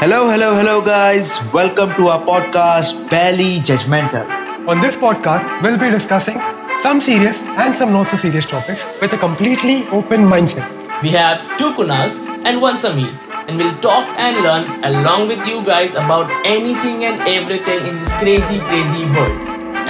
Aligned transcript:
Hello, 0.00 0.30
hello, 0.30 0.54
hello, 0.54 0.80
guys. 0.80 1.42
Welcome 1.52 1.92
to 1.96 2.06
our 2.06 2.20
podcast, 2.24 3.10
Barely 3.10 3.58
Judgmental. 3.58 4.22
On 4.68 4.80
this 4.80 4.94
podcast, 4.94 5.50
we'll 5.60 5.76
be 5.76 5.90
discussing 5.90 6.38
some 6.82 7.00
serious 7.00 7.42
and 7.58 7.74
some 7.74 7.92
not 7.92 8.06
so 8.06 8.16
serious 8.16 8.46
topics 8.46 8.84
with 9.00 9.12
a 9.12 9.18
completely 9.18 9.82
open 9.88 10.22
mindset. 10.22 10.70
We 11.02 11.10
have 11.10 11.42
two 11.58 11.72
Kunals 11.72 12.20
and 12.44 12.62
one 12.62 12.76
Samir, 12.76 13.10
and 13.48 13.58
we'll 13.58 13.74
talk 13.78 14.06
and 14.18 14.38
learn 14.46 14.70
along 14.84 15.26
with 15.26 15.44
you 15.48 15.64
guys 15.66 15.96
about 15.96 16.30
anything 16.46 17.04
and 17.04 17.20
everything 17.26 17.84
in 17.84 17.98
this 17.98 18.16
crazy, 18.18 18.60
crazy 18.70 19.04
world. 19.10 19.34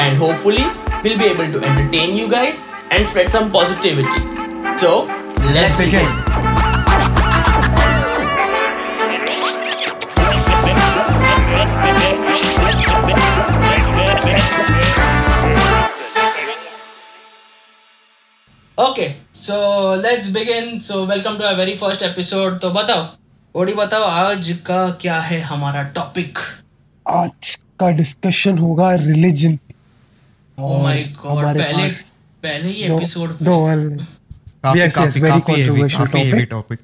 And 0.01 0.17
hopefully, 0.17 0.65
we'll 1.05 1.19
be 1.19 1.29
able 1.37 1.53
to 1.53 1.61
entertain 1.63 2.17
you 2.17 2.31
guys 2.31 2.65
and 2.91 3.07
spread 3.07 3.29
some 3.29 3.53
positivity. 3.53 4.25
So, 4.79 5.05
let's, 5.53 5.77
begin. 5.77 6.48
Okay, 18.79 19.17
so 19.33 19.55
let's 19.97 20.31
begin. 20.31 20.81
So, 20.81 21.05
welcome 21.05 21.37
to 21.39 21.49
our 21.49 21.57
very 21.57 21.75
first 21.75 22.03
episode. 22.03 22.61
तो 22.61 22.71
बताओ। 22.71 23.07
OD 23.55 23.73
बताओ 23.75 24.03
आज 24.03 24.59
का 24.67 24.91
क्या 24.91 25.21
है 25.21 25.41
हमारा 25.41 25.83
topic 25.83 26.39
आज 27.09 27.59
का 27.81 27.91
डिस्कशन 27.91 28.59
होगा 28.59 28.95
रिलीजन 28.95 29.59
ओ 30.59 30.83
माय 30.83 31.03
गॉड 31.03 31.45
पहले 31.45 31.91
पहले 32.43 32.69
ही 32.69 32.83
एपिसोड 32.83 33.39
दो 33.43 33.71
topic. 36.11 36.53
topic. 36.53 36.77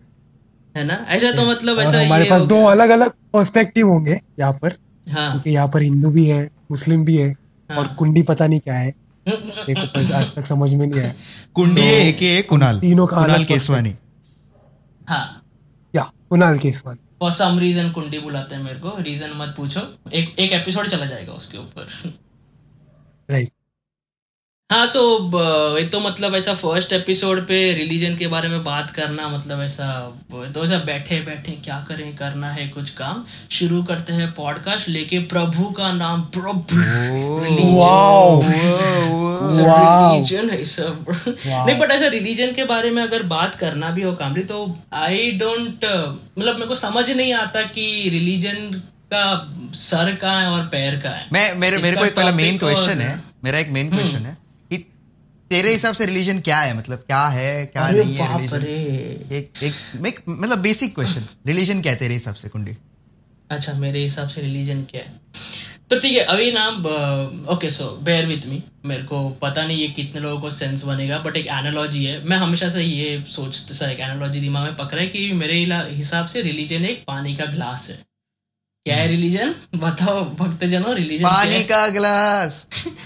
है 0.77 0.85
ना? 0.85 1.07
ऐसा 1.09 1.33
तो 1.33 1.51
मतलब 1.51 1.79
ऐसा 1.79 2.01
हमारे 2.01 2.25
पास 2.25 2.43
दो 2.43 2.65
अलग 2.65 2.89
अलग 2.89 3.11
पर्सपेक्टिव 3.33 3.89
होंगे 3.89 4.21
यहाँ 4.41 4.53
पर। 4.53 4.73
हाँ। 5.11 5.31
क्योंकि 5.31 5.51
यहाँ 5.51 5.69
पर 5.69 5.83
हिंदू 5.83 6.11
भी 6.11 6.27
है 6.27 6.51
मुस्लिम 6.71 7.05
भी 7.05 7.17
है 7.17 7.35
और 7.71 7.87
हाँ। 7.87 7.95
कुंडी 7.95 8.23
पता 8.23 8.47
नहीं 8.47 8.61
क्या 8.61 8.75
है। 8.75 8.95
तो 9.29 10.15
आज 10.15 10.35
तक 10.35 10.47
समझ 10.47 10.75
में 10.75 10.87
नहीं 10.87 11.01
आया। 11.01 11.15
कुंडी 11.55 11.83
ए 11.83 12.13
के 12.13 12.43
कुणाल? 12.43 12.81
तीनों 12.81 13.07
का 13.07 13.17
कुणाल 13.17 13.45
केसवानी। 13.45 13.95
हाँ। 15.09 15.47
Yeah 15.95 16.13
Kunal 16.31 16.59
Keswani. 16.59 17.09
For 17.21 17.33
some 17.33 17.59
reason 17.59 17.91
कुंडी 17.91 18.19
बुलाते 18.19 18.55
हैं 18.55 18.63
मेरे 18.63 18.79
को। 18.79 18.97
रीजन 19.01 19.31
मत 19.37 19.55
पूछो। 19.57 20.11
एक 20.13 20.35
एक 20.39 20.53
एपिसोड 20.53 20.87
चला 20.87 21.07
जाएगा 21.07 21.33
उसके 21.33 21.59
ऊपर। 21.59 21.89
राइट 23.31 23.53
हाँ 24.71 24.87
सो 24.87 25.01
ये 25.79 25.85
तो 25.85 25.99
मतलब 26.01 26.35
ऐसा 26.35 26.55
फ़र्स्ट 26.55 26.93
एपिसोड 26.93 27.41
पे 27.47 27.57
रिलीजन 27.73 28.17
के 28.17 28.27
बारे 28.27 28.49
में 28.49 28.63
बात 28.65 28.91
करना 28.91 29.29
मतलब 29.29 29.61
ऐसा 29.63 29.87
तो 30.55 30.65
ऐसा 30.65 30.79
बैठे 30.79 31.19
बैठे 31.21 31.53
क्या 31.65 31.77
करें 31.89 32.15
करना 32.17 32.51
है 32.53 32.67
कुछ 32.69 32.91
काम। 32.91 33.25
शुरू 33.51 33.83
करते 33.83 34.13
हैं 34.13 34.31
पॉडकास्ट 34.33 34.89
लेके 34.89 35.19
प्रभु 35.19 35.65
का 35.71 35.93
नाम 35.93 36.23
प्रभु। 36.37 36.79
रिलीजन 39.99 40.51
है 40.53 40.65
सब। 40.65 41.05
नहीं 41.39 41.79
बट 41.79 41.91
ऐसा 41.91 42.07
रिलीजन 42.07 42.53
के 42.53 42.65
बारे 42.65 42.91
में 42.91 43.03
अगर 43.03 43.23
बात 43.23 43.55
करना 43.55 43.91
भी 43.91 44.03
हो 44.03 44.13
कामरी 44.13 44.43
तो 44.45 44.79
आई 44.93 45.31
डोंट 45.33 45.85
मतलब 46.39 46.55
मेरे 46.55 46.67
को 46.67 46.75
समझ 46.75 47.11
नहीं 47.11 47.33
आता 47.35 47.63
कि 47.63 48.09
रिलीजन 48.09 48.71
का 49.13 49.27
सर 49.75 50.15
का 50.15 50.33
है 50.33 50.49
और 50.49 50.67
पैर 50.67 50.97
का 51.01 51.11
है। 51.11 51.27
मैं 51.33 51.55
मेरे 51.55 51.79
मेरे 51.79 51.97
को 51.97 52.05
एक 52.05 52.17
पहला 52.17 52.33
मेन 52.33 52.59
क्वेश्चन 52.59 53.01
है 53.01 53.23
मेरा 53.45 53.59
एक 53.59 53.69
मेन 53.71 53.91
क्वेश्चन 53.91 54.27
है। 54.27 54.44
तेरे 55.51 55.73
हिसाब 55.73 55.95
से 55.95 56.07
रिलीजन 56.07 56.41
क्या 56.41 56.59
है? 56.59 56.77
मतलब 56.77 56.99
क्या 56.99 57.27
है 57.29 57.67
क्या 57.67 57.89
नहीं 57.89 58.15
है 58.15 58.29
religion? 58.29 58.65
एक 59.33 59.63
एक 59.63 60.07
एक 60.07 60.23
मतलब 60.29 60.59
बेसिक 60.59 60.95
क्वेश्चन 60.95 61.25
रिलीजन 61.47 61.83
क्या 61.83 61.93
है 61.93 61.99
तेरे 61.99 62.15
हिसाब 62.15 62.35
से 62.35 62.49
कुंडी 62.49 62.77
अच्छा 63.51 63.73
मेरे 63.73 64.03
हिसाब 64.03 64.29
से 64.29 64.41
रिलीजन 64.41 64.83
क्या 64.83 65.01
है? 65.01 65.13
तो 65.91 65.99
ठीक 66.01 66.13
है 66.13 66.25
अभी 66.25 66.53
ना 66.53 66.69
okay 67.53 67.71
so 67.71 67.85
bear 68.03 68.27
with 68.27 68.47
me 68.47 68.63
मेरे 68.85 69.03
को 69.03 69.29
पता 69.43 69.67
नहीं 69.67 69.79
ये 69.79 69.89
कितने 69.89 70.21
लोगों 70.21 70.41
को 70.41 70.51
सेंस 70.51 70.85
बनेगा 70.85 71.19
बट 71.19 71.37
एक 71.37 71.47
एनालॉजी 71.47 72.05
है। 72.05 72.25
मैं 72.25 72.37
हमेशा 72.37 72.69
से 72.69 72.83
ये 72.83 73.23
सोचते 73.27 73.75
सा 73.75 73.91
एक 73.91 74.01
एनालॉजी 74.01 74.41
दिमाग 74.41 74.63
में 74.63 74.77
पकड़ा 74.77 75.01
है 75.01 75.07
कि 75.09 75.33
मेरे 75.33 75.59
हिसाब 75.91 76.27
से 76.27 76.43
रिलीजन 76.43 76.85
एक 76.85 77.05
पानी 77.07 77.37
का 77.37 77.45
ग्लास 77.47 77.89
है। 77.91 77.97
क्या 78.87 78.97
है 78.97 79.07
रिलीजन 79.09 79.55
बताओ 79.75 80.25
भक्तजनों 80.35 80.95
रिलीजन 80.95 81.25
पानी 81.25 81.63
का 81.65 81.89
गिलास 81.89 82.67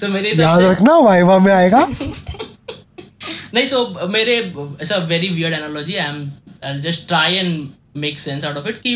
सो 0.00 0.08
मेरे 0.08 0.28
हिसाब 0.28 0.60
याद 0.60 0.70
रखना 0.70 0.96
वाइवा 1.00 1.38
में 1.38 1.52
आएगा। 1.52 1.86
नहीं 3.54 3.66
सो 3.66 4.08
मेरे 4.08 4.36
ऐसा 4.82 4.96
very 5.10 5.28
weird 5.28 5.54
analogy 5.54 5.94
I 5.94 6.08
am 6.08 6.30
I 6.64 6.80
just 6.80 7.06
try 7.08 7.34
and 7.34 7.68
make 7.96 8.18
sense 8.18 8.44
out 8.44 8.56
of 8.56 8.68
it 8.68 8.80
कि 8.80 8.94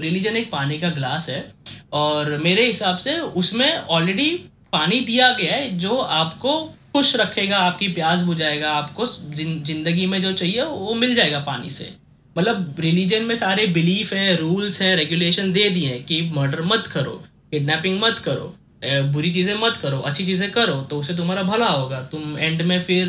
रिलीजन 0.00 0.36
एक 0.36 0.50
पानी 0.50 0.78
का 0.78 0.88
ग्लास 0.90 1.28
है 1.30 1.44
और 1.92 2.36
मेरे 2.44 2.66
हिसाब 2.66 2.96
से 2.96 3.18
उसमें 3.40 3.76
ऑलरेडी 3.76 4.30
पानी 4.72 5.00
दिया 5.00 5.30
गया 5.32 5.54
है 5.54 5.78
जो 5.78 5.96
आपको 6.16 6.52
खुश 6.92 7.14
रखेगा 7.16 7.56
आपकी 7.58 7.88
प्यास 7.88 8.20
बुझाएगा 8.22 8.70
आपको 8.72 9.06
ज़िंदगी 9.06 10.06
में 10.06 10.20
जो 10.22 10.32
चाहिए 10.32 10.62
वो 10.62 10.94
मिल 10.94 11.14
जाएगा 11.14 11.38
पानी 11.46 11.70
से। 11.70 11.88
मतलब 12.36 12.76
रिलीजन 12.80 13.24
में 13.24 13.34
सारे 13.34 13.66
बिलीफ 13.66 14.12
है 14.12 14.36
रूल्स 14.36 14.80
हैं 14.82 14.94
रेगुलेशन 14.96 15.52
दे 15.52 15.68
दिए 15.70 15.88
हैं 15.88 16.02
कि 16.04 16.20
मर्डर 16.36 16.62
मत 16.64 16.86
करो 16.86 17.12
किडनैपिंग 17.50 18.00
मत 18.02 18.18
करो। 18.18 18.54
बुरी 18.82 19.30
चीज़ें 19.32 19.54
मत 19.54 19.76
करो, 19.76 19.98
अच्छी 20.00 20.24
चीज़ें 20.26 20.50
करो 20.50 20.74
तो 20.82 20.98
उसे 20.98 21.14
तुम्हारा 21.16 21.42
भला 21.44 21.68
होगा। 21.68 22.00
तुम 22.12 22.38
एंड 22.38 22.62
में 22.62 22.80
फिर 22.80 23.08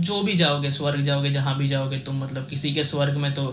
जो 0.00 0.20
भी 0.22 0.34
जाओगे, 0.34 0.70
स्वर्ग 0.70 1.02
जाओगे, 1.04 1.30
जहाँ 1.30 1.56
भी 1.58 1.68
जाओगे, 1.68 1.98
तुम 1.98 2.22
मतलब 2.24 2.48
किसी 2.48 2.72
के 2.74 2.84
स्वर्ग 2.84 3.16
में 3.16 3.32
तो 3.34 3.46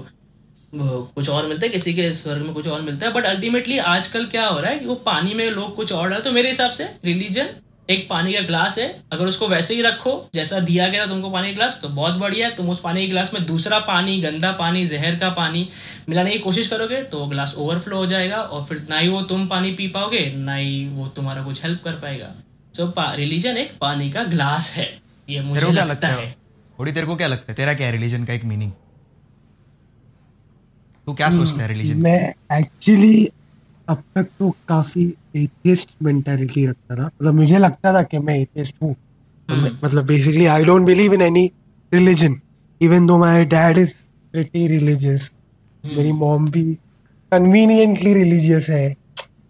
कुछ 0.74 1.30
और 1.30 1.48
मिलता 1.48 1.66
है, 1.66 1.70
किसी 1.70 1.94
के 1.94 2.10
स्वर्ग 2.16 2.42
में 2.42 2.54
कुछ 2.54 2.68
और 2.68 2.82
मिलता 2.82 3.06
है। 3.08 3.14
बट 3.14 3.26
अल्टीमेटली 3.26 3.78
आजकल 3.78 4.26
क्या 4.28 4.48
हो 4.48 4.60
रहा 4.60 4.72
है 4.72 4.80
कि 4.80 4.86
वो 4.86 4.96
पानी 5.06 5.34
में 5.34 5.50
लोग 5.52 5.76
कुछ 5.76 5.92
और 5.92 6.10
डाल 6.10 6.22
तो 6.22 6.32
मेरे 6.32 6.50
हिसाब 6.50 6.72
से 6.72 6.90
रिलीजन 7.06 7.50
एक 7.90 8.08
पानी 8.10 8.34
का 8.34 8.40
ग्लास 8.42 8.78
है 8.80 8.88
अगर 9.12 9.26
उसको 9.26 9.48
वैसे 9.48 9.76
ही 9.76 9.82
रखो 9.82 10.12
जैसा 10.36 10.60
दिया 10.60 10.88
गया 10.88 11.06
था 11.06 11.10
तुमको 11.10 11.30
पानी 11.30 11.48
का 11.48 11.56
ग्लास 11.56 11.80
तो 11.82 11.90
बहुत 11.90 12.16
बढ़िया 12.16 12.48
है। 12.48 12.56
तुम 12.56 12.70
उस 12.70 12.80
पानी 12.80 13.02
के 13.02 13.08
ग्लास 13.08 13.34
में 13.34 13.46
दूसरा 13.46 13.80
पानी 13.80 14.20
गंदा 14.22 14.52
पानी 14.52 14.86
जहर 14.88 15.16
का 15.16 15.30
पानी 15.30 15.68
मिलाने 16.10 16.32
की 16.32 16.40
कोशिश 16.40 16.68
करोगे 16.68 17.02
तो 17.04 17.20
वो 17.20 17.28
ग्लास 17.28 17.54
ओवरफ्लो 17.58 17.98
हो 17.98 18.06
जाएगा 18.06 18.38
और 18.38 18.66
फिर 18.66 18.86
ना 18.90 18.98
ही 18.98 19.08
वो 19.08 19.22
तुम 19.22 19.48
पानी 19.48 19.72
पी 19.72 19.88
पाओगे 19.88 20.26
ना 20.36 20.56
ही 20.56 20.88
वो 20.88 21.08
तुम्हारा 21.08 21.44
कुछ 21.44 21.64
हेल्प 21.64 21.84
कर 21.84 21.94
पाएगा। 21.94 22.32
सो 22.74 22.84
so, 22.84 23.16
रिलीजन 23.16 23.58
एक 23.58 23.72
पानी 23.82 24.10
का 24.12 24.24
ग्लास 24.24 24.74
है। 24.76 24.90
ये 25.30 25.42
मुझे 25.42 25.72
लगता 25.72 25.84
लगता 25.84 26.08
है? 26.08 26.26
है। 26.26 26.36
थोड़ी 26.80 26.92
तेरे 26.92 27.08
को 27.08 27.16
क्या 27.16 27.28
लगता 27.28 27.52
है? 27.52 27.56
तेरा 27.56 27.74
क्या 27.74 27.88
है? 27.88 27.94
रिलीजन 27.94 28.26
का 28.26 28.34
एक 28.34 28.44
मीनिंग 28.46 28.72
तू 31.08 31.14
क्या 31.14 31.30
सोचता 31.32 31.62
है 31.62 31.68
रिलीजन 31.68 32.02
मैं 32.02 32.34
एक्चुअली 32.54 33.28
अब 33.88 34.04
तक 34.16 34.24
तो 34.40 34.50
काफ़ी 34.68 35.06
एथियस्ट 35.38 35.92
मेंटालिटी 36.04 36.66
रखता 36.68 36.96
था। 36.96 37.06
मतलब 37.06 37.34
मुझे 37.34 37.58
लगता 37.58 37.94
था 37.94 38.02
कि 38.04 38.20
मैं 38.20 38.38
एथियस्ट 38.40 38.76
हूँ। 38.84 38.94
तो 38.94 39.56
मतलब 39.84 40.06
basically 40.06 40.46
I 40.48 40.64
don't 40.66 40.86
believe 40.86 41.14
in 41.14 41.22
any 41.22 41.46
religion 41.92 42.40
even 42.82 43.06
though 43.08 43.18
my 43.18 43.46
dad 43.46 43.78
is 43.78 43.94
pretty 44.32 44.68
religious 44.68 45.34
मेरी 45.84 46.12
मॉम 46.14 46.48
भी 46.52 46.74
कन्वीनियंटली 47.32 48.14
रिलीजियस 48.14 48.70
है। 48.70 48.90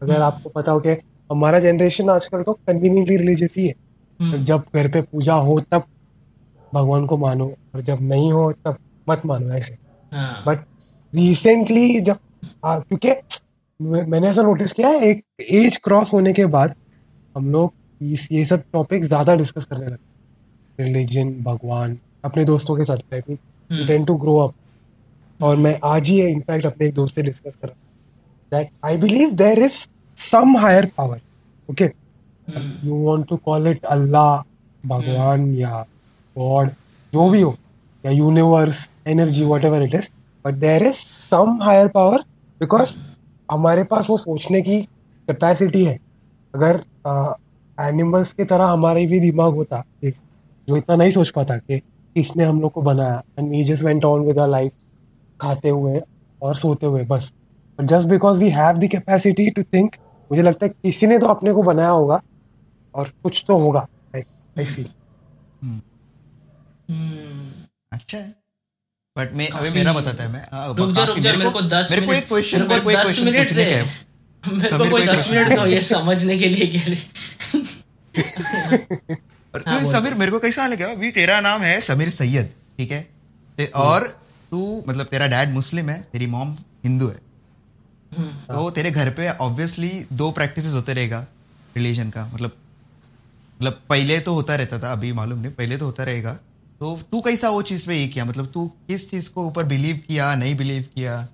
अगर 0.02 0.22
आपको 0.22 0.50
पता 0.50 0.72
हो 0.72 0.80
कि 0.80 0.90
हमारा 1.30 1.60
जनरेशन 1.60 2.10
आजकल 2.10 2.44
तो 2.44 2.54
कन्वीनियंटली 2.54 3.18
रिलीजियस 3.18 3.56
ही 3.58 3.68
है। 3.68 4.32
तो 4.32 4.38
जब 4.46 4.64
घर 4.76 4.88
पे 4.88 5.02
पूजा 5.02 5.34
हो 5.34 5.60
तब 5.72 5.84
भगवान 6.74 7.06
को 7.06 7.18
मानो 7.18 7.46
और 7.76 7.82
जब 7.82 7.98
नहीं 8.04 8.32
हो 8.32 8.52
तब 8.66 8.78
मत 9.08 9.22
मानो 9.26 9.54
ऐसे। 9.54 9.78
हाँ। 10.12 10.44
बट 10.48 10.66
रिसेंटली 11.14 12.00
जब 12.02 12.18
क्योंकि 12.66 13.12
मैंने 13.80 14.28
ऐसा 14.28 14.42
नोटिस 14.42 14.72
किया 14.72 14.90
है 14.90 15.10
एक 15.10 15.24
एज 15.54 15.78
क्रॉस 15.78 16.14
होने 16.14 16.34
के 16.34 16.46
बाद 16.54 16.76
हम 17.36 17.52
लोग 17.52 17.74
ये 18.02 18.46
सब 18.46 18.64
टॉपिक 18.74 19.04
ज़्यादा 19.04 19.36
डिस्कस 19.36 19.66
करने 19.66 19.86
लगते 19.86 20.84
रिलीजन 20.84 21.30
भगवान 21.44 21.98
अपने 22.26 22.46
दोस्तों 22.46 22.76
के 22.78 22.84
साथ 22.84 23.22
टेन 23.70 24.06
टू 24.06 24.16
ग्रो 24.16 24.38
अप 24.38 24.54
और 25.40 25.58
मैं 25.58 25.78
आज 25.86 26.10
ही 26.10 26.20
इनफैक्ट 26.22 26.66
अपने 26.66 26.88
एक 26.88 26.94
दोस्त 26.94 27.16
से 27.16 27.24
डिस्कस 27.24 27.56
कर 27.56 27.68
रहा 27.68 27.76
that 28.52 28.70
I 28.86 28.98
believe 28.98 29.32
there 29.36 29.64
is 29.64 29.86
some 30.18 30.58
higher 30.58 30.86
power 30.98 31.20
okay 31.70 31.86
you 32.84 33.04
want 33.04 33.28
to 33.30 33.38
call 33.38 33.68
it 33.68 33.86
Allah 33.88 34.44
भगवान 34.84 35.54
या 35.56 35.82
गॉड 36.36 36.70
जो 37.14 37.30
भी 37.30 37.42
हो 37.42 37.56
या 38.04 38.12
universe 38.14 38.88
energy 39.08 39.46
whatever 39.66 39.84
it 39.84 39.96
is 39.96 40.10
but 40.46 40.56
there 40.58 40.84
is 40.84 40.96
some 40.96 41.60
higher 41.62 41.88
power 41.88 42.24
because 42.62 42.96
हमारे 43.50 43.84
पास 43.84 44.10
वो 44.10 44.18
सोचने 44.18 44.62
की 44.62 44.82
कैपेसिटी 45.28 45.84
है। 45.86 46.00
अगर 46.54 46.84
एनिमल्स 47.78 48.34
की 48.34 48.44
तरह 48.44 48.66
हमारे 48.66 49.06
भी 49.08 49.20
दिमाग 49.20 49.54
होता 49.54 49.84
जो 50.04 50.78
इतना 50.78 50.96
नहीं 50.96 51.12
सोच 51.12 51.30
पाता 51.30 51.58
कि 51.58 51.80
किसने 51.80 52.44
हम 52.44 52.62
लोग 52.62 52.72
को 52.72 52.82
बनाया। 52.82 53.22
And 53.40 53.50
we 53.50 53.64
just 53.64 53.84
went 53.84 54.06
on 54.06 54.26
with 54.26 54.40
life 54.40 54.74
खाते 55.40 55.70
हुए 55.70 56.02
और 56.42 56.56
सोते 56.56 56.86
हुए 56.86 57.04
बस। 57.06 57.34
Just 57.80 58.08
because 58.08 58.40
we 58.40 58.50
have 58.50 58.78
the 58.78 58.88
capacity 58.88 59.50
to 59.50 59.64
think 59.64 59.96
मुझे 60.32 60.42
लगता 60.42 60.66
है 60.66 60.70
किसी 60.84 61.08
ने 61.08 61.18
तो 61.20 61.28
अपने 61.28 61.54
को 61.54 61.64
बनाया 61.64 61.90
होगा 61.90 62.22
और 62.96 63.12
कुछ 63.24 63.44
तो 63.48 63.58
होगा। 63.60 63.88
आई 64.16 64.66
फील 64.66 64.90
हम्म, 66.90 67.52
अच्छा 67.92 68.18
है। 68.18 68.36
बट 69.18 69.34
मैं 69.34 69.48
अभी 69.50 69.70
मेरा 69.72 69.94
बताता 69.94 70.24
है 70.24 70.32
मैं 70.32 70.42
हाँ, 70.52 70.68
रुक 70.76 70.92
जा 70.92 71.04
रुक 71.06 71.18
जा 71.20 71.34
मेरे 71.34 71.50
को 71.50 71.62
दस 71.64 71.92
मेरे 71.92 72.06
को 72.06 72.14
एक 72.14 72.28
क्वेश्चन 72.28 72.68
मेरे 72.68 72.82
को 72.82 72.92
दस 72.94 73.20
मिनट 73.20 73.54
दे। 73.54 73.66
मेरे 74.44 74.78
को 74.78 74.90
कोई 74.90 75.06
दस 75.08 75.28
मिनट 75.32 75.56
दो 75.60 75.66
ये 75.66 75.82
समझने 75.82 76.38
के 76.38 76.50
लिए 76.50 76.68
के 76.68 76.90
लिए 76.90 77.62
हाँ, 79.68 79.80
तू 79.80 79.92
समीर 79.92 80.14
मेरे 80.14 80.32
को 80.32 80.40
कैसा 80.40 80.68
लगा 80.68 80.88
अभी 80.92 81.12
तेरा 81.12 81.40
नाम 81.42 81.62
है 81.62 81.80
समीर 81.82 82.10
सैयद 82.10 82.50
ठीक 82.78 82.92
है? 82.92 83.02
ते- 83.58 83.72
और 83.74 84.08
तू 84.52 84.84
मतलब 84.88 85.06
तेरा 85.06 85.28
डैड 85.28 85.54
मुस्लिम 85.54 85.90
है 85.90 86.02
तेरी 86.12 86.26
मॉम 86.28 86.52
हिंदू 86.84 87.08
है। 87.08 87.20
हम्म, 88.18 88.28
तो 88.54 88.70
तेरे 88.70 88.92
घर 88.92 89.10
पे 89.10 89.30
ऑब्वियसली 89.30 89.90
दो 90.14 90.30
प्रैक्टिसेस 90.32 90.74
होते 90.74 90.94
रहेगा 90.94 91.26
रिलीजन 91.78 92.10
का 92.10 92.26
मतलब 92.34 92.52
मतलब 93.56 93.82
पहले 93.90 94.20
तो 94.20 94.34
होता 94.34 94.56
रहता 94.56 94.80
था 94.80 94.92
अभी 94.92 95.12
मालूम 95.14 95.40
नहीं 95.40 95.52
पहले 95.52 95.78
तो 95.78 95.86
होता 95.86 96.04
रहेगा। 96.04 96.38
तो 96.82 96.98
तू 97.12 97.20
कैसा 97.22 97.50
वो 97.50 97.62
चीज़ 97.62 97.88
पे 97.88 97.96
ये 97.96 98.08
किया? 98.08 98.26
मतलब 98.26 98.46
तू 98.46 98.68
किस 98.88 99.10
चीज़ 99.12 99.30
को 99.34 99.46
ऊपर 99.48 99.64
बिलीव 99.64 100.02
किया 100.08 100.34
नहीं 100.36 100.56
बिलीव 100.58 100.86
किया? 100.96 101.28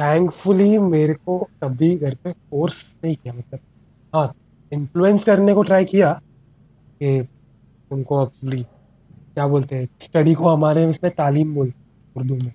थैंकफुली 0.00 0.78
मेरे 0.78 1.14
को 1.14 1.38
कभी 1.62 1.96
घर 1.96 2.14
पे 2.14 2.32
फोर्स 2.32 2.96
नहीं 3.04 3.16
किया 3.16 3.34
मतलब 3.34 3.60
हाँ 4.14 4.34
इन्फ्लुएंस 4.72 5.24
करने 5.24 5.54
को 5.54 5.62
ट्राई 5.62 5.84
किया 5.84 6.12
कि 7.02 7.26
उनको 7.90 8.16
अपनी 8.16 8.62
क्या 8.62 9.46
बोलते 9.46 9.76
हैं 9.76 9.88
स्टडी 10.00 10.34
को 10.34 10.48
हमारे 10.48 10.88
इसमें 10.90 11.12
तालीम 11.16 11.54
बोलते 11.54 11.78
हैं 11.78 12.12
उर्दू 12.16 12.34
में 12.34 12.52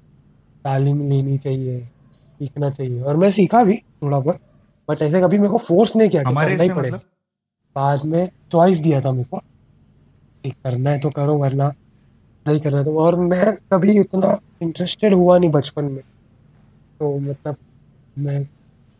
तालीम 0.64 1.10
लेनी 1.10 1.38
चाहिए 1.38 1.80
सीखना 2.14 2.70
चाहिए। 2.70 3.02
और 3.02 3.18
मैं 3.18 3.32
सीखा 3.32 3.64
भी 3.64 3.78
थोड़ा 4.04 4.20
बहुत 4.20 4.40
बट 4.90 5.02
ऐसे 5.02 5.22
कभी 5.22 5.38
मेरे 5.38 5.52
को 5.52 5.58
फोर्स 5.58 5.96
नहीं 5.96 6.10
किया 6.10 6.24
कि 6.24 6.30
हमारे 6.30 6.58
करना 6.58 6.76
पड़ेगा। 6.76 6.96
मतलब? 6.96 7.08
बाद 7.76 8.06
में 8.06 8.30
चॉइस 8.52 8.78
दिया 8.78 9.02
था 9.02 9.12
मेरे 9.12 9.24
को 9.24 9.42
कि 10.44 10.50
करना 10.50 10.90
है 10.90 11.00
तो 11.00 11.10
करो 11.10 11.38
वरना 11.38 11.74
नहीं 12.46 12.60
करना 12.60 12.84
तो। 12.84 12.98
और 13.00 13.16
मैं 13.16 13.52
कभी 13.74 14.00
इतना 14.00 14.38
इंटरेस्टेड 14.62 15.14
हुआ 15.14 15.38
नहीं 15.38 15.50
बचपन 15.50 15.84
में। 15.84 16.02
तो 17.00 17.18
मतलब 17.20 17.56
मैं 18.20 18.40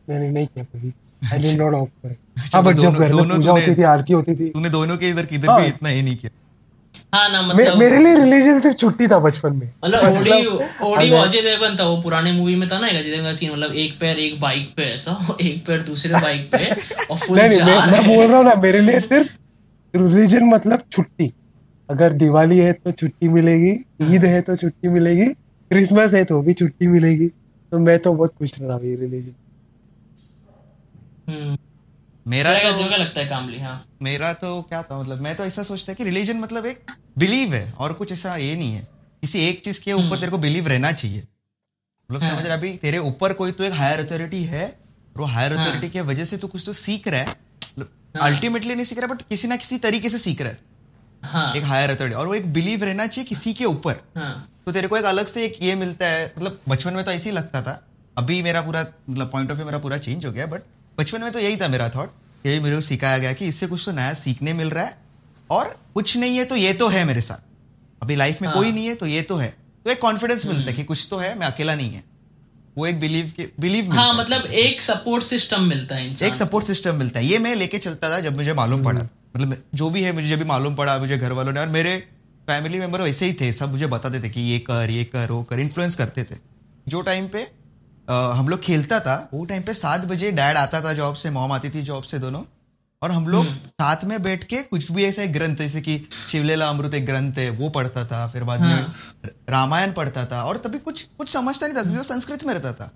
मैंने 0.10 0.30
नहीं 0.32 0.48
किया 0.48 0.64
कभी। 0.64 0.94
आई 1.34 1.40
डिड 1.40 1.62
नॉट 1.62 1.74
ऑफ़ 1.74 1.90
कर 2.06 2.16
हाँ 2.54 2.64
बट 2.64 2.78
जब 2.80 2.94
घर 2.94 3.14
में 3.14 3.30
पूजा 3.30 3.52
होती 3.52 3.76
थी 3.76 3.84
आरती 3.84 4.14
होती 4.14 4.36
थी। 4.36 4.50
तूने 4.50 4.70
दोनों 4.70 4.98
के 4.98 5.10
इधर 5.10 5.26
किधर 5.26 5.50
हाँ। 5.50 5.62
भी 5.62 5.68
इतना 5.68 5.90
ये 5.90 6.02
नहीं 6.02 6.16
किया? 6.16 6.32
हाँ 7.16 7.30
ना 7.30 7.42
मे, 7.42 7.54
मतलब 7.54 7.78
मेरे 7.78 7.98
लिए 7.98 8.16
रिलीजन 8.16 8.60
सिर्फ़ 8.60 8.78
छुट्टी 8.78 9.08
था 9.08 9.20
बचपन 9.20 9.56
में। 9.56 9.68
मतलब 9.86 10.18
ओडी 10.18 10.46
ओडी 10.92 11.12
अजय 11.12 11.42
देवगन 11.42 11.76
था 11.80 11.88
वो 11.88 12.02
पुराने 12.02 12.32
मूवी 12.32 12.56
में 12.56 12.68
था 12.70 12.80
ना 12.80 12.88
एक 12.88 12.98
अजय 12.98 13.10
देवगन 13.10 13.24
का 13.24 13.34
सीन 13.34 13.52
मतलब 13.52 13.74
एक 13.76 14.00
पैर 14.00 14.20
एक 14.20 14.40
बाइक 14.42 14.74
पे 14.78 14.84
ऐसा 14.84 15.18
एक 15.42 15.66
पैर 15.68 15.82
दूसरे 15.82 16.22
बाइक 16.22 16.50
पे 16.52 16.72
और 17.06 17.18
फुल 17.18 17.38
नहीं 17.38 17.50
नहीं 17.50 17.62
मैं, 17.62 17.92
मैं 17.92 18.16
बोल 18.16 18.26
रहा 18.28 18.38
हूँ 18.38 18.46
ना 18.46 18.56
मेरे 18.62 18.80
लिए 18.82 19.00
सिर्फ़ 19.00 19.34
रिलीजन 19.96 20.44
मतलब 20.44 20.84
छुट्टी। 20.92 21.34
अगर 21.90 22.14
दिवाली 22.14 22.58
है 22.58 22.72
तो 22.74 22.92
छुट्टी 22.92 23.28
मिलेगी 23.28 23.72
ईद 24.16 24.26
है 24.26 24.42
तो 24.42 24.56
छुट्टी 24.56 24.88
मिलेगी 24.88 25.26
क्रिसमस 25.72 26.14
है 26.14 26.24
तो 26.26 26.42
भी 26.42 26.54
छुट्टी 26.54 26.88
मिलेगी। 26.88 27.28
तो 27.72 27.80
मैं 27.80 27.98
तो 28.00 28.14
बहुत 28.14 28.34
खुश 28.36 28.54
था 28.54 28.80
ये 28.84 28.96
रिलीजन 28.96 29.34
हम्म, 31.28 31.58
मेरा 32.26 32.54
तो 32.54 32.60
क्या- 32.60 32.88
क्या 32.88 32.98
लगता 32.98 33.20
है 33.22 33.28
कामली 33.28 33.60
हाँ 33.60 33.86
मेरा 34.02 34.34
तो 34.34 34.62
क्या 34.62 34.82
था 34.84 35.00
मतलब 35.00 35.22
मैं 35.22 35.36
तो 35.36 35.46
ऐसा 35.46 35.64
सोचता 35.64 35.94
कि 35.94 36.04
रिलीजन 36.04 36.38
मतलब 36.38 36.66
एक 36.66 36.92
बिलीव 37.18 37.54
है 37.54 37.72
और 37.72 37.94
कुछ 37.94 38.12
ऐसा 38.12 38.36
ये 38.36 38.56
नहीं 38.56 38.74
है। 38.74 38.88
किसी 39.22 39.40
एक 39.50 39.64
चीज़ 39.64 39.82
के 39.82 39.94
ऊपर 39.94 40.20
तेरे 40.20 40.32
को 40.32 40.38
बिलीव 40.38 40.68
रहना 40.68 40.92
चाहिए। 40.92 41.24
मतलब 42.12 42.30
समझ 42.30 42.46
रहा 42.46 42.58
अभी 42.58 42.74
तेरे 42.78 42.98
ऊपर 42.98 43.34
कोई 43.34 43.52
तो 43.52 43.64
एक 43.64 43.74
हायर 43.74 44.06
अथॉरिटी 44.06 44.44
है 44.44 44.66
और 44.66 45.20
वो 45.20 45.26
हायर 45.26 45.54
अथॉरिटी 45.54 45.90
की 45.90 46.02
वजह 46.02 46.26
से 46.26 46.38
तू 46.38 46.48
कुछ 46.48 46.66
तो 46.66 46.74
सीख 46.74 47.08
रहा 47.08 47.22
है। 47.22 47.28
अल्टीमेटली 48.16 48.76
नहीं 48.76 48.86
सीख 48.86 49.00
रहा 49.00 49.14
बट 49.14 49.22
किसी 49.22 49.48
ना 49.48 49.56
किसी 49.56 49.78
तरीके 49.78 50.10
से 50.10 50.18
सीख 50.18 50.42
रहा 50.42 50.50
है। 50.50 50.60
हाँ। 51.24 51.54
एक 51.56 51.64
हायर 51.64 51.90
अथॉरिटी 51.90 52.16
और 52.16 52.28
वो 52.28 52.34
एक 52.34 52.54
बिलीव 52.54 52.84
रहना 52.84 53.08
चाहिए 53.08 53.28
किसी 53.28 53.54
के 53.54 53.66
ऊपर। 53.66 54.00
हाँ। 54.18 54.48
तो 54.66 54.72
तेरे 54.72 54.88
को 54.88 54.98
एक 54.98 55.06
अलग 55.06 55.28
से 55.28 55.46
एक 55.46 55.58
ये 55.62 55.76
मिलता 55.76 56.06
है 56.06 56.34
मतलब 56.38 56.60
बचपन 56.70 56.94
में 56.94 57.04
तो 57.06 57.12
ऐसे 57.12 57.30
ही 57.30 57.36
लगता 57.36 57.62
था। 57.62 57.82
अभी 58.18 58.42
मेरा 58.42 58.62
पूरा 58.62 58.86
मतलब 59.10 59.32
पॉइंट 59.32 59.52
ऑफ़ 59.52 59.58
व्यू 59.58 59.66
मेरा 59.66 59.78
पूरा 59.80 59.98
चेंज 59.98 60.26
हो 60.26 60.32
गया 60.32 60.46
बट 60.46 60.62
बचपन 60.98 61.22
में 61.22 61.32
तो 61.32 61.40
यही 61.40 61.58
था 61.58 61.68
मेरा 61.68 61.90
थॉट 61.90 62.12
यही 62.46 62.60
मेरे 62.60 62.76
को 62.76 62.82
सिखाया 62.82 63.18
गया 63.18 63.34
कि 63.34 63.48
इससे 63.48 63.68
कुछ 63.68 63.86
तो 63.86 63.92
नया 63.92 64.14
सीखने 64.14 64.54
मिल 64.54 64.70
रहा 64.70 64.86
है 64.86 64.98
और 65.50 65.76
कुछ 65.94 66.18
नहीं 66.18 66.38
है 66.38 66.46
तो 66.46 66.56
ये 66.56 66.74
तो 66.74 66.88
है 66.88 67.04
मेरे 67.06 67.22
साथ। 67.22 67.50
अभी 68.02 68.16
लाइफ 68.16 68.42
में 68.42 68.50
हाँ। 68.50 68.58
कोई 68.58 68.72
नहीं 68.72 68.86
है 68.88 68.96
तो 68.96 69.06
ये 69.06 69.22
तो 69.22 69.36
है। 69.36 69.56
तो 69.86 69.92
एक 69.92 70.02
कॉन्फिडेंस 70.02 70.46
मिलता 70.46 70.70
है 70.72 70.74
कि 70.74 70.84
कुछ 70.84 71.08
तो 71.10 71.18
है 71.18 71.38
मैं 71.40 71.48
अकेला 71.48 71.76
नहीं 71.76 71.92
है। 71.92 72.04
वो 72.78 72.86
एक 72.88 73.00
बिलीव 73.00 73.32
के 73.38 73.48
बिलीव 73.60 73.92
हाँ 73.94 74.14
मतलब 74.14 74.46
एक 74.46 74.82
सपोर्ट 74.82 75.24
सिस्टम 75.24 75.64
मिलता 75.64 75.96
है 75.96 76.10
इंसान 76.10 76.30
एक 76.30 76.36
सपोर्ट 76.36 76.66
सिस्टम 76.66 76.96
मिलता 76.96 77.20
है। 77.20 77.26
ये 77.26 77.38
मैं 77.38 77.56
लेके 77.56 77.78
चलता 77.78 78.10
था 78.10 78.20
जब 78.20 78.36
मुझे 78.36 78.54
मालूम 78.54 78.84
पड़ा। 78.86 79.02
मतलब 79.02 79.64
जो 79.76 79.90
भी 79.90 80.04
है 80.04 80.12
मुझे 80.12 80.30
जब 80.30 80.38
भी 80.38 80.46
मालूम 80.46 80.76
पड़ा 80.76 80.98
मुझे 80.98 81.18
घर 81.18 81.32
वालों 81.32 81.54
ने 81.54 81.60
और 81.60 81.68
मेरे 81.70 81.96
फैमिली 82.48 82.80
मेंबर 82.80 83.02
वैसे 83.02 83.26
ही 83.26 83.34
थे। 83.42 83.52
सब 83.54 83.72
मुझे 83.72 83.88
बताते 83.88 84.22
थे 84.24 84.30
कि 84.30 84.42
ये 84.42 84.60
कर 84.60 84.90
ये 84.90 85.04
कर 85.04 85.32
वो 85.32 85.44
कर 85.44 85.60
इन्फ्लुएंस 85.60 85.96
करते 85.96 86.24
थे। 86.24 86.36
जो 86.88 87.02
टाइम 87.02 87.28
पे 87.28 87.48
अ, 88.08 88.14
हम 88.14 88.48
लोग 88.50 88.62
खेलता 88.62 89.00
था 89.00 89.16
वो 89.34 89.44
टाइम 89.46 89.62
पे 89.62 89.74
सात 89.74 90.06
बजे 90.06 90.32
डैड 90.32 90.58
आता 90.58 90.82
था 90.82 90.94
जॉब 90.94 91.16
से 91.16 91.30
मॉम 91.30 91.52
आती 91.52 91.70
थी 91.70 91.82
जॉब 91.82 92.04
से 92.04 92.20
दोनों। 92.20 92.44
और 93.02 93.12
हम 93.12 93.28
लोग 93.28 93.46
साथ 93.72 94.04
में 94.04 94.22
बैठ 94.24 94.44
के 94.44 94.58
कुछ 94.64 94.92
भी 94.92 95.04
ऐसे 95.04 95.28
ग्रंथ 95.28 95.56
जैसे 95.56 95.82
कि 95.82 95.98
शिवलेला 96.32 96.68
अमृत 96.70 96.94
एक 96.94 97.06
ग्रंथ 97.06 97.38
है 97.38 97.50
वो 97.50 97.70
पढ़ता 97.70 98.06
था। 98.06 98.28
फिर 98.28 98.44
बाद 98.44 98.62
में 98.62 98.86
रामायण 99.50 99.92
पढ़ता 99.94 100.26
था 100.26 100.44
और 100.44 100.58
तभी 100.58 100.80
कुछ 100.80 101.02
कुछ 101.18 101.30
समझता 101.30 101.68
नहीं 101.68 101.78
था 101.78 101.84
क्योंकि 101.84 102.04
संस्कृत 102.04 102.44
में 102.44 102.54
रहता 102.54 102.74
था। 102.74 102.92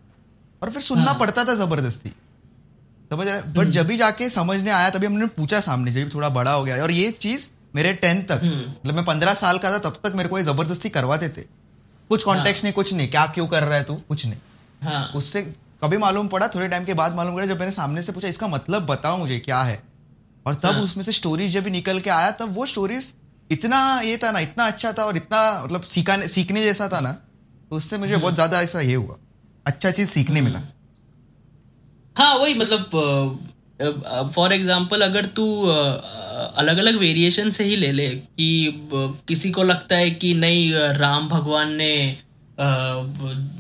और 0.62 0.70
फिर 0.70 0.82
सुनना 0.82 1.04
हाँ। 1.04 1.20
पड़ता 1.20 1.44
था 1.46 1.56
ज़बरदस्ती। 1.56 2.10
समझ 3.12 3.28
रहे 3.28 3.42
बट 3.54 3.68
जब 3.68 3.88
भी 3.88 3.98
जाके 3.98 4.30
समझने 4.30 4.72
आया 4.72 4.90
तभी 4.90 5.06
हमने 5.06 5.26
पूछा 5.34 5.60
सामने 5.62 5.92
जब 5.92 6.14
थोड़ा 6.14 6.30
बड़ा 6.30 6.52
हो 6.52 6.64
गया। 6.64 6.82
और 6.84 6.92
ये 6.92 7.12
चीज़ 7.12 7.48
मेरे 7.76 7.94
टेंथ 7.94 8.24
तक 8.24 8.42
मतलब 8.44 8.96
मैं 8.96 9.04
पंद्रह 9.06 9.34
साल 9.34 9.58
का 9.58 9.72
था 9.72 9.80
तब 9.80 10.00
तक 10.04 10.14
मेरे 10.16 10.30
को 10.30 10.38
ये 10.38 10.44
ज़बरदस्ती 10.44 10.90
करवाते 10.90 11.30
थे। 11.30 11.42
कुछ 12.10 12.24
कॉन्टेक्ट 12.24 12.64
नहीं 12.64 12.74
कुछ 12.74 12.94
नहीं। 12.94 13.08
क्या 13.10 13.26
क्यों 13.28 13.48
कर 13.48 13.64
रहा 13.64 13.78
है 13.78 13.84
तू? 13.84 13.96
कुछ 13.96 14.26
नहीं। 14.26 14.40
हाँ। 14.84 15.06
उससे 15.16 15.42
कभी 15.84 15.98
मालूम 15.98 16.28
पड़ा 16.28 16.48
थोड़े 16.48 16.68
टाइम 16.68 16.86
के 16.86 16.94
बाद 16.94 17.16
मालूम 17.16 17.36
पड़ा 17.36 17.46
जब 17.46 17.60
मैंने 17.60 17.72
सामने 17.72 18.02
से 18.02 18.12
पूछा 18.12 18.28
इसका 18.28 18.48
मतलब 18.48 18.86
बताओ 18.86 19.18
मुझे 19.18 19.40
क्या 19.40 19.62
है? 19.62 19.82
और 20.46 20.56
तब 20.56 20.76
उसमें 20.76 21.04
से 21.04 21.12
स्टोरीज 21.12 21.54
जब 21.54 21.68
निकल 21.68 22.00
के 22.00 22.10
आया 22.10 22.32
तब 22.32 22.54
वो 22.56 22.66
स्टोरीज 22.66 23.14
इतना 23.50 23.80
ये 24.02 24.18
था 24.18 24.32
ना 24.32 24.40
इतना 24.40 24.66
अच्छा 24.68 24.92
था 24.94 25.06
और 25.06 25.18
इतना 25.18 25.40
मतलब 25.64 25.82
सीखने 25.86 26.28
सीखने 26.28 26.64
जैसा 26.64 26.88
था 26.90 27.00
ना 27.00 27.12
तो 27.72 27.76
उससे 27.76 27.98
मुझे 27.98 28.16
बहुत 28.16 28.34
ज़्यादा 28.34 28.62
ऐसा 28.62 28.82
ये 28.82 28.96
हुआ। 28.96 29.18
अच्छा 29.66 29.92
चीज़ 29.92 30.10
सीखने 30.10 30.42
मिला। 30.42 30.62
हाँ 32.16 32.34
वही 32.36 32.54
मतलब 32.54 34.32
फॉर 34.36 34.54
एग्ज़ाम्पल 34.54 35.02
अगर 35.02 35.26
तू 35.36 35.46
अलग 35.64 36.78
अलग 36.78 36.96
वेरिएशन 36.96 37.50
से 37.50 37.64
ही 37.64 37.76
ले 37.76 37.92
ले 37.92 38.08
कि 38.10 38.90
किसी 39.28 39.52
को 39.52 39.64
लगता 39.64 39.96
है 39.96 40.10
कि 40.12 40.34
नहीं 40.34 40.72
राम 40.98 41.28
भगवान 41.30 41.74
ने 41.74 42.18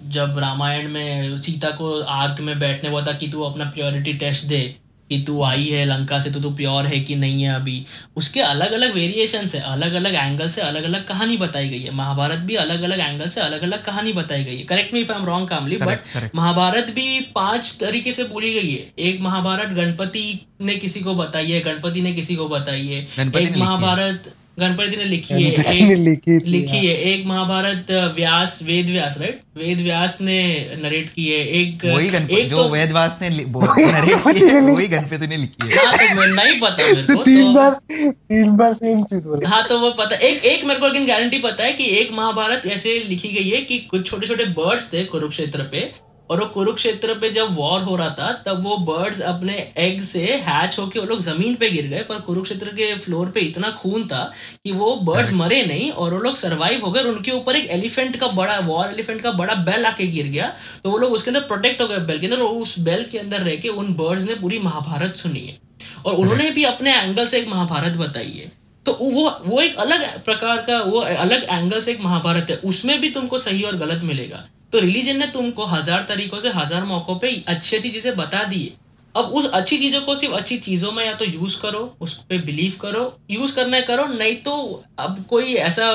जब 0.10 0.38
रामायण 0.40 0.90
में 0.90 1.42
सीता 1.42 1.70
को 1.72 2.00
आग 2.02 2.40
में 2.40 2.58
बैठने 2.60 2.90
हुआ 2.90 3.06
था 3.06 3.14
कि 3.14 3.28
तू 3.28 3.42
अपना 3.44 3.66
प्योरिटी 3.72 4.14
टेस्ट 4.14 4.46
दे 4.46 4.64
कि 5.10 5.18
तू 5.22 5.42
आई 5.44 5.66
है 5.66 5.84
लंका 5.86 6.20
से 6.20 6.32
तो 6.32 6.40
तू 6.42 6.50
प्योर 6.56 6.86
है 6.86 7.00
कि 7.00 7.16
नहीं 7.16 7.44
है 7.44 7.54
अभी? 7.56 7.76
उसके 8.18 8.40
अलग 8.42 8.72
अलग 8.72 8.94
वेरिएशन 8.94 9.48
है 9.48 9.60
अलग 9.64 9.94
अलग 9.94 10.16
एंगल 10.16 10.50
से 10.50 10.62
अलग 10.62 10.84
अलग 10.84 11.06
कहानी 11.08 11.38
बताई 11.38 11.70
गई 11.70 11.82
है। 11.82 11.92
महाभारत 11.96 12.40
भी 12.42 12.56
अलग 12.56 12.82
अलग 12.82 13.00
एंगल 13.00 13.30
से 13.30 13.42
अलग 13.42 13.64
अलग 13.64 13.84
कहानी 13.86 14.14
बताई 14.14 14.44
गई 14.44 14.58
है। 14.58 14.64
Correct 14.66 14.94
me 14.94 15.02
if 15.02 15.12
I 15.12 15.20
am 15.20 15.26
wrong 15.26 15.50
calmly 15.50 15.78
but 15.78 16.32
Mahabharat 16.36 16.90
भी 16.96 17.20
पाँच 17.36 17.76
तरीके 17.80 18.12
से 18.12 18.24
बोली 18.26 18.54
गई 18.54 18.72
है। 18.72 19.08
एक 19.10 19.22
महाभारत 19.22 19.74
गणपति 19.74 20.26
ने 20.62 20.76
किसी 20.78 21.00
को 21.00 21.16
बताई 21.16 21.52
है 21.52 21.62
गणपति 21.62 22.02
ने 22.02 22.14
किसी 22.14 22.36
को 22.36 22.48
बताई 22.50 22.88
है। 22.88 23.28
एक 23.36 23.58
महाभारत 23.58 24.34
गणपति 24.60 24.98
ने 24.98 25.06
लिखी 25.06 25.34
है 25.34 25.52
एक 25.52 25.98
लिखी 25.98 26.40
थी, 26.40 26.50
लिखी 26.52 26.68
हाँ। 26.68 26.78
है 26.78 26.94
एक 27.12 27.26
महाभारत 27.26 27.92
व्यास 28.16 28.60
वेद 28.64 28.90
व्यास 28.90 29.18
राइट 29.22 29.42
वेद 29.58 29.82
व्यास 29.82 30.18
ने 30.22 30.38
नरेट 30.84 31.10
की 31.10 31.26
है 31.26 31.40
एक 31.62 31.86
वही 31.86 32.08
एक 32.40 32.50
जो 32.50 32.64
तो 32.64 32.70
वेदवास 32.70 33.18
ने 33.22 33.30
लि- 33.30 33.48
वो 33.48 33.62
वही 33.62 33.86
गणपति 33.86 34.40
की 34.40 34.46
है, 34.46 34.62
ने 34.62 34.72
वही 34.72 34.88
गणपति 34.88 35.28
ने 35.28 35.38
लिखी 35.38 35.68
है। 35.68 35.86
हाँ 35.86 35.98
तो 35.98 36.34
नहीं 36.36 36.60
पता 36.60 36.88
मेरे 36.88 37.02
तो 37.04 37.16
को 37.16 37.24
तीन 37.24 37.44
तो 37.44 37.54
बार 37.54 37.72
तीन 37.92 38.56
बार 38.58 38.74
सेम 38.74 39.04
चीज़ 39.04 39.28
बोला। 39.28 39.50
हाँ 39.50 39.68
तो 39.68 39.80
वो 39.80 39.92
पता 39.92 40.16
एक 40.16 40.46
एक 40.46 40.64
मेरे 40.66 40.80
को 40.80 40.88
लेकिन 40.88 41.08
गारंटी 41.08 41.40
पता 41.40 41.64
है 41.64 41.74
कि 41.74 41.86
एक 41.98 42.12
महाभारत 42.14 42.66
ऐसे 42.68 42.98
लिखी 43.10 43.28
गई 43.28 43.50
है 43.50 43.62
कि 43.62 43.80
कुछ 43.80 44.10
छोटे 44.10 44.28
छोटे 44.28 44.46
बर्ड्स 44.46 44.94
थे 44.94 45.04
कुरुक्षेत्र 45.06 45.64
पे 45.72 45.92
और 46.30 46.40
वो 46.40 46.46
कुरुक्षेत्र 46.46 47.14
पे 47.14 47.30
जब 47.30 47.56
वॉर 47.56 47.82
हो 47.82 47.96
रहा 47.96 48.10
था 48.10 48.32
तब 48.46 48.64
वो 48.64 48.78
बर्ड्स 48.86 49.22
अपने 49.22 49.56
एग 49.78 50.02
से 50.02 50.22
हैच 50.46 50.78
होके 50.80 51.00
वो 51.00 51.06
लोग 51.06 51.20
ज़मीन 51.20 51.56
पे 51.56 51.70
गिर 51.70 51.88
गए 51.88 52.04
पर 52.04 52.20
कुरुक्षेत्र 52.22 52.70
के 52.70 52.94
फ्लोर 52.96 53.30
पे 53.30 53.40
इतना 53.40 53.70
खून 53.72 54.08
था 54.08 54.24
कि 54.66 54.72
वो 54.72 54.96
बर्ड्स 55.04 55.34
मरे 55.34 55.66
नहीं 55.66 55.92
और 55.92 56.14
वो 56.14 56.20
लोग 56.20 56.36
सरवाइव 56.36 56.86
हो 56.86 56.92
गए 56.92 57.02
और 57.02 57.08
उनके 57.08 57.32
ऊपर 57.32 57.56
एक 57.56 57.70
एलिफेंट 57.70 58.16
का 58.16 58.28
बड़ा 58.32 58.60
वॉर 58.60 58.88
एलिफेंट 58.88 59.22
का 59.22 59.32
बड़ा 59.32 59.54
बेल 59.64 59.86
आके 59.86 60.08
गिर 60.08 60.28
गया। 60.28 60.52
तो 60.84 60.92
वो 60.92 60.98
लोग 60.98 61.14
उसके 61.14 61.32
अंदर 61.32 61.48
प्रोटेक्ट 61.48 61.82
हो 61.82 61.88
गए 61.88 61.98
बेल 61.98 62.20
के 62.20 62.28
अंदर 62.28 62.42
और 62.42 62.56
उस 62.56 62.78
बेल 62.80 63.04
के 63.04 63.18
अंदर 63.18 63.42
रह 63.42 63.56
के 63.56 63.70
उन 63.70 63.94
बर्ड्स 63.94 64.24
ने 64.24 64.36
पूरी 64.36 64.60
महाभारत 64.60 65.16
सुनी 65.16 65.40
है। 65.40 65.58
और 66.06 66.14
उन्होंने 66.14 66.50
भी 66.52 66.64
अपने 66.64 66.96
एंगल 66.96 67.28
से 67.28 67.40
एक 67.40 67.48
महाभारत 67.48 67.98
बताई 67.98 68.32
है। 68.32 68.52
तो 68.86 68.98
वो 69.02 69.30
वो 69.46 69.62
एक 69.62 69.76
अलग 69.76 70.24
प्रकार 70.24 70.58
का 70.58 70.82
वो 70.82 71.00
अलग 71.00 71.46
एंगल 71.52 71.82
से 71.82 71.92
एक 71.92 72.02
महाभारत 72.02 72.50
है। 72.50 72.56
उसमें 72.66 73.00
भी 73.02 73.10
तुमको 73.10 73.38
सही 73.38 73.64
और 73.64 73.76
गलत 73.78 74.04
मिलेगा। 74.04 74.44
तो 74.76 74.80
रिलीजन 74.80 75.18
ने 75.18 75.26
तुमको 75.28 75.66
हज़ार 75.66 76.06
तरीकों 76.08 76.40
से 76.40 76.50
हज़ार 76.50 76.86
मौकों 76.86 77.16
पे 77.16 77.28
अच्छी 77.48 77.76
अच्छी 77.76 77.90
चीज़ें 77.90 78.16
बता 78.16 78.44
दी 78.44 78.60
है। 78.60 78.72
अब 79.16 79.26
उस 79.34 79.46
अच्छी 79.50 79.78
चीज़ों 79.78 80.02
को 80.02 80.16
सिर्फ़ 80.16 80.34
अच्छी 80.36 80.58
चीज़ों 80.58 80.92
में 80.92 81.06
या 81.06 81.14
तो 81.14 81.26
यूज़ 81.26 81.62
करो, 81.62 81.80
उस 82.02 82.14
पर 82.24 82.42
बिलीव 82.46 82.74
करो 82.82 83.04
यूज़ 83.32 83.56
करना 83.56 83.80
करो, 83.82 84.06
नहीं 84.06 84.36
तो 84.36 84.84
अब 85.00 85.24
कोई 85.30 85.54
ऐसा 85.64 85.88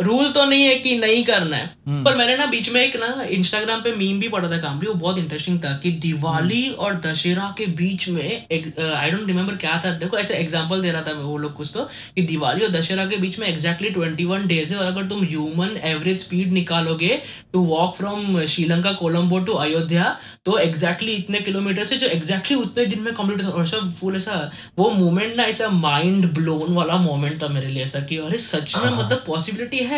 रूल 0.00 0.30
तो 0.30 0.44
नहीं 0.44 0.62
है 0.62 0.74
कि 0.78 0.96
नहीं 0.98 1.24
करना 1.24 1.56
है 1.56 1.64
हम्म। 1.88 2.04
पर 2.04 2.16
मैंने 2.16 2.36
ना 2.36 2.46
बीच 2.48 2.68
में 2.70 2.80
एक 2.80 2.96
ना 2.96 3.24
इंस्टाग्राम 3.30 3.80
पे 3.80 3.92
मीम 3.94 4.20
भी 4.20 4.28
पढ़ा 4.28 4.50
था 4.50 4.58
काम 4.58 4.78
भी 4.78 4.86
वो 4.86 4.94
बहुत 4.96 5.18
इंटरेस्टिंग 5.18 5.58
था 5.60 5.72
कि 5.78 5.90
दिवाली 6.00 6.62
हम्म। 6.62 6.76
और 6.76 6.94
दशहरा 7.02 7.54
के 7.58 7.66
बीच 7.78 8.08
में 8.08 8.22
आई 8.22 9.10
डोंट 9.10 9.26
रिमेम्बर 9.26 9.56
क्या 9.58 9.80
था 9.84 9.92
देखो 9.98 10.18
ऐसे 10.18 10.34
एग्जांपल 10.36 10.82
दे 10.82 10.90
रहा 10.90 11.02
था 11.02 11.12
वो 11.20 11.36
लोग 11.38 11.54
कुछ 11.54 11.72
तो 11.74 11.84
कि 12.16 12.22
दिवाली 12.24 12.64
और 12.64 12.70
दशहरा 12.70 13.06
के 13.06 13.16
बीच 13.18 13.38
में 13.38 13.46
एग्जैक्टली 13.48 13.90
ट्वेंटी 13.90 14.24
वन 14.26 14.46
डेज़ 14.46 14.74
है 14.74 14.78
और 14.78 14.86
अगर 14.86 15.06
तुम 15.08 15.24
ह्यूमन 15.24 15.76
एवरेज 15.84 16.18
स्पीड 16.20 16.52
निकालोगे 16.52 17.20
to 17.52 17.64
walk 17.66 17.94
from 17.96 18.44
Sri Lanka 18.46 18.92
Colombo 18.94 19.38
to 19.42 19.52
Ayodhya 19.60 20.16
तो 20.44 20.58
एग्जैक्टली 20.60 21.14
इतने 21.14 21.40
किलोमीटर 21.40 21.84
से 21.84 21.96
जो 21.96 22.06
एग्जैक्टली 22.10 22.56
उतने 22.58 22.86
दिन 22.86 23.00
में 23.00 23.12
कंप्लीट 23.14 23.46
और 23.46 23.66
सब 23.68 23.90
फुल 23.94 24.16
ऐसा 24.16 24.40
वो 24.78 24.90
मोमेंट 24.92 25.36
ना 25.36 25.44
ऐसा 25.46 25.68
माइंड 25.78 26.32
ब्लोन 26.34 26.74
वाला 26.74 26.96
मोमेंट 27.00 27.42
था 27.42 27.48
मेरे 27.50 27.68
लिए 27.68 27.82
ऐसा 27.84 28.00
कि 28.02 28.16
अरे 28.20 28.38
सच 28.40 28.76
में 28.76 28.90
मतलब 28.92 29.22
पॉसिबिलिटी 29.26 29.78
है 29.84 29.89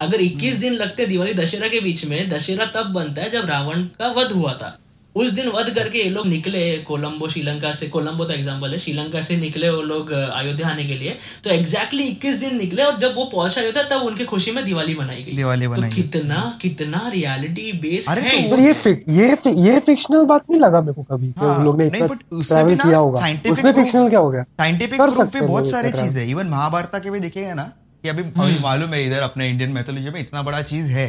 अगर 0.00 0.20
21 0.20 0.54
दिन 0.54 0.72
लगते 0.72 1.06
दिवाली 1.06 1.34
दशहरा 1.34 1.68
के 1.68 1.80
बीच 1.80 2.04
में 2.04 2.30
दशहरा 2.30 2.66
तब 2.66 2.86
बनता 2.92 3.22
है 3.22 3.30
जब 3.30 3.46
रावण 3.46 3.82
का 3.82 4.12
वध 4.12 4.32
हुआ 4.32 4.52
था। 4.52 4.78
उस 5.16 5.30
दिन 5.30 5.48
वध 5.48 5.74
करके 5.74 5.98
ये 5.98 6.08
लोग 6.08 6.26
निकले 6.26 6.76
कोलंबो 6.76 7.28
श्रीलंका 7.28 7.72
से। 7.72 7.88
कोलंबो 7.88 8.24
तो 8.24 8.32
एग्जांपल 8.32 8.70
है 8.70 8.78
श्रीलंका 8.78 9.20
से 9.20 9.36
निकले 9.36 9.70
वो 9.70 9.82
लोग 9.82 10.10
अयोध्या 10.12 10.68
आने 10.68 10.84
के 10.84 10.94
लिए। 10.94 11.18
तो 11.44 11.50
एग्जैक्टली 11.50 12.02
21 12.02 12.36
दिन 12.36 12.56
निकले 12.56 12.82
और 12.82 12.98
जब 12.98 13.14
वो 13.14 13.24
पहुँचा 13.24 13.60
अयोध्या 13.60 13.82
तब 13.82 14.02
उनकी 14.02 14.24
खुशी 14.24 14.50
में 14.50 14.64
दिवाली 14.64 14.94
मनाई 14.94 15.22
गई। 15.22 15.36
दिवाली 15.36 15.64
तो 15.64 15.70
बनाई। 15.70 15.90
कितना 15.90 16.58
कितना 16.62 17.10
रियलिटी 17.14 17.72
बेस 17.72 18.08
अरे 18.08 18.20
है 18.22 18.50
तो 18.50 18.56
ये 18.56 18.72
फिक, 18.72 19.04
ये 19.08 19.34
फि- 19.34 19.58
ये 19.58 19.80
फिक्शनल 19.80 20.24
बात 20.24 20.44
नहीं 20.50 20.60
लगा 20.60 20.80
मेरे 20.80 20.92
को 20.92 21.02
कभी 21.02 21.26
कि 21.26 21.40
हाँ, 21.40 21.64
लोग 21.64 21.78
ने 21.78 21.86
इतना 21.86 22.06
ट्रैवल 22.06 22.76
किया 22.76 22.98
होगा। 22.98 23.20
उसमें 23.50 23.72
फिक्शनल 23.72 24.08
क्या 24.08 24.20
हो 24.20 24.30
गया? 24.30 24.42
साइंटिफिक 24.42 25.00
हैं 25.00 25.46
बहुत 25.46 25.70
सारी 25.70 25.92
चीज़ 25.92 26.18
है 26.18 26.30
इवन 26.30 26.46
महाभारत 26.46 26.90
के 26.94 27.10
भी 27.10 27.20
देखेगा 27.20 27.54
ना 27.54 27.72
कि 28.04 28.10
अभी 28.10 28.22
हम्म। 28.22 28.42
अभी 28.42 28.58
मालूम 28.58 28.94
है 28.94 29.06
इधर 29.06 29.22
अपने 29.22 29.48
इंडियन 29.50 29.70
मैथोलॉजी 29.70 30.10
में 30.10 30.20
इतना 30.20 30.42
बड़ा 30.42 30.62
चीज़ 30.62 30.86
है। 30.86 31.08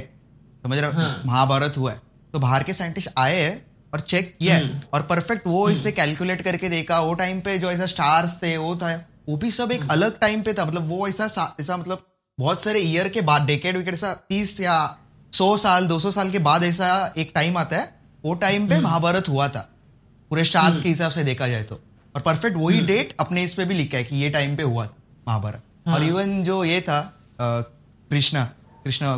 समझ 0.63 0.77
रहे 0.77 0.91
हाँ। 0.91 1.21
महाभारत 1.25 1.77
हुआ 1.77 1.91
है। 1.91 2.01
तो 2.33 2.39
बाहर 2.39 2.63
के 2.63 2.73
साइंटिस्ट 2.73 3.09
आए 3.17 3.41
हैं 3.41 3.65
और 3.93 3.99
चेक 3.99 4.35
किया 4.39 4.57
हम्म। 4.57 4.67
है 4.67 4.83
और 4.93 5.01
परफेक्ट 5.01 5.47
वो 5.47 5.69
इससे 5.69 5.91
कैलकुलेट 5.91 6.41
करके 6.41 6.69
देखा। 6.69 6.99
वो 6.99 7.13
टाइम 7.13 7.41
पे 7.41 7.57
जो 7.59 7.71
ऐसा 7.71 7.85
स्टार्स 7.85 8.37
थे 8.43 8.57
वो 8.57 8.75
था। 8.75 8.95
वो 9.29 9.37
भी 9.37 9.51
सब 9.51 9.71
एक 9.71 9.79
हम्म। 9.81 9.91
अलग 9.91 10.19
टाइम 10.19 10.41
पे 10.41 10.53
था। 10.53 10.65
मतलब 10.65 10.87
वो 10.87 11.07
ऐसा 11.07 11.55
ऐसा 11.59 11.77
मतलब 11.77 12.05
बहुत 12.39 12.63
सारे 12.63 12.79
ईयर 12.79 13.09
के 13.09 13.21
बाद 13.21 13.45
डेकेड 13.45 13.77
विकेड 13.77 13.93
ऐसा 13.93 14.13
तीस 14.29 14.59
या 14.59 14.97
सौ 15.33 15.57
साल 15.57 15.87
दो 15.87 15.99
सौ 15.99 16.11
साल 16.11 16.31
के 16.31 16.39
बाद 16.39 16.63
ऐसा 16.63 17.13
एक 17.17 17.31
टाइम 17.35 17.57
आता 17.57 17.77
है। 17.77 17.93
वो 18.25 18.33
टाइम 18.33 18.61
हम्म। 18.61 18.69
पे 18.69 18.79
महाभारत 18.79 19.29
हुआ 19.29 19.47
था। 19.49 19.69
पूरे 20.29 20.43
स्टार्स 20.43 20.81
के 20.81 20.89
हिसाब 20.89 21.11
से 21.11 21.23
देखा 21.23 21.47
जाए 21.47 21.63
तो। 21.63 21.81
और 22.15 22.21
परफेक्ट 22.21 22.57
वही 22.57 22.77
हम्म। 22.77 22.87
डेट 22.87 23.15
अपने 23.19 23.43
इस 23.43 23.53
पे 23.53 23.65
भी 23.65 23.73
लिखा 23.73 23.97
है 23.97 24.03
कि 24.03 24.15
ये 24.15 24.29
टाइम 24.29 24.55
पे 24.55 24.63
हुआ 24.63 24.89
महाभारत। 25.27 25.61
हाँ। 25.85 25.95
और 25.95 26.03
इवन 26.03 26.43
जो 26.43 26.63
ये 26.63 26.81
था 26.81 26.99
कृष्णा 27.39 28.43
कृष्णा 28.83 29.09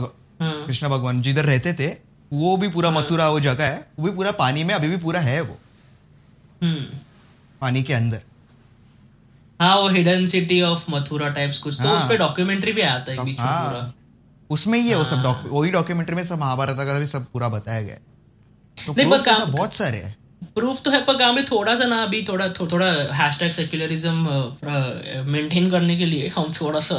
हाँ। 0.41 0.65
कृष्ण 0.65 0.89
भगवान 0.89 1.21
जिधर 1.21 1.45
रहते 1.45 1.73
थे 1.73 1.87
वो 2.31 2.55
भी 2.57 2.67
पूरा 2.69 2.91
मथुरा 2.91 3.29
वो 3.29 3.39
जगह 3.39 3.65
है 3.65 3.87
वो 3.99 4.05
भी 4.05 4.15
पूरा 4.15 4.31
पानी 4.31 4.63
में 4.63 4.73
अभी 4.75 4.87
भी 4.87 4.97
पूरा 4.97 5.19
है 5.19 5.41
वो 5.41 5.57
हम्म 6.63 6.83
पानी 7.61 7.83
के 7.83 7.93
अंदर 7.93 8.21
हाँ 9.61 9.75
वो 9.77 9.87
hidden 9.89 10.25
city 10.25 10.61
of 10.61 10.85
Mathura 10.91 11.29
types 11.29 11.57
कुछ 11.57 11.81
तो 11.81 11.87
हाँ। 11.87 11.95
उस 11.97 12.09
पे 12.09 12.17
डॉक्यूमेंट्री 12.17 12.73
भी 12.73 12.81
आता 12.81 13.11
है 13.11 13.23
बीच 13.25 13.39
में 13.39 13.45
हाँ। 13.45 13.69
पूरा 13.69 13.93
उसमें 14.49 14.79
ही 14.79 14.89
है 14.89 14.95
वो 14.95 15.05
सब 15.05 15.25
हाँ। 15.25 15.43
वही 15.45 15.71
डॉक्यूमेंट्री 15.71 16.15
में 16.15 16.23
सब 16.23 16.39
महाभारत 16.39 16.77
का 16.77 16.99
भी 16.99 17.05
सब 17.05 17.25
पूरा 17.25 17.49
बताया 17.49 17.81
गया 17.81 17.95
है 17.95 18.01
तो 18.77 19.51
बहुत 19.51 19.73
सारे 19.73 19.97
हैं 19.97 20.15
प्रूफ 20.55 20.81
तो 20.83 20.91
है 20.91 20.99
पर 21.05 21.17
काम 21.17 21.35
में 21.35 21.43
थोड़ा 21.45 21.73
सा 21.75 21.85
ना 21.85 22.01
अभी 22.03 22.21
थोड़ा 22.27 22.47
थो, 22.49 22.67
थोड़ा 22.67 22.85
हैशटैग 23.15 23.51
सेक्युलरिज्म 23.51 25.25
मेंटेन 25.31 25.69
करने 25.71 25.97
के 25.97 26.05
लिए 26.05 26.31
हम 26.35 26.51
थोड़ा 26.61 26.79
सा 26.79 26.95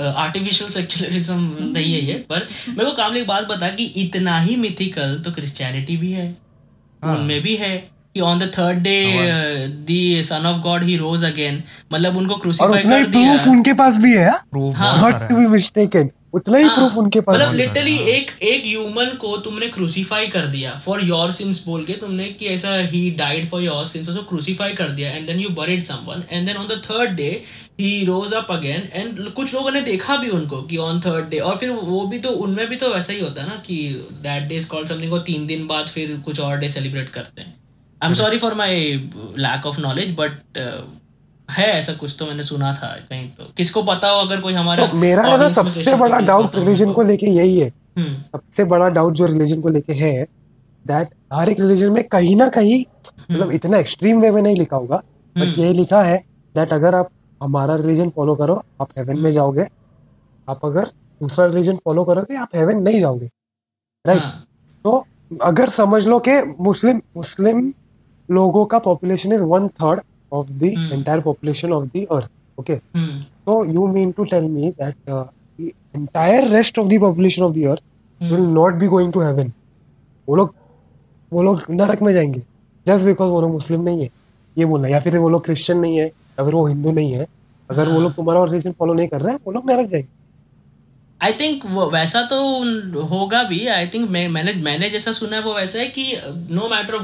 आर्टिफिशियल 0.00 0.70
सेक्युलरिज्म 0.70 1.70
नहीं 1.72 1.92
है 1.94 2.00
ये 2.04 2.14
पर 2.28 2.46
मेरे 2.68 2.84
को 2.84 2.96
काम 2.96 3.16
एक 3.16 3.26
बात 3.26 3.48
बता 3.48 3.68
कि 3.70 3.84
इतना 4.02 4.38
ही 4.40 4.56
मिथिकल 4.56 5.18
तो 5.24 5.32
क्रिश्चियनिटी 5.32 5.96
भी 5.96 6.12
है। 6.12 6.28
हाँ। 7.02 7.16
उनमें 7.16 7.40
भी 7.42 7.56
है 7.56 7.76
कि 8.14 8.20
on 8.20 8.38
the 8.38 8.50
third 8.58 8.78
day 8.78 8.96
the 9.86 10.22
son 10.22 10.46
of 10.46 10.60
God 10.62 10.82
he 10.82 10.96
rose 10.96 11.24
again 11.24 11.62
मतलब 11.92 12.16
उनको 12.16 12.34
और 12.34 12.40
क्रूसीफाई 12.40 12.78
उतना 12.78 12.96
ही 12.96 13.04
कर 13.04 13.10
दिया। 13.10 13.32
प्रूफ 13.32 13.46
उनके 13.48 13.72
पास 13.74 13.98
भी 13.98 14.12
है 14.14 14.32
प्रूफ 14.50 14.76
हाँ। 14.76 14.96
बहुत 14.98 15.28
टू 15.30 15.36
बी 15.36 15.46
मिस्टेकन 15.48 16.10
उतना 16.32 16.58
ही 16.58 16.64
हाँ, 16.64 16.76
प्रूफ 16.76 16.96
उनके 16.96 17.20
पास 17.20 17.36
मतलब 17.36 17.54
लिटरली 17.54 17.96
एक 18.10 18.30
एक 18.42 18.62
ह्यूमन 18.66 19.10
को 19.20 19.36
तुमने 19.36 19.68
क्रूसीफाई 19.68 20.26
कर 20.28 20.46
दिया 20.46 20.74
फॉर 20.84 21.04
योर 21.04 21.30
सिंस 21.30 21.64
बोल 21.66 21.84
के 21.84 21.92
तुमने 21.92 22.28
कि 22.32 22.46
ऐसा 22.46 22.74
ही 22.92 23.10
डाइड 23.10 23.48
फॉर 23.48 23.62
योर 23.62 23.86
सिंस 23.86 24.08
उसको 24.08 24.22
क्रूसीफाई 24.22 24.72
कर 24.72 24.88
दिया 24.88 25.10
and 25.10 25.26
then 25.26 25.40
you 25.40 25.48
buried 25.48 25.82
someone 25.82 26.24
and 26.30 26.46
then 26.46 26.56
on 26.56 26.68
the 26.68 26.80
third 26.84 27.10
day 27.10 27.28
he 27.80 28.04
rose 28.04 28.32
up 28.32 28.50
again 28.50 28.88
and 28.92 29.28
कुछ 29.30 29.54
लोगों 29.54 29.70
ने 29.70 29.80
देखा 29.80 30.16
भी 30.16 30.28
उनको 30.28 30.62
कि 30.62 30.76
ऑन 30.76 31.00
थर्ड 31.00 31.28
डे 31.28 31.38
और 31.38 31.56
फिर 31.56 31.70
वो 31.70 32.06
भी 32.06 32.18
तो 32.18 32.28
उनमें 32.28 32.66
भी 32.68 32.76
तो 32.76 32.92
वैसा 32.94 33.12
ही 33.12 33.20
होता 33.20 33.42
है 33.42 33.48
ना 33.48 33.56
कि 33.66 33.76
that 34.22 34.42
day 34.42 34.56
is 34.56 34.68
called 34.68 34.88
something 34.88 35.10
को 35.10 35.18
तीन 35.18 35.46
दिन 35.46 35.66
बाद 35.66 35.88
फिर 35.88 36.16
कुछ 36.24 36.40
और 36.40 36.58
डे 36.58 36.68
सेलिब्रेट 36.68 37.08
करते 37.08 37.42
हैं। 37.42 37.54
I 38.02 38.08
am 38.08 38.14
sorry 38.14 38.38
for 38.38 38.54
my 38.54 38.92
lack 39.38 39.66
of 39.66 39.80
knowledge 39.80 40.14
but 40.18 40.58
है 41.52 41.66
ऐसा 41.72 41.92
कुछ 41.94 42.16
तो 42.18 42.26
मैंने 42.26 42.42
सुना 42.42 42.72
था 42.72 42.88
कहीं 43.08 43.28
तो। 43.28 43.44
किसको 43.56 43.82
पता 43.82 44.08
हो 44.08 44.20
अगर 44.20 44.40
कोई 44.40 44.54
हमारा 44.54 44.86
तो 44.86 44.96
मेरा 44.96 45.22
है 45.22 45.36
ना 45.38 45.48
सबसे 45.52 45.94
बड़ा 45.96 46.18
डाउट 46.20 46.56
रिलीजन 46.56 46.92
को 46.92 47.02
लेके 47.02 47.26
यही 47.26 47.58
है। 47.58 47.68
हम्म। 47.98 48.14
सबसे 48.32 48.64
बड़ा 48.64 48.88
डाउट 48.88 49.14
जो 49.14 49.26
रिलीजन 49.26 49.60
को 49.60 49.68
लेके 49.68 49.92
है 49.94 50.12
दैट 50.84 51.08
हर 51.32 51.48
एक 51.48 51.60
रिलीजन 51.60 51.92
में 51.92 52.02
कहीं 52.08 52.36
ना 52.36 52.48
कहीं 52.48 52.84
मतलब 53.30 53.52
इतना 53.52 53.78
एक्सट्रीम 53.78 54.20
वे 54.20 54.30
में 54.30 54.42
नहीं 54.42 54.56
लिखा 54.56 54.76
होगा 54.76 54.96
बट 54.96 55.42
हम्म। 55.42 55.62
ये 55.62 55.72
लिखा 55.72 56.02
है 56.02 56.16
दैट 56.54 56.72
अगर 56.72 56.94
आप 56.94 57.10
हमारा 57.40 57.76
रिलीजन 57.76 58.10
फॉलो 58.16 58.34
करो 58.36 58.62
आप 58.80 58.88
हेवन 58.98 59.18
में 59.18 59.30
जाओगे 59.32 59.66
आप 60.48 60.64
अगर 60.64 60.86
दूसरा 61.20 61.46
रिलीजन 61.46 61.76
फॉलो 61.84 62.04
करोगे 62.04 62.36
आप 62.36 62.56
हेवन 62.56 62.82
नहीं 62.82 63.00
जाओगे। 63.00 63.26
राइट 64.04 64.22
हाँ, 64.22 64.46
तो 64.84 65.04
अगर 65.42 65.68
समझ 65.70 66.06
लो 66.06 66.18
कि 66.18 66.32
मुस्लिम 66.60 67.00
मुस्लिम 67.16 67.72
लोगों 68.28 68.64
का 68.66 68.78
population 68.78 69.32
is 69.32 69.42
one 69.42 69.68
third 69.68 70.00
of 70.32 70.50
the 70.50 70.72
Hmm. 70.76 70.92
Entire 70.92 71.20
population 71.20 71.72
of 71.72 71.86
the 71.96 72.06
earth 72.12 72.30
okay 72.60 72.72
hmm 72.72 73.20
So 73.46 73.54
you 73.74 73.84
mean 73.94 74.10
to 74.16 74.24
tell 74.32 74.44
me 74.48 74.68
that 74.80 75.12
uh, 75.14 75.24
the 75.58 75.68
entire 75.94 76.42
rest 76.50 76.78
of 76.82 76.88
the 76.90 76.98
population 77.04 77.44
of 77.46 77.54
the 77.54 77.64
earth 77.70 77.82
will 78.20 78.46
not 78.56 78.78
be 78.82 78.90
going 78.92 79.12
to 79.16 79.22
heaven? 79.26 79.52
वो 80.28 80.36
लोग 80.36 80.54
वो 81.32 81.42
लोग 81.42 81.62
नरक 81.70 82.02
में 82.02 82.12
जाएँगे 82.12 82.42
just 82.86 83.04
because 83.04 83.30
वो 83.30 83.40
लोग 83.40 83.50
मुस्लिम 83.50 83.82
नहीं 83.82 84.02
है। 84.02 84.08
ये 84.58 84.64
बोलना 84.64 84.88
या 84.88 85.00
फिर 85.00 85.16
वो 85.18 85.28
लोग 85.28 85.44
क्रिश्चियन 85.44 85.78
नहीं 85.78 85.96
है 85.98 86.10
अगर 86.38 86.54
वो 86.54 86.66
हिंदू 86.66 86.92
नहीं 86.92 87.12
है। 87.12 87.26
अगर 87.70 87.88
वो 87.88 88.00
लोग 88.00 88.12
तुम्हारा 88.14 88.44
रिलीजन 88.44 88.72
फॉलो 88.78 88.94
नहीं 88.94 89.08
कर 89.08 89.20
रहे 89.20 89.32
हैं 89.32 89.40
वो 89.46 89.52
लोग 89.52 89.70
नरक 89.70 89.86
जाएँगे। 89.86 90.08
आई 91.20 91.32
थिंक 91.40 91.64
वैसा 91.92 92.22
तो 92.32 92.38
होगा 93.08 93.42
भी। 93.50 93.66
आई 93.66 93.86
थिंक 93.94 94.08
मैं 94.10 94.26
मैंने 94.28 94.52
मैंने 94.62 94.90
जैसा 94.90 95.12
सुना 95.12 95.36
है 95.36 95.42
वो 95.42 95.54
वैसा 95.54 95.78
है 95.78 95.86
कि 95.98 96.04
no 96.54 96.68
matter 96.68 96.98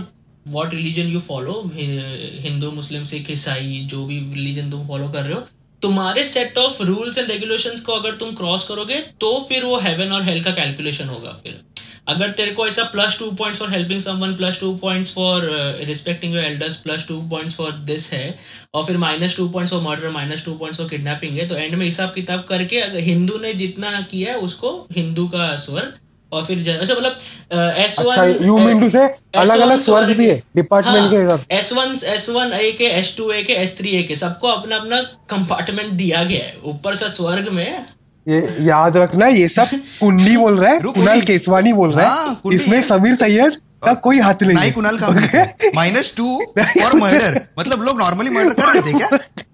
what 0.48 0.74
religion 0.74 1.08
you 1.08 1.20
follow 1.22 1.60
Hindu 1.74 2.70
Muslim 2.72 3.04
Sikh 3.04 3.30
ईसाई 3.30 3.80
जो 3.90 4.04
भी 4.06 4.18
रिलीजन 4.34 4.70
तुम 4.70 4.86
फॉलो 4.88 5.08
कर 5.08 5.22
रहे 5.22 5.34
हो, 5.34 5.40
तुम्हारे 5.82 6.24
set 6.26 6.58
of 6.58 6.82
rules 6.84 7.18
and 7.18 7.30
regulations 7.30 7.80
को 7.80 7.92
अगर 7.92 8.14
तुम 8.16 8.34
क्रॉस 8.36 8.64
करोगे 8.68 8.96
तो 9.20 9.38
फिर 9.48 9.64
वो 9.64 9.78
हेवन 9.80 10.12
और 10.12 10.22
हेल 10.22 10.42
का 10.44 10.50
कैलकुलेशन 10.52 11.08
होगा 11.08 11.32
फिर। 11.42 11.60
अगर 12.08 12.30
तेरे 12.30 12.50
को 12.52 12.66
ऐसा 12.66 12.82
plus 12.92 13.18
two 13.18 13.30
points 13.38 13.60
for 13.60 13.70
helping 13.70 14.00
someone 14.02 14.34
plus 14.36 14.60
two 14.60 14.72
points 14.78 15.12
for 15.14 15.42
respecting 15.86 16.34
your 16.34 16.44
elders 16.44 16.76
plus 16.82 17.06
two 17.08 17.20
points 17.30 17.56
for 17.56 17.72
this 17.86 18.12
है, 18.12 18.38
और 18.74 18.84
फिर 18.86 18.96
minus 18.98 19.36
two 19.36 19.48
points 19.48 19.72
for 19.72 19.82
murder 19.82 20.10
minus 20.10 20.44
two 20.44 20.54
points 20.54 20.80
for 20.80 20.88
kidnapping 20.88 21.38
है 21.38 21.46
तो 21.48 21.56
एंड 21.56 21.74
में 21.74 21.84
हिसाब 21.84 22.12
किताब 22.14 22.44
करके 22.48 22.80
अगर 22.80 23.00
हिंदू 23.02 23.38
ने 23.38 23.52
जितना 23.54 24.00
किया 24.02 24.32
है, 24.32 24.38
उसको 24.38 24.70
हिंदू 24.92 25.26
का 25.28 25.54
स्वर्ग 25.58 25.98
और 26.32 26.44
फिर 26.44 26.58
अच्छा 26.70 26.94
मतलब 26.94 27.78
एस 27.84 27.98
अच्छा 28.00 28.24
यू 28.46 28.56
मीन 28.58 28.80
टू 28.80 28.88
से 28.88 29.02
अलग 29.42 29.60
अलग 29.60 29.78
स्वर्ग 29.80 30.16
भी 30.16 30.28
है 30.28 30.36
डिपार्टमेंट 30.56 31.10
के 31.10 31.16
हिसाब 31.16 31.38
से। 31.40 31.56
S 31.58 31.72
one 31.72 31.96
S 32.14 32.28
one 32.30 32.52
A 32.54 32.70
के 32.78 32.84
एस 32.98 33.14
टू 33.16 33.30
ए 33.32 33.42
के 33.42 33.52
एस 33.62 33.76
थ्री 33.78 33.90
ए 33.98 34.02
के 34.08 34.14
सबको 34.22 34.48
अपना 34.48 34.76
अपना 34.76 35.00
कंपार्टमेंट 35.30 35.92
दिया 35.92 36.22
गया 36.24 36.44
है। 36.44 36.56
ऊपर 36.72 36.94
से 36.94 37.08
स्वर्ग 37.10 37.48
में 37.52 37.64
ये 38.26 38.40
याद 38.66 38.96
रखना 38.96 39.26
ये 39.28 39.48
सब 39.48 39.68
कुंडी 40.00 40.36
बोल 40.36 40.58
रहा 40.58 40.72
है 40.72 40.80
कुणाल 40.82 41.20
केसवानी 41.32 41.72
बोल 41.72 41.92
रहा 41.92 42.08
हाँ, 42.08 42.40
है 42.46 42.54
इसमें 42.56 42.82
समीर 42.88 43.14
सैयद 43.24 43.56
का 43.84 43.92
कोई 44.06 44.18
हाथ 44.20 44.42
नहीं 44.42 44.54
नहीं 44.56 44.66
है। 44.66 44.72
कुणाल 44.72 44.98
का 45.02 45.08
माइनस 45.74 46.12
टू 46.16 46.34
और 46.58 46.96
मर्डर 46.96 47.40
मतलब 47.58 47.82
लोग 47.82 47.98
नॉर्मली 48.00 48.30
मर्डर 48.30 48.52
कर 48.62 48.80
देते 48.80 48.98
क्या? 48.98 49.18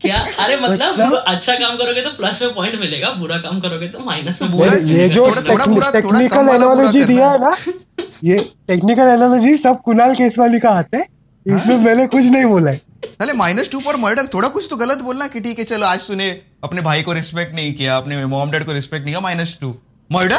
क्या? 0.00 0.18
अरे 0.40 0.56
मतलब 0.56 0.92
मतलब? 0.92 1.14
अच्छा 1.26 1.54
काम 1.54 1.76
करोगे 1.76 2.00
तो 2.02 2.10
प्लस 2.10 2.42
में 2.42 2.54
पॉइंट 2.54 2.80
मिलेगा 2.80 3.10
बुरा 3.10 3.36
काम 3.38 3.60
करोगे 3.60 3.88
तो 3.88 3.98
माइनस 3.98 4.42
में 4.42 4.50
बुरा 4.50 4.74
ये 4.74 5.08
जो 5.08 5.26
थोड़ा- 5.26 5.48
थोड़ा 5.48 5.64
बुरा- 5.66 5.94
थोड़ा 5.94 6.00
टेक्निकल 6.00 6.48
एनालॉजी 6.48 7.04
दिया 7.04 7.30
है। 7.30 7.40
ना 7.40 7.56
ये 8.24 8.38
टेक्निकल 8.68 9.02
एनालॉजी 9.02 9.56
सब 9.56 9.80
कुणाल 9.82 10.14
केसवानी 10.14 10.60
का 10.60 10.70
हाथ 10.70 10.94
है 10.94 11.00
इसमें 11.46 11.74
हाँ। 11.76 11.84
मैंने 11.84 12.06
कुछ 12.06 12.24
नहीं 12.24 12.44
बोला 12.44 12.70
है। 12.70 12.80
साले 13.04 13.32
माइनस 13.32 13.70
टू 13.70 13.80
फॉर 13.80 13.96
मर्डर 13.96 14.26
थोड़ा 14.26 14.48
कुछ 14.48 14.66
तो 14.70 14.76
गलत 14.76 14.98
बोलना 14.98 15.26
कि 15.28 15.40
ठीक 15.40 15.58
है 15.58 15.64
चलो 15.64 15.86
आज 15.86 16.06
तूने 16.08 16.40
अपने 16.64 16.82
भाई 16.82 17.02
को 17.02 17.12
रिस्पेक्ट 17.12 17.54
नहीं 17.54 17.74
किया 17.74 17.96
अपने 17.96 18.26
मॉम 18.26 18.50
डैड 18.50 18.64
को 18.64 18.72
रिस्पेक्ट 18.72 19.04
नहीं 19.04 19.14
किया 19.14 19.20
माइनस 19.20 19.58
टू 19.60 19.74
मर्डर 20.12 20.36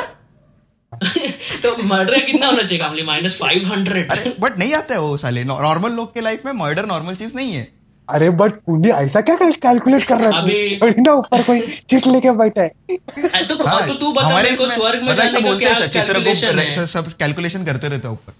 तो 1.63 1.83
मर्डर 1.83 2.19
कितना 2.19 2.47
होना 2.47 2.63
चाहिए 2.63 3.03
माइनस 3.03 3.39
फाइव 3.39 3.67
हंड्रेड 3.67 4.11
बट 4.39 4.57
नहीं 4.59 4.73
आता 4.73 4.93
है 4.93 4.99
वो 5.01 5.17
साले। 5.17 5.43
नॉर्मल 5.43 5.91
लोग 5.91 6.13
के 6.13 6.21
लाइफ 6.21 6.45
में 6.45 6.51
मर्डर 6.51 6.85
नॉर्मल 6.85 7.15
चीज़ 7.15 7.31
नहीं 7.35 7.53
है। 7.53 7.80
अरे 8.09 8.29
बट 8.29 8.51
कुंडी 8.65 8.89
ऐसा 8.89 9.21
क्या 9.21 9.35
कैलकुलेट 9.35 10.03
कर 10.03 10.17
रहा 10.17 10.29
है? 10.29 10.41
अभी- 10.41 10.81
थोड़ी 10.81 11.01
ना 11.01 11.13
ऊपर 11.13 11.43
कोई 11.43 11.59
चिट 11.89 12.07
लेके 12.07 12.31
बैठा 12.31 12.61
है। 12.61 12.67
तो, 12.69 13.67
हाँ, 13.67 13.87
तो 13.87 13.93
तू 13.93 14.11
बता 14.11 14.35
मेरे 14.35 14.55
को 14.55 14.67
स्वर्ग 14.67 15.03
में 15.03 15.15
जाने 15.15 15.41
का 15.41 15.87
क्या 15.87 16.03
कैलकुलेशन 16.03 16.59
है? 16.59 16.85
सब 16.85 17.13
कैलकुलेशन 17.13 17.65
करते 17.65 17.87
रहते 17.87 18.07
हैं 18.07 18.13
ऊपर। 18.15 18.33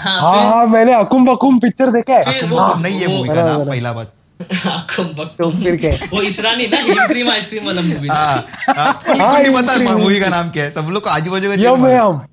हाँ 0.00 0.20
हाँ 0.20 0.44
हाँ 0.50 0.66
मैंने 0.66 0.92
अकुम 0.92 1.26
बकुम 1.26 1.58
पिक्चर 1.58 1.86
देखा 1.86 2.14
है। 2.14 2.46
हाँ, 2.46 2.80
नहीं 2.80 3.00
है 3.00 3.06
वो- 3.06 3.16
मूवी 3.16 3.28
का 3.28 3.34
नाम 3.34 3.64
पहला 3.70 3.92
बात। 3.92 4.12
तो 5.38 5.50
फिर 5.50 5.76
क्या 5.76 5.92
है? 5.92 6.00
वो 6.14 6.22
इसरानी 6.22 6.66
ना 6.66 7.06
क्रीम 7.06 7.30
आइसक्रीम 7.30 7.66
वाला 7.66 7.80
मूवी 7.82 8.08
हाँ 8.08 8.46
हाँ, 8.76 9.02
हाँ, 9.08 9.42
नहीं 9.42 9.88
मूवी 9.88 10.20
का 10.20 10.28
नाम 10.28 10.50
क्या 10.50 10.64
है? 10.64 10.70
सब 10.70 10.80
लोग 10.80 11.02
को 11.02 11.10
आजू 11.10 11.30
बाजू 11.30 11.48
का 11.48 11.54
यम 11.54 11.86
है 11.86 11.98
हम 11.98 12.26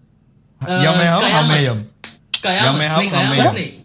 यम। 0.70 0.78
है 0.78 1.08
हम 1.08 1.24
हम 1.24 1.46
है 1.46 1.66
यम। 1.68 1.78
कयामत। 2.44 2.82
यम 2.82 2.92
हम 2.92 3.02
है 3.04 3.08
कयामत 3.08 3.58
यम। 3.58 3.81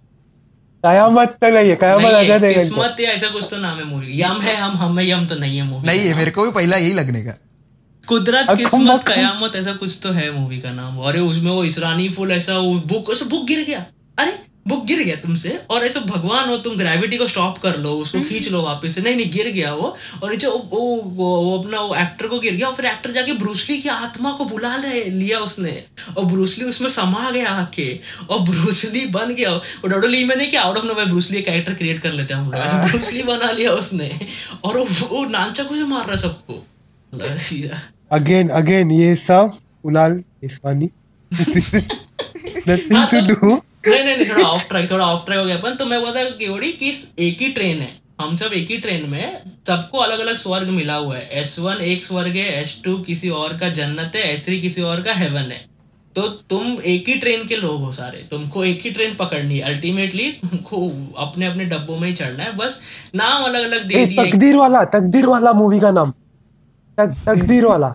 कयामत 0.87 1.37
तो 1.43 1.49
नहीं 1.51 1.71
है 1.71 1.77
कयामत 1.77 2.13
नहीं 2.13 2.27
जाते 2.27 2.47
है, 2.47 2.55
किस्मत 2.55 3.01
या 3.01 3.11
ऐसा 3.13 3.29
कुछ 3.29 3.49
तो 3.51 3.57
नाम 3.59 3.79
है 3.79 3.85
मूवी। 3.87 4.21
यम 4.23 4.41
है 4.43 4.57
हम 4.57 4.77
हम 4.77 4.99
है 4.99 5.09
यम 5.11 5.27
तो 5.27 5.35
नहीं 5.37 5.57
है 5.57 5.65
मूवी। 5.65 5.87
नहीं 5.87 6.07
है 6.07 6.15
मेरे 6.15 6.31
को 6.31 6.45
भी 6.45 6.53
पहला 6.53 6.77
यही 6.77 6.93
लगने 6.95 7.23
का। 7.25 7.35
कुदरत 8.09 8.57
किस्मत 8.57 9.07
कयामत 9.09 9.57
ऐसा 9.57 9.73
कुछ 9.77 9.99
तो 10.03 10.11
है 10.13 10.31
मूवी 10.33 10.59
का 10.61 10.71
नाम। 10.73 10.99
अरे 11.03 11.21
उसमें 11.21 11.51
वो 11.51 11.63
इसरानी 11.65 12.09
फुल 12.09 12.33
ऐसा 12.33 12.59
वो 12.59 12.75
बुक 12.87 13.09
उस 13.09 13.23
बुक 13.29 13.47
गिर 13.47 13.65
गया। 13.65 13.85
अरे 14.19 14.33
बुक 14.69 14.85
गिर 14.85 15.03
गया 15.03 15.17
तुमसे 15.17 15.63
और 15.71 15.87
ऐसा 15.87 16.01
भगवान 16.01 16.49
हो 16.49 16.57
तुम 16.57 16.77
ग्रेविटी 16.77 17.17
को 17.17 17.29
स्टॉप 17.29 17.59
कर 17.59 17.77
लो 17.77 17.93
उसको 17.93 18.21
खींच 18.21 18.49
लो 18.49 18.63
वापस 18.63 18.95
से। 18.95 19.01
नहीं 19.01 19.17
नहीं 19.17 19.31
गिर 19.31 19.49
गया 19.49 19.75
वो। 19.75 19.97
और 20.23 20.31
नीचे 20.31 20.47
वो, 20.47 20.69
वो, 20.71 21.03
वो, 21.05 21.41
वो 21.41 21.59
अपना 21.59 21.81
वो 21.81 21.95
एक्टर 21.95 22.27
को 22.27 22.39
गिर 22.39 22.55
गया 22.55 22.69
और 22.69 22.75
फिर 22.75 22.87
एक्टर 22.87 23.13
जाके 23.13 23.33
ब्रूसली 23.33 23.79
की 23.79 23.89
आत्मा 23.89 24.33
को 24.33 24.45
बुला 24.45 24.77
ले 24.77 25.05
लिया 25.05 25.39
उसने। 25.39 25.85
और 26.17 26.25
ब्रूसली 26.25 26.65
उसमें 26.65 26.89
समा 26.89 27.31
गया 27.31 27.49
आके। 27.49 28.01
और 28.31 28.41
ब्रूसली 28.41 29.07
बन 29.07 29.35
गया। 29.35 29.51
वो 29.53 29.89
डोडोली 29.89 30.25
में 30.25 30.37
नहीं 30.37 30.51
कि 30.51 30.57
out 30.57 30.77
of 30.77 30.85
no 30.85 30.95
Bruce Lee 30.95 31.43
character 31.43 31.75
create 31.75 32.03
कर 32.03 32.13
लेते 32.13 32.35
हैं 32.35 32.41
हम 32.41 32.51
लोग। 32.51 32.91
ब्रूसली 32.91 33.23
बना 33.23 33.51
लिया 33.51 33.71
उसने। 33.71 34.21
और 34.65 34.79
वो, 34.79 34.85
वो 34.85 35.27
नानचाकू 35.27 35.77
से 35.77 35.85
मार 35.85 36.07
रहा 36.07 36.17
सबको। 36.17 36.67
अगेन 38.13 38.49
अगेन 38.49 38.91
ये 38.91 39.17
सब 39.17 39.59
उलाल 39.85 40.25
इस्वानी 40.43 40.91
नथिंग 41.35 42.93
हाँ, 42.93 43.11
टू 43.11 43.35
डू 43.35 43.63
नहीं 43.89 44.05
नहीं 44.05 44.17
नहीं 44.17 44.29
थोड़ा 44.29 44.49
ऑफ़ 44.49 44.69
ट्रैक 44.69 44.91
थोड़ा 44.91 45.07
ऑफ़ 45.07 45.25
ट्रैक 45.27 45.39
हो 45.39 45.45
गया। 45.45 45.57
अपन 45.57 45.75
तो 45.75 45.87
मैं 45.87 46.01
बोलता 46.01 46.25
केवड़ी 46.25 46.73
कि 46.73 46.91
एक 47.19 47.41
ही 47.41 47.49
ट्रेन 47.49 47.81
है? 47.81 47.95
हम 48.21 48.35
सब 48.35 48.53
एक 48.53 48.71
ही 48.71 48.77
ट्रेन 48.77 49.09
में 49.11 49.39
सबको 49.67 49.99
अलग 49.99 50.19
अलग 50.19 50.37
स्वर्ग 50.37 50.69
मिला 50.69 50.95
हुआ 50.95 51.17
है। 51.17 51.29
एस 51.41 51.59
वन 51.59 51.81
एक 51.85 52.05
स्वर्ग 52.05 52.37
है 52.37 52.63
एस 52.63 52.81
टू 52.85 52.99
किसी 52.99 53.29
और 53.29 53.57
का 53.57 53.69
जन्नत 53.69 54.13
है 54.17 54.33
एस 54.33 54.45
थ्री 54.47 54.61
किसी 54.61 54.83
और 54.83 55.03
का 55.03 55.15
हेवन 55.15 55.51
है। 55.53 55.65
तो 56.17 56.23
तुम 56.23 56.77
एक 56.85 57.09
ही 57.09 57.15
ट्रेन 57.15 57.47
के 57.47 57.57
लोग 57.57 57.81
हो 57.81 57.93
सारे। 57.93 58.19
तुमको 58.31 58.65
एक 58.65 58.81
ही 58.81 58.91
ट्रेन 58.91 59.15
पकड़नी 59.15 59.59
है। 59.59 59.61
अल्टीमेटली 59.61 60.31
तुमको 60.33 60.79
अपने 61.19 61.47
अपने 61.47 61.65
डब्बों 61.65 61.99
में 61.99 62.09
ही 62.09 62.15
चढ़ना 62.15 62.45
है। 62.45 62.57
बस 62.57 62.81
नाम 63.15 63.43
अलग 63.43 63.65
अलग 63.65 63.85
दे 63.85 64.07
दिए। 64.07 64.25
तकदीर 64.25 64.57
वाला 64.57 64.85
तकदीर 64.85 65.27
वाला 65.27 65.53
मूवी 65.53 65.81
का 65.81 65.91
नाम। 65.91 66.11
तक, 66.99 67.15
तकदीर 67.27 67.65
वाला। 67.65 67.95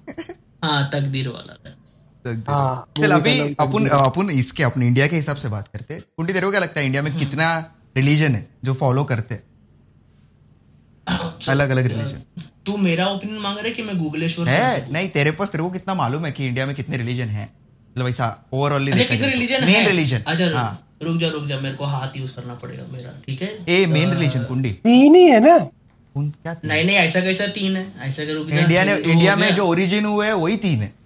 हाँ 0.64 0.90
तकदीर 0.94 1.28
वाला। 1.28 1.58
हाँ, 2.28 2.92
चल 3.02 3.12
अभी 3.12 3.40
अपन 3.60 3.88
अपन 3.88 4.30
इसके 4.30 4.64
अपने 4.64 4.88
इंडिया 4.88 5.08
के 5.08 5.16
हिसाब 5.16 5.36
से 5.36 5.48
बात 5.48 5.68
करते 5.68 5.94
हैं। 5.94 6.02
कुंडी 6.18 6.34
तेरे 6.34 6.46
को 6.46 6.52
क्या 6.52 6.60
लगता 6.60 6.80
है 6.80 6.86
इंडिया 6.86 7.02
में 7.02 7.18
कितना 7.18 7.74
रिलीजन 7.98 8.36
है 8.36 8.48
जो 8.64 8.74
फॉलो 8.74 9.04
करते 9.04 9.36
हैं? 9.36 9.44
अलग 11.50 11.70
अलग 11.70 11.86
रिलीजन 11.86 12.42
तू 12.66 12.78
मेरा 12.78 13.08
ओपिनियन 13.08 13.40
मांग 13.40 13.58
रहा 13.58 13.68
है 13.68 13.74
कि 13.74 13.84
मैं 13.84 13.98
गूगलेश्वर 13.98 14.50
है? 14.50 14.94
नहीं 14.94 15.10
तेरे 15.10 15.32
पास 15.32 15.50
तेरे 15.50 15.64
को 15.64 15.70
कितना 15.70 15.94
मालूम 15.94 16.26
है 16.26 16.32
कि 16.32 16.48
इंडिया 16.48 16.66
में 16.66 16.76
कितने 16.76 16.98
रिलीजन 16.98 17.26
है? 17.26 17.50
मतलब 17.92 18.08
ऐसा 18.08 18.46
ओवरऑल 18.54 18.92
अच्छा 18.92 19.26
रिलीजन 19.26 19.66
मेन 19.66 19.88
रिलीजन 19.88 20.18
अच्छा 20.18 20.46
रुक- 20.46 20.58
हाँ। 20.58 20.88
जा 21.18 21.28
रुक 21.30 21.46
जा 21.46 21.60
मेरे 21.60 21.76
को 21.76 21.86
हाथ 21.86 22.18
यूज़ 22.18 22.36
करना 22.36 22.54
पड़ेगा 22.54 22.84
मेरा 22.94 23.10
ठीक 23.28 23.42
है? 23.42 23.66
ए 23.70 23.86
मेन 23.86 24.12
रिलीजन 24.12 24.44
कुंडी। 24.44 24.72
तीन 24.72 25.16
ही 25.16 25.24
है 25.24 25.40
ना? 25.40 25.58
क्या 26.18 26.56
नहीं 26.66 26.86
नहीं 26.86 26.96
ऐसा 26.96 27.22
कैसा 27.22 27.48
तीन 27.48 27.78
है? 27.78 27.94
ऐसा 28.00 28.26
के 28.26 28.34
रुक 28.34 28.50
जा 28.50 28.60
इंडिया 28.60 28.84
ने 28.84 28.96
इंडिया 28.96 29.36
में 29.36 29.56
जो 29.56 29.66
ओरिजिन 29.66 30.06
हुए 30.06 30.28
है 30.28 30.34
वही 30.34 30.58
तीन 30.58 30.82
है। 30.82 31.01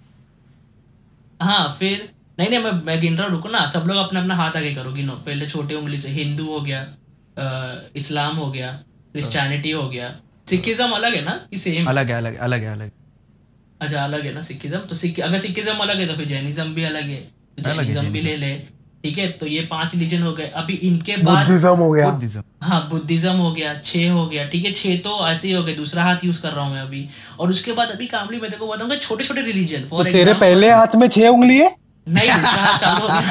हाँ 1.40 1.76
फिर 1.78 2.08
नहीं 2.38 2.48
नहीं 2.50 2.58
मैं 2.60 2.72
मैं 2.84 3.00
गिन 3.00 3.16
रहा 3.16 3.26
हूँ 3.26 3.34
रुको 3.34 3.48
ना 3.48 3.64
सब 3.70 3.84
लोग 3.88 3.96
अपना 3.96 4.20
अपना 4.20 4.34
हाथ 4.34 4.56
आगे 4.56 4.74
करो 4.74 4.92
गिनो। 4.92 5.12
पहले 5.26 5.46
छोटे 5.46 5.74
उंगली 5.74 5.98
से 5.98 6.08
हिंदू 6.08 6.46
हो 6.46 6.60
गया 6.60 6.80
आ, 7.38 7.46
इस्लाम 7.96 8.36
हो 8.36 8.50
गया 8.50 8.70
क्रिश्चियनिटी 9.12 9.70
हो 9.70 9.88
गया। 9.88 10.08
सिखिज्म 10.48 10.90
अलग 10.90 11.14
है 11.14 11.24
ना 11.24 11.34
कि 11.50 11.58
सेम 11.58 11.86
अलग 11.86 12.08
है 12.08 12.14
अलग 12.14 12.36
अलग 12.36 12.62
है 12.62 12.72
अलग 12.72 12.90
अच्छा 13.80 14.04
अलग 14.04 14.26
है 14.26 14.32
ना 14.34 14.40
सिखिज्म 14.40 14.78
तो 14.78 14.94
सिख 14.94 15.20
अगर 15.20 15.38
सिखिज्म 15.38 15.76
अलग 15.78 16.00
है 16.00 16.06
तो 16.06 16.14
फिर 16.14 16.26
जैनिज्म 16.26 16.74
भी 16.74 16.84
अलग 16.84 17.02
है 17.02 17.20
तो 17.56 17.62
जैनिज्म 17.62 18.12
भी 18.12 18.20
ले। 18.20 18.36
ले। 18.36 18.52
ठीक 19.06 19.18
है? 19.18 19.26
तो 19.32 19.46
ये 19.46 19.60
पाँच 19.70 19.94
रिलीजन 19.94 20.22
हो 20.22 20.32
गए। 20.34 20.46
अभी 20.56 20.74
इनके 20.88 21.16
बाद 21.16 21.46
बुद्धिज्म 21.46 21.74
हो 21.78 21.90
गया। 21.90 22.08
बुद्धिज्म। 22.10 22.42
हाँ 22.62 22.80
बुद्धिज्म 22.90 23.36
हो 23.38 23.50
गया 23.52 23.74
छह 23.84 24.10
हो 24.10 24.26
गया 24.26 24.46
ठीक 24.48 24.64
है? 24.64 24.72
छह 24.74 24.96
तो 25.00 25.26
ऐसे 25.28 25.48
ही 25.48 25.54
हो 25.54 25.62
गए। 25.64 25.74
दूसरा 25.74 26.02
हाथ 26.04 26.24
यूज़ 26.24 26.42
कर 26.42 26.50
रहा 26.50 26.64
हूँ 26.64 26.72
मैं 26.74 26.82
अभी। 26.82 27.08
और 27.40 27.50
उसके 27.50 27.72
बाद 27.72 27.88
अभी 27.90 28.06
कामली 28.08 28.40
मैं 28.40 28.50
तेरे 28.50 28.60
को 28.60 28.66
बताऊँगा 28.66 28.96
छोटे 28.98 29.24
छोटे 29.24 29.42
रिलीजन 29.42 29.88
तो 29.90 30.04
तेरे 30.04 30.34
पहले 30.36 30.70
हाथ 30.72 30.96
में 30.96 31.08
छह 31.08 31.28
उंगली 31.28 31.58
है? 31.58 31.74
नहीं 32.06 32.28
दूसरा 32.30 32.64
हाथ 32.64 32.78
चालू 32.78 33.00
हो 33.00 33.08
गया। 33.08 33.22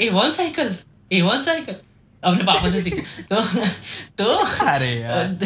A 0.00 0.08
one 0.10 0.32
cycle 0.32 0.76
A 1.12 1.20
one 1.22 1.40
cycle 1.42 1.74
अपने 2.22 2.44
पापा 2.44 2.70
से 2.70 2.82
सीखे 2.82 3.00
तो 3.24 3.42
तो 4.18 4.24
अरे 4.66 4.92
यार। 4.92 5.34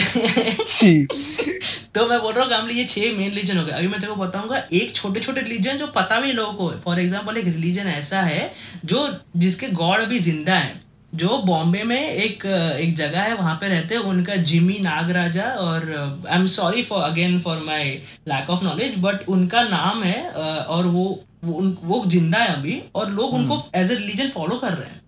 तो 1.94 2.06
मैं 2.08 2.20
बोल 2.20 2.32
रहा 2.32 2.58
हूँ 2.58 2.70
ये 2.70 2.84
छह 2.87 3.16
मेन 3.16 3.30
रिलीजन 3.30 3.58
हो 3.58 3.64
गए। 3.64 3.72
अभी 3.72 3.88
मैं 3.88 4.00
तेरे 4.00 4.12
को 4.12 4.20
बताऊँगा 4.20 4.56
एक 4.74 4.94
छोटे 4.96 5.20
छोटे 5.20 5.40
रिलीजन 5.40 5.76
जो 5.78 5.87
पता 5.96 6.20
भी 6.20 6.32
लोगों 6.32 6.52
को 6.54 6.70
फॉर 6.84 7.00
एग्ज़ाम्पल 7.00 7.37
एक 7.37 7.44
रिलीजन 7.46 7.87
ऐसा 7.88 8.20
है 8.22 8.52
जो 8.84 9.08
जिसके 9.37 9.68
गॉड 9.74 10.00
अभी 10.00 10.18
ज़िंदा 10.20 10.54
है 10.54 10.82
जो 11.12 11.38
बॉम्बे 11.46 11.82
में 11.84 12.00
एक 12.00 12.46
एक 12.46 12.94
जगह 12.96 13.22
है 13.22 13.34
वहाँ 13.34 13.54
पे 13.60 13.68
रहते 13.68 13.94
हैं। 13.94 14.02
उनका 14.04 14.37
जिमी 14.44 14.78
नागराजा 14.82 15.44
और 15.58 15.92
I 16.28 16.38
am 16.38 16.46
sorry 16.48 16.82
for 16.82 17.02
again 17.02 17.38
for 17.40 17.62
my 17.66 17.84
lack 18.28 18.50
of 18.50 18.64
knowledge 18.64 18.94
but 19.00 19.28
उनका 19.28 19.62
नाम 19.64 20.02
है 20.02 20.28
और 20.28 20.87
वो 20.87 21.04
वो, 21.44 21.62
वो 21.82 22.04
ज़िंदा 22.06 22.38
है 22.38 22.54
अभी 22.54 22.82
और 22.94 23.10
लोग 23.12 23.34
उनको 23.34 23.62
एज 23.74 23.92
ए 23.92 23.94
रिलीजन 23.94 24.28
फॉलो 24.30 24.56
कर 24.58 24.72
रहे 24.72 24.88
हैं। 24.88 25.00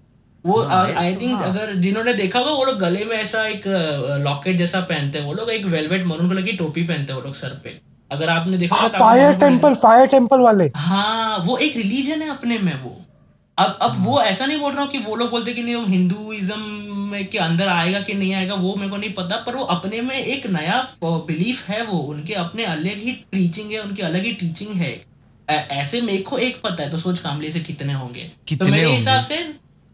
वो 0.46 0.61
हाँ, 0.62 0.92
आई 0.94 1.14
तो 1.14 1.20
थिंक 1.20 1.32
हाँ। 1.32 1.48
अगर 1.48 1.74
जिन्होंने 1.76 2.12
देखा 2.14 2.38
होगा 2.38 2.52
वो 2.52 2.64
लोग 2.64 2.78
गले 2.80 3.04
में 3.04 3.16
ऐसा 3.16 3.46
एक 3.46 3.62
लॉकेट 4.24 4.56
जैसा 4.56 4.80
पहनते 4.82 5.18
हैं। 5.18 5.26
वो 5.26 5.32
लोग 5.35 5.50
एक 5.50 5.64
वेलवेट 5.66 6.06
मरून 6.06 6.28
कलर 6.30 6.42
की 6.42 6.52
टोपी 6.54 6.82
पहनते 6.85 7.12
हैं 7.12 7.20
वो 7.20 7.24
लोग 7.24 7.35
सर 7.37 7.61
पे। 7.64 7.80
अगर 8.11 8.28
आपने 8.30 8.59
देखा 8.59 8.76
होगा 8.76 8.88
तो 8.88 8.98
फायर 8.98 9.35
टेंपल 9.38 9.74
फायर 9.82 10.06
टेंपल 10.09 10.40
वाले। 10.40 10.70
हाँ 10.76 11.38
वो 11.46 11.56
एक 11.59 11.76
रिलीजन 11.76 12.22
है 12.22 12.28
अपने 12.30 12.59
में 12.59 12.74
वो। 12.82 12.96
अब 13.59 13.78
अब 13.82 13.94
वो 14.04 14.20
ऐसा 14.22 14.46
नहीं 14.46 14.61
बोल 14.61 14.72
रहा 14.72 14.82
हूँ 14.82 14.90
कि 14.90 14.98
वो 15.00 15.14
लोग 15.16 15.30
बोलते 15.30 15.52
कि 15.52 15.62
नहीं 15.62 15.74
वो 15.74 15.85
हिंदुइज्म 15.87 16.61
में 17.11 17.26
के 17.26 17.38
अंदर 17.38 17.68
आएगा 17.68 18.00
कि 18.00 18.14
नहीं 18.14 18.35
आएगा 18.35 18.54
वो 18.54 18.74
मेरे 18.74 18.90
को 18.90 18.96
नहीं 18.96 19.12
पता 19.14 19.37
पर 19.37 19.54
वो 19.56 19.64
अपने 19.74 20.00
में 20.00 20.16
एक 20.16 20.46
नया 20.48 20.80
बिलीफ 21.04 21.68
है 21.68 21.82
वो। 21.85 21.98
उनके 22.11 22.35
अपने 22.37 22.64
अलग 22.66 22.98
ही 23.00 23.12
टीचिंग 23.32 23.72
है 23.72 23.78
उनकी 23.80 24.02
अलग 24.04 24.24
ही 24.24 24.32
टीचिंग 24.35 24.74
है। 24.76 24.94
ऐसे 25.48 26.00
मेरे 26.00 26.22
को 26.22 26.38
एक 26.38 26.61
पता 26.61 26.82
है 26.82 26.90
तो 26.90 26.98
सोच 26.98 27.18
कामले 27.18 27.50
से 27.50 27.61
कितने 27.61 27.92
होंगे। 27.92 28.30
कितने 28.48 28.66
तो 28.66 28.72
मेरे 28.72 28.90
हिसाब 28.90 29.22
से 29.24 29.37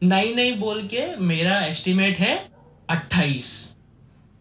नहीं 0.03 0.35
नहीं 0.37 0.59
बोल 0.61 0.83
के 0.95 1.05
मेरा 1.17 1.59
एस्टिमेट 1.65 2.19
है 2.19 2.35
अट्ठाईस। 2.91 3.51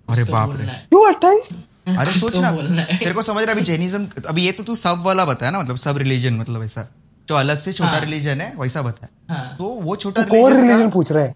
अरे 0.09 0.23
तो 0.25 0.31
बाप 0.33 0.55
रे। 0.59 0.65
क्यों 0.65 1.05
अट्ठाईस? 1.13 1.49
अरे 1.99 2.11
सोच 2.11 2.33
तो 2.33 2.41
ना 2.41 2.51
तेरे 2.85 3.13
को 3.13 3.21
समझ 3.21 3.43
रहा 3.43 3.53
अभी 3.53 3.61
जैनिज्म 3.61 4.07
अभी 4.27 4.45
ये 4.45 4.51
तो 4.51 4.63
तू 4.63 4.75
सब 4.75 5.01
वाला 5.05 5.25
बताया 5.25 5.51
ना 5.51 5.59
मतलब 5.61 5.75
सब 5.77 5.97
रिलीजन 5.97 6.33
मतलब 6.33 6.63
ऐसा। 6.63 6.87
जो 7.27 7.35
अलग 7.35 7.59
से 7.59 7.73
छोटा 7.73 7.89
हाँ। 7.89 7.99
रिलीजन 7.99 8.41
है 8.41 8.53
वैसा 8.57 8.81
बताया। 8.81 9.33
हाँ। 9.33 9.55
तो 9.57 9.63
वो 9.63 9.95
छोटा 9.95 10.21
रिलीजन 10.23 10.89
पूछ 10.89 11.11
रहे 11.11 11.23
हैं? 11.25 11.35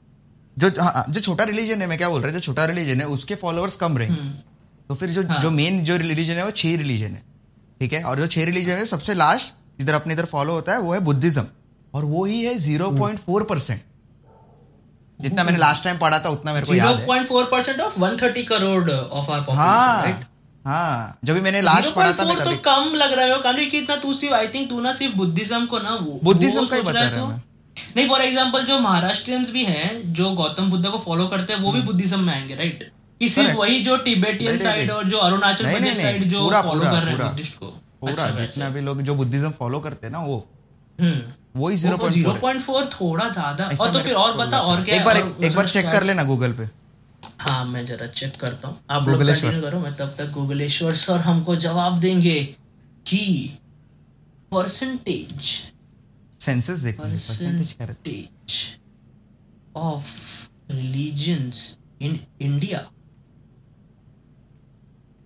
जो 0.57 0.69
हाँ, 0.81 1.05
जो 1.09 1.21
छोटा 1.21 1.43
रिलीजन 1.43 1.81
है 1.81 1.87
मैं 1.87 1.97
क्या 1.97 2.09
बोल 2.09 2.21
रहा 2.21 2.31
हूँ 2.31 2.39
जो 2.39 2.45
छोटा 2.45 2.65
रिलीजन 2.65 2.99
है 3.01 3.07
उसके 3.07 3.35
फॉलोअर्स 3.35 3.75
कम 3.75 3.97
रहेंगे 3.97 4.19
हम्म, 4.21 4.33
तो 4.89 4.95
फिर 4.95 5.09
जो 5.09 5.23
हाँ। 5.27 5.41
जो 5.41 5.51
मेन 5.51 5.83
जो 5.83 5.97
रिलीजन 5.97 6.33
है 6.33 6.45
वो 6.45 6.51
छह 6.51 6.75
रिलीजन 6.77 7.11
है। 7.11 7.23
ठीक 7.79 7.93
है? 7.93 8.03
और 8.03 8.19
जो 8.19 8.27
छह 8.27 8.45
रिलीजन 8.45 8.71
है 8.71 8.85
सबसे 8.85 9.13
लास्ट 9.13 9.81
इधर 9.81 9.93
अपने 9.93 10.13
इधर 10.13 10.25
फॉलो 10.25 10.53
होता 10.53 10.71
है 10.71 10.79
वो 10.79 10.93
है 10.93 10.99
बुद्धिज्म। 10.99 11.45
और 11.93 12.05
वो 12.05 12.25
ही 12.25 12.41
है 12.43 12.57
ज़ीरो 12.59 12.89
पॉइंट 12.91 13.19
फोर 13.19 13.43
परसेंट 13.43 13.81
जितना 15.19 15.43
मैंने 15.43 15.57
लास्ट 15.57 15.83
टाइम 15.83 15.97
पढ़ा 15.97 16.19
था 16.19 16.29
उतना 16.29 16.53
मेरे 16.53 16.65
को 16.65 16.73
याद 16.73 16.95
है। 16.95 17.07
0.4% 17.07 17.79
of 17.79 17.99
130 17.99 18.43
crore 18.45 18.89
of 18.91 19.31
our 19.31 19.41
population 19.41 20.01
right 20.03 20.25
हाँ 20.65 21.17
जब 21.23 21.33
भी 21.33 21.41
मैंने 21.41 21.61
लास्ट 21.61 21.93
पढ़ा 21.93 22.11
था 22.13 22.23
मैं 22.25 22.37
तो 22.43 22.55
कम 22.65 22.93
लग 22.95 23.13
रहा 23.13 23.25
है 23.25 23.37
कांडी 23.41 23.65
कि 23.65 23.77
इतना 23.77 23.95
तू 23.95 24.13
सिर्फ़ 24.13 24.35
आई 24.35 24.47
थिंक 24.47 24.69
तू 24.69 24.79
ना 24.81 24.91
सिर्फ़ 24.91 25.15
बुद्धिज्म 25.15 25.65
को 25.65 25.79
ना 25.79 25.95
वो 25.95 26.19
बुद्धिज्म 26.23 26.65
का 26.65 26.75
ही 26.75 26.81
बता 26.81 27.01
रहा 27.01 27.21
हूँ 27.21 27.41
नहीं 27.97 28.07
फॉर 28.09 28.21
एग्जांपल 28.21 28.63
जो 28.63 28.79
महाराष्ट्रियंस 28.79 29.51
भी 29.51 29.63
हैं 29.65 30.13
जो 30.13 30.29
गौतम 30.31 30.69
बुद्ध 30.69 30.85
को 30.85 30.97
फॉलो 30.97 31.27
करते 31.27 31.53
हैं 31.53 31.59
वो 31.61 31.69
हम्म। 31.69 31.81
भी 31.81 31.85
बुद्धिज्म 31.85 32.19
में 32.19 32.33
आएँगे 32.33 32.55
राइट 32.55 32.83
कि 33.21 33.29
सिर्फ़ 33.29 33.57
वही 33.57 33.79
जो 33.81 33.97
टिबेटियन 33.97 34.57
साइड 34.57 34.91
और 34.91 35.03
जो 35.03 35.17
अरुणाचल 35.17 35.71
प्रदेश 35.71 35.97
साइड 35.97 36.23
जो 36.23 36.49
फॉलो 36.49 36.83
कर 36.83 36.91
रहे 36.91 37.13
हैं 37.15 37.17
बुद्धिस्ट 37.17 37.57
को। 37.57 37.65
पूरा 38.01 38.23
अच्छा 38.23 38.69
भी 38.69 38.81
लोग 38.81 39.01
जो 39.01 39.15
बुद्धिज्म 39.15 39.51
फॉलो 39.51 39.79
करते 39.79 40.07
हैं 40.07 40.11
ना 40.11 40.19
वो। 40.19 40.37
हम्म। 40.99 41.21
वही 41.55 41.77
ज़ीरो 41.77 41.97
पॉइंट 41.97 42.61
फोर 42.61 42.85
थोड़ा 42.93 43.27
ज़्यादा। 43.29 43.67
और 43.79 43.93
तो 43.93 43.99
फिर 44.03 44.13
और 44.15 44.37
बता 44.37 44.59
और 44.61 44.83
क्या 44.85 44.95
एक 44.95 45.05
बार 45.05 45.17
एक, 45.17 45.55
बार 45.55 45.69
चेक 45.69 45.85
कर 45.85 46.03
लेना 46.03 46.23
गूगल 46.23 46.53
पे। 46.53 46.69
हाँ 47.39 47.65
मैं 47.65 47.85
जरा 47.85 48.07
चेक 48.09 48.35
करता 48.41 48.67
हूँ। 48.67 48.77
आप 48.89 49.07
लोग 49.07 49.21
कंटिन्यू 49.21 49.61
करो 49.61 49.79
मैं 49.79 49.95
तब 49.97 50.15
तक 50.17 50.31
गूगलेश्वर 50.33 50.95
सर 51.03 51.19
हमको 51.21 51.55
जवाब 51.65 51.99
देंगे 51.99 52.43
कि 53.07 53.23
परसेंटेज 54.51 55.49
सेंसस 56.39 56.79
देखो 56.79 57.03
percentage 57.03 57.71
percentage 57.73 58.77
of 59.77 60.11
religions 60.71 61.57
in 62.01 62.19
India 62.41 62.79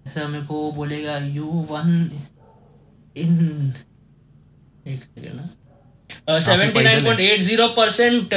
ऐसा 0.08 0.28
मेरे 0.28 0.46
को 0.46 0.72
बोलेगा 0.72 1.18
यू 1.18 1.46
वन 1.70 1.90
इन 3.16 3.74
एक 4.88 5.04
सेकेंड 5.04 5.36
ना 5.36 5.50
seventy 6.30 7.04
point 7.06 7.42
zero 7.42 7.68
percent 7.78 8.34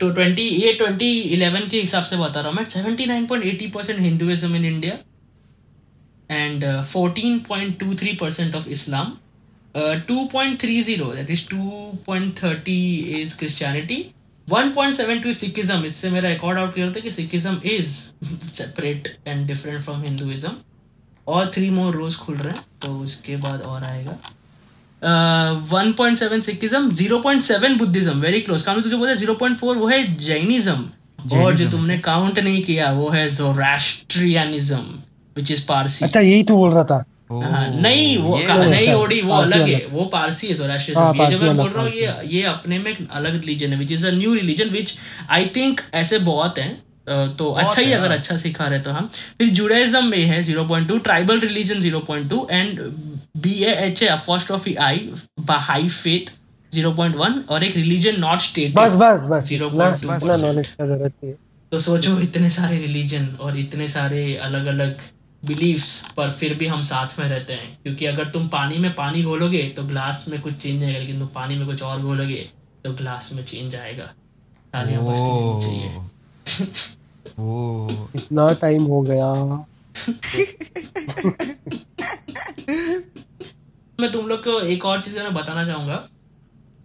to 0.00 0.10
twenty 0.10 0.42
ये 0.42 0.72
ट्वेंटी 0.72 1.12
इलेवन 1.36 1.68
के 1.68 1.80
हिसाब 1.80 2.04
से 2.04 2.16
बता 2.16 2.40
रहा 2.40 2.48
हूँ 2.48 2.56
मैं 2.56 2.64
seventy 2.70 3.06
nine 3.06 3.26
point 3.26 3.44
eighty 3.44 3.66
percent 3.70 4.00
Hinduism 4.00 4.56
in 4.56 4.64
India 4.64 4.98
and 6.30 6.62
uh, 6.62 6.82
14.23% 6.82 8.54
of 8.54 8.68
Islam. 8.68 9.18
Uh, 9.74 10.00
2.30 10.06 11.16
that 11.16 11.28
is 11.28 11.46
2.30 11.46 13.06
is 13.20 13.34
Christianity. 13.34 14.14
1.72 14.48 15.26
is 15.26 15.42
Sikhism. 15.42 15.84
इससे 15.84 16.10
मेरा 16.10 16.28
रिकॉर्ड 16.28 16.58
आउट 16.58 16.72
क्लियर 16.74 16.88
होता 16.88 17.00
है 17.00 17.08
कि 17.08 17.10
Sikhism 17.12 17.62
is 17.64 17.90
separate 18.52 19.08
and 19.26 19.46
different 19.46 19.82
from 19.82 20.04
Hinduism. 20.04 20.54
और 21.26 21.50
थ्री 21.54 21.70
मोर 21.70 21.94
रोज 21.94 22.16
खुल 22.16 22.36
रहे 22.36 22.52
हैं 22.52 22.64
तो 22.82 22.88
उसके 22.98 23.36
बाद 23.36 23.60
और 23.62 23.82
आएगा 23.84 24.18
one 25.02 25.92
point 25.98 26.18
seven 26.18 26.40
Sikhism 26.40 26.90
zero 26.92 27.18
point 27.18 27.42
seven 27.42 27.76
Buddhism 27.78 28.20
very 28.20 28.40
close 28.40 28.62
काम 28.62 28.80
तुझे 28.80 28.96
बोला 28.96 29.14
ज़ीरो 29.14 29.34
पॉइंट 29.34 29.56
फोर 29.58 29.76
वो 29.76 29.88
है 29.88 30.02
जैनिज्म 30.16 31.38
और 31.38 31.54
जो 31.54 31.70
तुमने 31.70 31.98
काउंट 31.98 32.38
नहीं 32.38 32.62
किया 32.62 32.90
वो 32.92 33.08
है 33.08 33.28
जोरास्ट्रियनिज्म 33.30 34.82
विच 35.36 35.50
इज़ 35.50 35.66
पारसी 35.66 36.04
अच्छा 36.04 36.20
यही 36.20 36.42
तो 36.42 36.56
बोल 36.56 36.70
रहा 36.72 36.84
था। 36.84 37.04
हाँ, 37.32 37.66
नहीं 37.80 38.16
वो 38.18 38.36
नहीं 38.36 38.78
अच्छा, 38.78 38.94
ओडी 38.94 39.20
वो 39.20 39.34
अलग 39.34 39.68
है 39.68 39.86
वो 39.90 40.04
पारसी 40.04 40.46
है 40.46 40.54
हाँ, 40.94 41.14
ये 41.14 41.30
जो 41.30 41.46
मैं 41.46 41.56
बोल 41.56 41.68
रहा 41.68 41.82
हूँ 41.82 41.90
ये 41.90 42.14
ये 42.28 42.42
अपने 42.44 42.78
में 42.78 42.90
एक 42.90 43.06
अलग 43.10 43.40
रिलीजन 43.40 43.72
है 43.72 43.78
which 43.78 43.92
is 43.92 44.06
a 44.06 44.10
new 44.10 44.34
religion 44.34 44.68
which 44.68 44.96
I 45.30 45.46
think 45.56 45.80
ऐसे 45.94 46.18
बहुत 46.18 46.58
हैं 46.58 47.36
तो 47.36 47.50
अच्छा 47.52 47.80
ही 47.82 47.92
अगर 47.92 48.08
हाँ। 48.08 48.16
अच्छा 48.18 48.36
सिखा 48.36 48.66
रहे 48.66 48.78
तो 48.78 48.90
हम। 48.90 49.08
फिर 49.38 49.48
जुडाइज्म 49.50 50.04
में 50.04 50.18
है 50.18 50.42
0.2 50.42 50.98
tribal 51.04 51.40
religion 51.40 51.80
0.2 51.80 52.50
and 52.50 52.80
B 53.36 53.52
A 53.64 53.74
H 53.74 54.02
A 54.02 54.06
apostrophe 54.06 54.74
I 54.74 55.12
Bahai 55.40 55.88
faith 55.88 56.32
0.1 56.74 57.48
और 57.48 57.64
एक 57.64 57.76
रिलीजन 57.76 58.20
नॉट 58.20 58.40
स्टेट 58.40 58.74
बस 58.74 58.92
बस 58.92 59.20
बस। 59.22 59.48
Zero 59.48 59.66
इतना 59.66 59.96
point 59.96 60.06
two 60.06 60.16
इतना 60.16 60.36
नॉलेज 60.36 60.66
का 60.66 60.86
ज़रूरत 60.86 61.12
है। 61.24 61.38
तो 61.72 61.78
सोचो 61.78 62.20
इतने 62.20 62.50
सारे 62.50 62.76
रिलीजन 62.76 63.26
और 63.40 63.58
इतने 63.58 63.88
सारे 63.88 64.36
अलग 64.36 64.66
अलग 64.66 64.96
बिलीव्स 65.44 66.12
पर 66.16 66.30
फिर 66.30 66.54
भी 66.54 66.66
हम 66.66 66.82
साथ 66.82 67.18
में 67.18 67.28
रहते 67.28 67.52
हैं। 67.52 67.78
क्योंकि 67.82 68.06
अगर 68.06 68.28
तुम 68.28 68.48
पानी 68.48 68.78
में 68.78 68.94
पानी 68.94 69.22
घोलोगे 69.22 69.62
तो 69.62 69.82
ग्लास 69.82 70.26
में 70.28 70.40
कुछ 70.40 70.54
चेंज 70.54 70.84
आएगा 70.84 70.98
लेकिन 70.98 71.18
तुम 71.18 71.28
पानी 71.28 71.56
में 71.56 71.66
कुछ 71.66 71.82
और 71.82 72.00
घोलोगे 72.00 72.50
तो 72.84 72.92
ग्लास 72.92 73.32
में 73.32 73.44
चेंज 73.44 73.76
आएगा। 73.76 74.04
तालियाँ 74.72 75.02
बजती 75.02 75.66
चाहिए। 75.66 75.96
ओ 77.38 77.88
इतना 78.16 78.52
टाइम 78.52 78.82
हो 78.82 79.00
गया। 79.02 79.66
मैं 84.00 84.10
तुम 84.12 84.26
लोग 84.28 84.44
को 84.44 84.60
एक 84.74 84.84
और 84.84 85.02
चीज़ 85.02 85.16
मैं 85.18 85.32
बताना 85.34 85.64
चाहूँगा। 85.66 86.06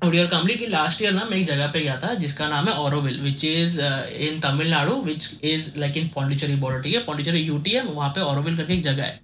उडियर 0.04 0.28
कामली 0.28 0.56
की 0.56 0.68
लास्ट 0.68 1.02
ईयर 1.02 1.14
ना 1.14 1.26
मैं 1.30 1.38
एक 1.38 1.46
जगह 1.48 1.68
पे 1.74 1.82
गया 1.82 2.00
था 2.00 2.14
जिसका 2.16 2.48
नाम 2.48 2.68
है 2.70 2.78
Auroville 2.80 3.20
which 3.22 3.46
is 3.46 3.80
in 4.28 4.40
Tamil Nadu 4.40 4.96
which 5.06 5.30
is 5.44 5.72
like 5.80 5.98
in 5.98 6.08
Pondicherry 6.16 6.56
border 6.64 6.82
ठीक 6.82 6.96
है? 6.96 7.04
पौंडीचेरी 7.06 7.42
यूटी 7.42 7.72
है 7.72 7.84
वहाँ 7.86 8.10
पे 8.16 8.22
ओरोविल 8.22 8.58
करके 8.58 8.74
एक 8.74 8.84
जगह 8.84 9.04
है। 9.04 9.20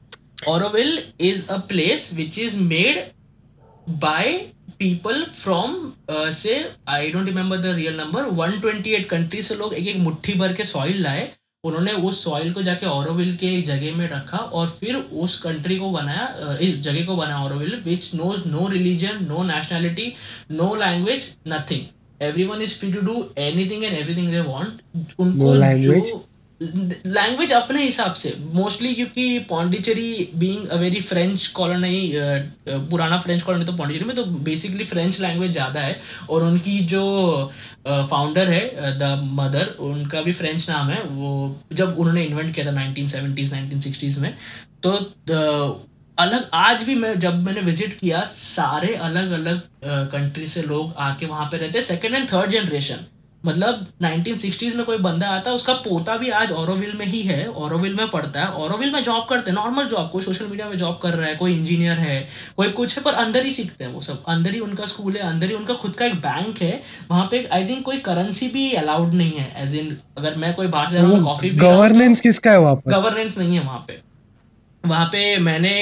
Auroville 0.47 1.04
is 1.21 1.47
a 1.49 1.58
place 1.69 2.13
which 2.13 2.39
is 2.39 2.60
made 2.62 3.04
people 4.82 5.25
from 5.30 5.73
uh, 6.10 6.30
say 6.32 6.54
I 6.88 7.10
don't 7.13 7.30
remember 7.30 7.58
the 7.63 7.71
real 7.80 7.95
number 7.97 8.21
128 8.38 9.04
country 9.10 9.41
से 9.41 9.56
लोग 9.56 9.73
एक 9.73 9.88
एक 9.88 9.97
मुट्ठी 9.97 10.34
भर 10.34 10.54
के 10.54 10.63
सॉइल 10.65 11.01
लाए 11.04 11.27
उन्होंने 11.63 11.91
उस 12.02 12.24
सॉइल 12.24 12.52
को 12.54 12.62
जाके 12.63 12.86
ऑरोविल 12.86 13.36
के 13.38 13.62
जगह 13.62 13.95
में 13.97 14.08
रखा 14.10 14.38
और 14.38 14.67
फिर 14.69 14.95
उस 14.95 15.38
कंट्री 15.41 15.78
को 15.80 15.89
बनाया 15.91 16.56
इस 16.60 16.80
जगह 16.82 17.06
को 17.06 17.15
बनाया 17.15 17.38
Auroville 17.39 17.76
which 17.86 18.10
knows 18.15 18.47
no 18.50 18.67
religion 18.67 19.24
no 19.26 19.43
nationality 19.45 20.12
no 20.52 20.74
language 20.76 21.30
nothing 21.47 22.24
everyone 22.24 22.62
is 22.62 22.78
free 22.80 22.91
to 22.93 23.02
do 23.04 23.24
anything 23.39 23.84
and 23.84 23.93
everything 23.93 24.30
they 24.30 24.39
want 24.41 24.82
उनको 25.19 25.54
लैंग्वेज 26.62 27.52
अपने 27.54 27.84
हिसाब 27.84 28.13
से 28.13 28.34
मोस्टली 28.54 28.93
क्योंकि 28.93 29.39
Pondicherry 29.50 30.30
being 30.36 30.67
a 30.67 30.76
very 30.78 31.00
French 31.02 31.47
colony 31.56 32.12
पुराना 32.67 33.17
फ्रेंच 33.19 33.41
कॉलोनी 33.41 33.65
तो 33.65 33.74
पौंडीचेरी 33.74 34.06
में 34.06 34.15
तो 34.15 34.26
बेसिकली 34.45 34.86
फ्रेंच 34.86 35.19
लैंग्वेज 35.21 35.52
ज़्यादा 35.52 35.80
है 35.80 36.00
और 36.30 36.43
उनकी 36.43 36.80
जो 36.86 37.04
फाउंडर 37.86 38.50
है 38.50 38.98
द 38.98 39.04
मदर 39.34 39.76
उनका 39.82 40.22
भी 40.22 40.32
फ्रेंच 40.32 40.70
नाम 40.70 40.89
है, 40.89 41.02
वो 41.04 41.60
जब 41.74 41.98
उन्होंने 42.00 42.24
इन्वेंट 42.24 42.54
किया 42.56 42.65
था 42.65 42.76
1970s 42.76 43.54
1960s 43.54 44.17
में 44.17 44.34
तो 44.84 44.91
अलग, 46.17 46.50
आज 46.54 46.84
भी 46.84 46.96
मैं, 46.96 47.20
जब 47.20 47.36
मैंने 47.44 47.62
विज़िट 47.62 47.98
किया, 48.00 48.24
सारे 48.26 48.94
अलग 48.96 49.32
अलग 49.32 49.62
कंट्री 50.12 50.48
से 50.48 50.62
लोग 50.63 50.94
आके 51.00 51.26
वहाँ 51.26 51.46
पे 51.52 51.58
रहते 51.58 51.82
सेकेंड 51.82 52.15
एंड 52.15 52.32
थर्ड 52.32 52.52
जनरेशन 52.52 53.06
मतलब 53.45 53.88
1960s 54.04 54.75
में 54.75 54.86
कोई 54.86 54.97
बंदा 54.97 55.27
आता 55.27 55.51
उसका 55.51 55.73
पोता 55.73 56.17
भी 56.17 56.30
आज 56.30 56.51
ओरोविल 56.51 56.93
में 56.93 57.06
ही 57.06 57.21
है 57.21 57.47
ओरोविल 57.47 57.93
में 57.95 58.10
पढ़ता 58.10 58.41
है। 58.41 58.51
ओरोविल 58.54 58.91
में 58.91 59.04
जॉब 59.04 59.25
करते 59.30 59.51
हैं 59.51 59.56
नॉर्मल 59.58 59.86
जॉब 59.86 60.10
कोई 60.10 60.21
सोशल 60.21 60.45
मीडिया 60.45 60.69
में 60.69 60.77
जॉब 60.77 60.99
कर 61.04 61.13
रहा 61.13 61.27
है 61.27 61.36
कोई 61.36 61.56
इंजीनियर 61.58 61.97
है 61.97 62.27
कोई 62.58 62.69
कुछ 62.69 62.97
है 62.97 63.04
पर 63.04 63.13
अंदर 63.13 63.45
ही 63.45 63.51
सीखते 63.51 63.84
हैं 63.84 63.91
वो 63.93 64.01
सब। 64.01 64.23
अंदर 64.27 64.51
ही 64.51 64.60
उनका 64.60 64.86
स्कूल 64.86 65.13
है 65.13 65.21
अंदर 65.21 65.47
ही 65.47 65.54
उनका 65.54 65.73
खुद 65.73 65.91
का 65.91 66.06
एक 66.06 66.15
बैंक 66.15 66.62
है 66.62 66.82
वहाँ 67.12 67.27
पे 67.32 67.47
आई 67.54 67.67
थिंक 67.67 67.84
कोई 67.86 67.97
करेंसी 67.97 68.47
भी 68.47 68.71
अलाउड 68.73 69.13
नहीं 69.13 69.32
है 69.32 69.63
एज 69.63 69.75
इन 69.75 69.97
अगर 70.17 70.36
मैं 70.36 70.54
कोई 70.54 70.67
बाहर 70.67 70.89
से 70.89 71.23
कॉफ़ी 71.23 71.49
तो- 71.49 71.60
गवर्नेंस 71.60 72.21
किसका 72.21 72.51
है 72.51 72.60
वहाँ 72.60 72.75
पर? 72.75 72.91
गवर्नेंस 72.91 73.38
नहीं 73.38 73.56
है 73.58 73.63
वहाँ 73.63 73.86
पे। 73.88 74.01
वहाँ 74.86 75.06
पे 75.06 75.38
मैंने 75.38 75.73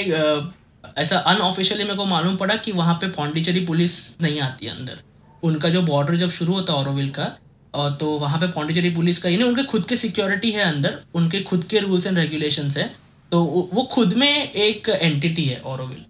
ऐसा 0.98 1.18
अनऑफिशियली 1.18 1.84
मेरे 1.84 1.96
को 1.96 2.06
मालूम 2.06 2.36
पड़ा 2.36 2.56
कि 2.56 2.72
वहाँ 2.72 2.94
पे 2.96 3.08
पौंडीचेरी 3.08 3.66
पुलिस 3.66 4.22
नहीं 4.22 4.40
आती 4.42 4.66
है 4.66 4.78
अंदर। 4.78 4.98
उनका 5.44 5.70
जो 5.70 5.82
बॉर्डर 5.82 6.16
जब 6.16 6.30
शुरू 6.30 6.54
होता 6.54 6.74
है 6.74 6.80
ऑरोविल 6.80 7.10
का 7.10 7.38
तो 7.74 8.08
वहाँ 8.20 8.40
पे 8.40 8.48
पौंडीचेरी 8.52 8.90
पुलिस 8.92 9.22
का 9.24 9.30
यानी 9.30 9.44
उनके 9.44 9.64
खुद 9.64 9.86
के 9.86 9.96
सिक्योरिटी 9.98 10.52
है 10.52 10.64
अंदर 10.64 10.98
उनके 11.16 11.42
खुद 11.44 11.64
के 11.64 11.80
रूल्स 11.80 12.08
एंड 12.08 12.18
रेगुलेशंस 12.18 12.78
है। 12.78 12.86
तो 13.32 13.44
वो 13.74 13.84
खुद 13.92 14.14
में 14.14 14.52
एक 14.52 14.90
एंटिटी 14.92 15.44
है 15.46 15.60
ऑरोविल 15.64 16.06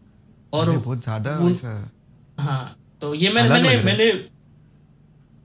और 0.53 0.69
बहुत 0.69 1.03
ज़्यादा 1.03 1.31
हाँ 2.37 2.75
तो 3.01 3.13
ये 3.15 3.31
मैंने 3.31 3.49
मैंने। 3.49 3.75
मैंने 3.83 4.11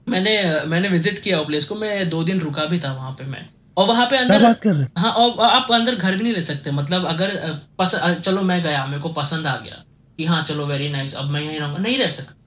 मैंने 0.06 0.64
मैंने 0.66 0.88
विज़िट 0.88 1.18
किया 1.22 1.38
वो 1.38 1.44
प्लेस 1.44 1.64
को 1.64 1.74
मैं 1.74 2.08
दो 2.10 2.22
दिन 2.24 2.40
रुका 2.40 2.64
भी 2.66 2.78
था 2.78 2.92
वहाँ 2.92 3.12
पे 3.12 3.24
मैं। 3.24 3.44
और 3.76 3.86
वहाँ 3.88 4.06
पे 4.06 4.16
अंदर 4.16 4.42
बात 4.42 4.60
कर 4.60 4.74
रहे 4.74 4.86
हाँ? 4.98 5.12
और 5.12 5.46
आप 5.46 5.72
अंदर 5.72 5.94
घर 5.94 6.16
भी 6.16 6.24
नहीं 6.24 6.34
रह 6.34 6.40
सकते 6.42 6.70
मतलब 6.72 7.04
अगर 7.06 7.30
पस, 7.78 7.94
चलो 8.24 8.42
मैं 8.42 8.62
गया 8.62 8.86
मेरे 8.86 9.02
को 9.02 9.08
पसंद 9.12 9.46
आ 9.46 9.56
गया 9.56 9.82
कि 10.18 10.24
हाँ 10.24 10.42
चलो 10.44 10.66
वेरी 10.66 10.88
नाइस 10.90 11.14
अब 11.14 11.30
मैं 11.30 11.40
यहीं 11.40 11.58
रहूँगा। 11.58 11.78
नहीं 11.78 11.98
रह 11.98 12.08
सकते। 12.10 12.42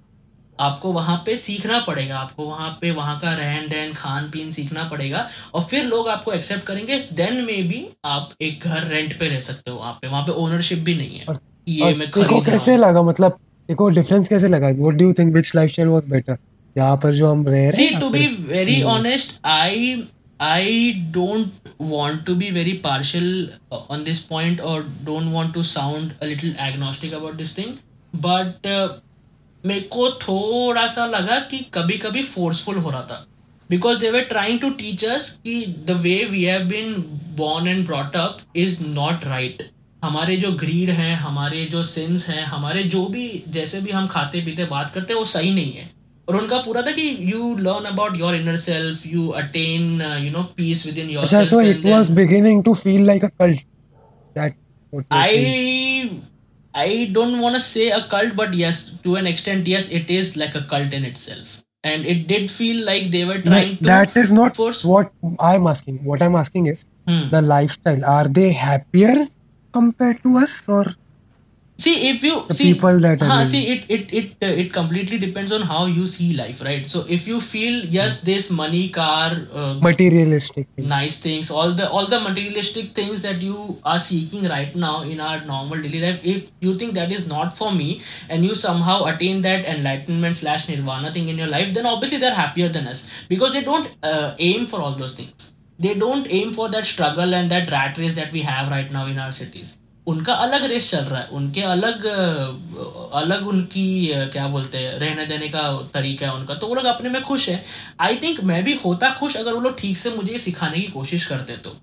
आपको 0.59 0.91
वहाँ 0.91 1.23
पे 1.25 1.35
सीखना 1.37 1.79
पड़ेगा 1.79 2.19
आपको 2.19 2.45
वहाँ 2.45 2.77
पे 2.81 2.91
वहाँ 2.91 3.19
का 3.19 3.33
रहन 3.33 3.67
सहन 3.69 3.93
खान 3.93 4.29
पीन 4.29 4.51
सीखना 4.51 4.83
पड़ेगा 4.83 5.29
और 5.53 5.63
फिर 5.63 5.85
लोग 5.85 6.07
आपको 6.09 6.31
एक्सेप्ट 6.31 6.63
करेंगे 6.63 6.99
देन 7.13 7.33
मे 7.33 7.63
बी 7.63 7.87
आप 8.05 8.29
एक 8.41 8.63
घर 8.63 8.87
रेंट 8.87 9.19
पे 9.19 9.29
रह 9.29 9.39
सकते 9.39 9.71
हो 9.71 9.77
वहाँ 9.77 9.93
पे 9.93 10.07
वहाँ 10.07 10.23
पे 10.23 10.31
ओनरशिप 10.31 10.79
भी 10.79 10.95
नहीं 10.95 11.19
है। 11.19 11.25
और- 11.25 11.39
ये 11.67 11.81
और 11.81 11.93
मैं 11.93 12.11
खरीद 12.11 12.45
कैसे 12.45 12.77
लगा 12.77 13.01
मतलब 13.01 13.39
को 13.69 13.89
डिफरेंस 13.89 14.27
कैसे 14.27 14.47
लगा 14.47 14.67
what 14.67 14.95
do 14.95 15.05
you 15.05 15.13
think 15.13 15.33
which 15.33 15.55
lifestyle 15.55 15.89
was 15.89 16.05
better 16.09 16.37
यहाँ 16.77 16.97
पर 16.97 17.13
जो 17.13 17.31
हम 17.31 17.47
रह 17.47 17.69
रहे 17.69 17.85
हैं 17.85 17.99
be 18.01 18.11
फिर- 18.11 18.39
very 18.49 18.83
honest, 18.83 19.33
I 19.43 20.03
I 20.39 20.93
don't 21.11 21.51
want 21.91 22.25
to 22.25 22.35
be 22.35 22.49
very 22.51 22.73
partial 22.73 23.49
on 23.89 24.03
this 24.03 24.19
point 24.31 24.59
or 24.71 24.83
don't 25.05 25.31
want 25.37 25.53
to 25.53 25.63
sound 25.63 26.11
a 26.21 26.25
little 26.25 26.51
agnostic 26.67 27.13
about 27.13 27.37
this 27.37 27.53
thing, 27.53 27.71
but 28.13 28.69
uh, 28.73 28.87
मेरे 29.63 29.79
को 29.93 30.09
थोड़ा 30.21 30.85
सा 30.87 31.05
लगा 31.05 31.39
कि 31.51 31.57
कभी 31.73 31.97
कभी 31.97 32.23
फोर्सफुल 32.23 32.77
हो 32.77 32.89
रहा 32.89 33.01
था। 33.01 33.25
Because 33.69 33.99
they 33.99 34.11
were 34.11 34.21
trying 34.25 34.59
to 34.59 34.69
teach 34.81 35.05
us 35.05 35.29
कि 35.43 35.65
the 35.87 35.99
way 36.03 36.23
we 36.31 36.43
have 36.43 36.67
been 36.67 36.93
born 37.39 37.67
and 37.67 37.87
brought 37.87 38.15
up 38.19 38.41
is 38.55 38.81
not 38.83 39.25
right 39.25 39.63
हमारे 40.03 40.37
जो 40.37 40.51
ग्रीड 40.57 40.89
हैं 40.89 41.15
हमारे 41.17 41.65
जो 41.65 41.83
सिंस 41.83 42.27
हैं 42.29 42.43
हमारे 42.45 42.83
जो 42.93 43.05
भी 43.07 43.27
जैसे 43.49 43.81
भी 43.81 43.91
हम 43.91 44.07
खाते 44.07 44.41
पीते 44.45 44.65
बात 44.65 44.93
करते 44.93 45.13
हैं 45.13 45.19
वो 45.19 45.25
सही 45.25 45.53
नहीं 45.53 45.71
है। 45.71 45.89
और 46.27 46.35
उनका 46.35 46.57
पूरा 46.61 46.81
था 46.81 46.91
कि 46.91 47.07
you 47.31 47.55
learn 47.57 47.85
about 47.85 48.17
your 48.19 48.35
inner 48.35 48.55
self 48.57 49.05
you 49.07 49.27
attain 49.41 50.01
you 50.21 50.31
know 50.31 50.43
peace 50.57 50.85
within 50.85 50.97
your 50.97 51.09
your 51.09 51.23
अच्छा 51.23 51.43
तो 51.45 51.61
it 51.61 51.85
was 51.85 52.11
beginning 52.11 52.63
to 52.63 52.73
feel 52.75 53.05
like 53.05 53.25
a 53.25 53.29
cult 53.39 53.59
that 54.35 54.55
I 55.13 56.09
I 56.83 57.09
don't 57.11 57.39
want 57.41 57.55
to 57.55 57.61
say 57.61 57.89
a 57.91 58.01
cult, 58.07 58.35
but 58.35 58.53
yes, 58.53 58.81
to 59.03 59.15
an 59.15 59.27
extent, 59.27 59.67
yes, 59.67 59.89
it 59.91 60.09
is 60.17 60.35
like 60.41 60.55
a 60.55 60.61
cult 60.73 60.93
in 60.93 61.05
itself, 61.05 61.63
and 61.83 62.05
it 62.05 62.27
did 62.27 62.51
feel 62.51 62.85
like 62.85 63.09
they 63.15 63.25
were 63.25 63.39
trying 63.41 63.77
to. 63.77 63.83
that 63.91 64.15
is 64.23 64.31
not 64.31 64.55
force. 64.55 64.83
what 64.93 65.11
I'm 65.39 65.65
asking. 65.73 66.03
What 66.11 66.21
I'm 66.21 66.35
asking 66.43 66.67
is 66.75 66.85
Hmm. 67.07 67.29
the 67.33 67.41
lifestyle. 67.41 68.05
Are 68.05 68.27
they 68.39 68.51
happier 68.51 69.25
compared 69.73 70.21
to 70.23 70.37
us 70.37 70.55
or 70.69 70.85
see 71.77 72.09
if 72.09 72.23
you 72.23 72.43
The 72.47 72.53
see 72.55 72.73
people 72.73 72.99
that 72.99 73.21
in- 73.21 73.45
see 73.45 73.61
it 73.73 73.85
it 73.95 74.13
it 74.19 74.31
uh, 74.41 74.61
it 74.63 74.73
completely 74.73 75.17
depends 75.19 75.51
on 75.51 75.61
how 75.61 75.85
you 75.85 76.07
see 76.07 76.33
life 76.35 76.61
right? 76.63 76.87
So 76.87 77.05
if 77.07 77.27
you 77.27 77.39
feel 77.39 77.85
yes 77.85 78.21
this 78.21 78.49
money 78.49 78.89
car 78.89 79.37
uh, 79.53 79.73
materialistic 79.81 80.67
nice 80.77 81.19
things 81.19 81.51
all 81.51 81.71
the 81.73 81.89
all 81.89 82.07
the 82.07 82.19
materialistic 82.19 82.91
things 82.99 83.21
that 83.21 83.41
you 83.41 83.79
are 83.83 83.99
seeking 83.99 84.45
right 84.45 84.75
now 84.75 85.03
in 85.03 85.19
our 85.19 85.43
normal 85.45 85.77
daily 85.77 86.01
life 86.01 86.19
if 86.23 86.51
you 86.61 86.73
think 86.75 86.93
that 86.93 87.11
is 87.11 87.27
not 87.27 87.55
for 87.57 87.71
me 87.71 88.01
and 88.29 88.45
you 88.45 88.55
somehow 88.55 89.05
attain 89.05 89.41
that 89.41 89.65
enlightenment 89.65 90.35
slash 90.37 90.67
nirvana 90.69 91.13
thing 91.13 91.27
in 91.29 91.37
your 91.37 91.47
life 91.47 91.73
then 91.73 91.85
obviously 91.85 92.17
they're 92.17 92.33
happier 92.43 92.69
than 92.69 92.87
us. 92.87 93.09
Because 93.29 93.53
they 93.53 93.63
don't 93.63 93.89
uh, 94.03 94.35
aim 94.39 94.65
for 94.67 94.79
all 94.81 94.93
those 94.95 95.15
things. 95.15 95.53
They 95.79 95.93
don't 95.93 96.27
aim 96.29 96.53
for 96.53 96.69
that 96.69 96.85
struggle 96.85 97.33
and 97.35 97.51
that 97.51 97.69
rat 97.71 97.97
race 97.97 98.15
that 98.15 98.31
we 98.31 98.41
have 98.41 98.69
right 98.69 98.91
now 98.91 99.05
in 99.05 99.19
our 99.19 99.31
cities 99.31 99.76
उनका 100.07 100.33
अलग 100.45 100.63
race 100.71 100.89
चल 100.91 101.03
रहा 101.05 101.19
है 101.21 101.27
उनके 101.37 101.61
अलग 101.61 102.05
अलग 103.21 103.47
उनकी 103.47 103.87
क्या 104.33 104.47
बोलते 104.47 104.77
हैं 104.77 104.93
रहने 104.99 105.25
देने 105.25 105.49
का 105.55 105.63
तरीका 105.93 106.25
है 106.25 106.33
उनका 106.33 106.55
तो 106.61 106.67
वो 106.67 106.75
लोग 106.75 106.85
अपने 106.93 107.09
में 107.09 107.21
खुश 107.23 107.49
है 107.49 107.63
आई 108.01 108.15
थिंक 108.23 108.39
मैं 108.51 108.63
भी 108.63 108.73
होता 108.85 109.13
खुश 109.19 109.37
अगर 109.37 109.53
वो 109.53 109.59
लोग 109.59 109.77
ठीक 109.79 109.97
से 109.97 110.15
मुझे 110.15 110.37
सिखाने 110.47 110.79
की 110.79 110.87
कोशिश 110.91 111.25
करते 111.25 111.57
तो 111.67 111.75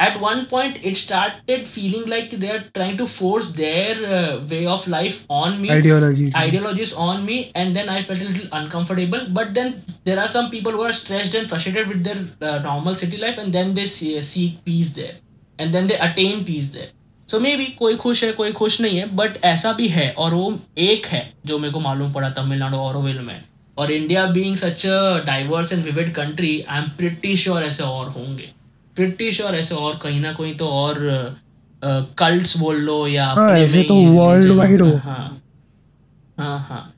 at 0.00 0.20
one 0.20 0.46
point 0.46 0.76
it 0.88 0.96
started 0.96 1.66
feeling 1.66 2.04
like 2.10 2.34
they 2.42 2.50
are 2.50 2.60
trying 2.74 2.96
to 2.98 3.06
force 3.06 3.46
their 3.52 3.94
uh, 4.18 4.40
way 4.50 4.64
of 4.74 4.86
life 4.86 5.16
on 5.28 5.60
me 5.60 5.70
Ideologies. 5.76 6.36
ideologies 6.36 6.92
on 7.06 7.24
me 7.24 7.38
and 7.54 7.74
then 7.74 7.88
i 7.88 7.96
felt 8.02 8.20
a 8.20 8.28
little 8.28 8.48
uncomfortable 8.52 9.24
but 9.30 9.54
then 9.54 9.82
there 10.04 10.20
are 10.20 10.28
some 10.28 10.50
people 10.50 10.70
who 10.72 10.82
are 10.82 10.92
stressed 10.92 11.34
and 11.34 11.48
frustrated 11.48 11.88
with 11.88 12.04
their 12.04 12.20
uh, 12.42 12.58
normal 12.60 12.94
city 12.94 13.16
life 13.16 13.38
and 13.38 13.52
then 13.52 13.74
they 13.74 13.86
see, 13.86 14.22
seek 14.22 14.64
peace 14.64 14.92
there 14.94 15.16
and 15.58 15.74
then 15.74 15.88
they 15.88 15.98
attain 15.98 16.44
peace 16.44 16.70
there 16.70 16.90
so 17.30 17.38
maybe 17.56 17.66
कोई 17.66 17.96
खुश 17.96 18.24
है 18.24 18.32
कोई 18.32 18.52
खुश 18.52 18.80
नहीं 18.80 18.98
है 18.98 19.06
but 19.16 19.44
ऐसा 19.44 19.72
भी 19.72 19.88
है 19.88 20.10
और 20.18 20.34
वो 20.34 20.58
एक 20.78 21.06
है 21.06 21.32
जो 21.46 21.58
मेरे 21.58 21.72
को 21.74 21.80
मालूम 21.80 22.12
पड़ा 22.12 22.30
तमिलनाडु 22.30 22.76
ऑरोविल 22.76 23.18
में। 23.18 23.42
और 23.78 23.90
India 23.90 24.24
being 24.26 24.56
such 24.56 24.86
a 24.86 25.24
diverse 25.24 25.72
and 25.72 25.84
vivid 25.84 26.14
country 26.14 26.64
I 26.68 26.82
am 26.82 26.88
pretty 26.88 27.36
sure 27.36 27.62
ऐसे 27.62 27.82
और 27.82 28.08
होंगे। 28.08 28.48
प्रिटी 28.96 29.32
श्योर 29.32 29.54
ऐसे 29.54 29.74
और 29.74 29.98
कहीं 30.02 30.20
ना 30.20 30.32
कहीं 30.32 30.56
तो 30.56 30.68
और 30.68 31.36
कल्ट्स 32.18 32.56
बोल 32.56 32.76
लो 32.76 33.06
या 33.06 33.26
हाँ, 33.26 33.52
ऐसे 33.52 33.82
तो 33.82 33.94
ही 33.94 34.06
worldwide 34.06 34.60
religion- 34.60 34.92
हो। 34.92 34.98
हाँ 34.98 35.42
हाँ 36.38 36.58
हाँ। 36.60 36.94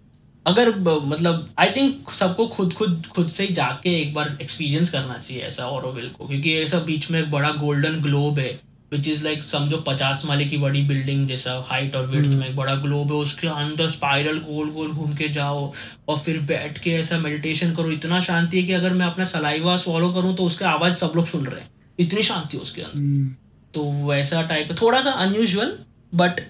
अगर 0.47 0.69
मतलब 1.05 1.49
आई 1.59 1.71
थिंक 1.77 2.11
सबको 2.11 2.47
खुद 2.47 2.73
खुद 2.73 3.07
खुद 3.07 3.29
से 3.29 3.45
ही 3.45 3.55
जाके 3.55 4.01
एक 4.01 4.15
बार 4.15 4.39
एक्सपीरियंस 4.43 4.91
करना 4.91 5.19
चाहिए 5.19 5.43
ऐसा 5.43 5.67
ऑरोविल 5.67 6.09
को 6.09 6.27
क्योंकि 6.29 6.57
ऐसा 6.59 6.79
बीच 6.79 7.11
में 7.11 7.21
एक 7.21 7.31
बड़ा 7.31 7.51
गोल्डन 7.51 8.01
ग्लोब 8.01 8.39
है। 8.39 8.70
विच 8.93 9.09
इज़ 9.09 9.25
लाइक 9.25 9.43
समझो 9.45 9.77
पचास 9.77 10.23
माले 10.27 10.45
की 10.45 10.57
बड़ी 10.57 10.83
बिल्डिंग 10.83 11.27
जैसा 11.29 11.53
हाइट 11.67 11.97
और 11.97 12.07
विड्थ 12.07 12.29
में 12.29 12.49
एक 12.49 12.57
बड़ा 12.57 12.75
ग्लोब 12.75 13.13
है 13.13 13.19
उसके 13.19 13.49
अंदर 13.49 13.89
स्पाइरल 13.89 14.39
गोल 14.39 14.71
गोल 14.71 14.91
घूम 14.91 15.13
के 15.13 15.29
जाओ 15.29 15.73
और 16.09 16.19
फिर 16.19 16.39
बैठ 16.41 16.79
के 16.79 16.91
ऐसा 16.91 17.19
मेडिटेशन 17.19 17.75
करो। 17.75 17.91
इतना 17.91 18.21
शांति 18.21 18.61
है 18.61 18.67
कि 18.67 18.73
अगर 18.73 18.95
मैं 18.95 19.07
अपना 19.07 19.25
सलाइवा 19.25 19.77
swallow 19.77 20.15
करूँ 20.15 20.35
तो 20.37 20.45
उसका 20.45 20.71
आवाज़ 20.71 20.95
सब 20.95 21.13
लोग 21.17 21.27
सुन 21.27 21.47
रहे 21.47 21.61
हैं। 21.61 21.71
इतनी 21.99 22.23
शांति 22.23 22.57
है 22.57 22.63
उसके 22.63 22.83
अंदर। 22.83 22.99
हम्म, 22.99 23.29
तो 23.75 24.09
वैसा 24.09 24.43
टाइप 24.43 24.69
थोड़ा 24.83 25.01
सा 25.01 25.11
unusual 25.11 25.79
but 26.15 26.41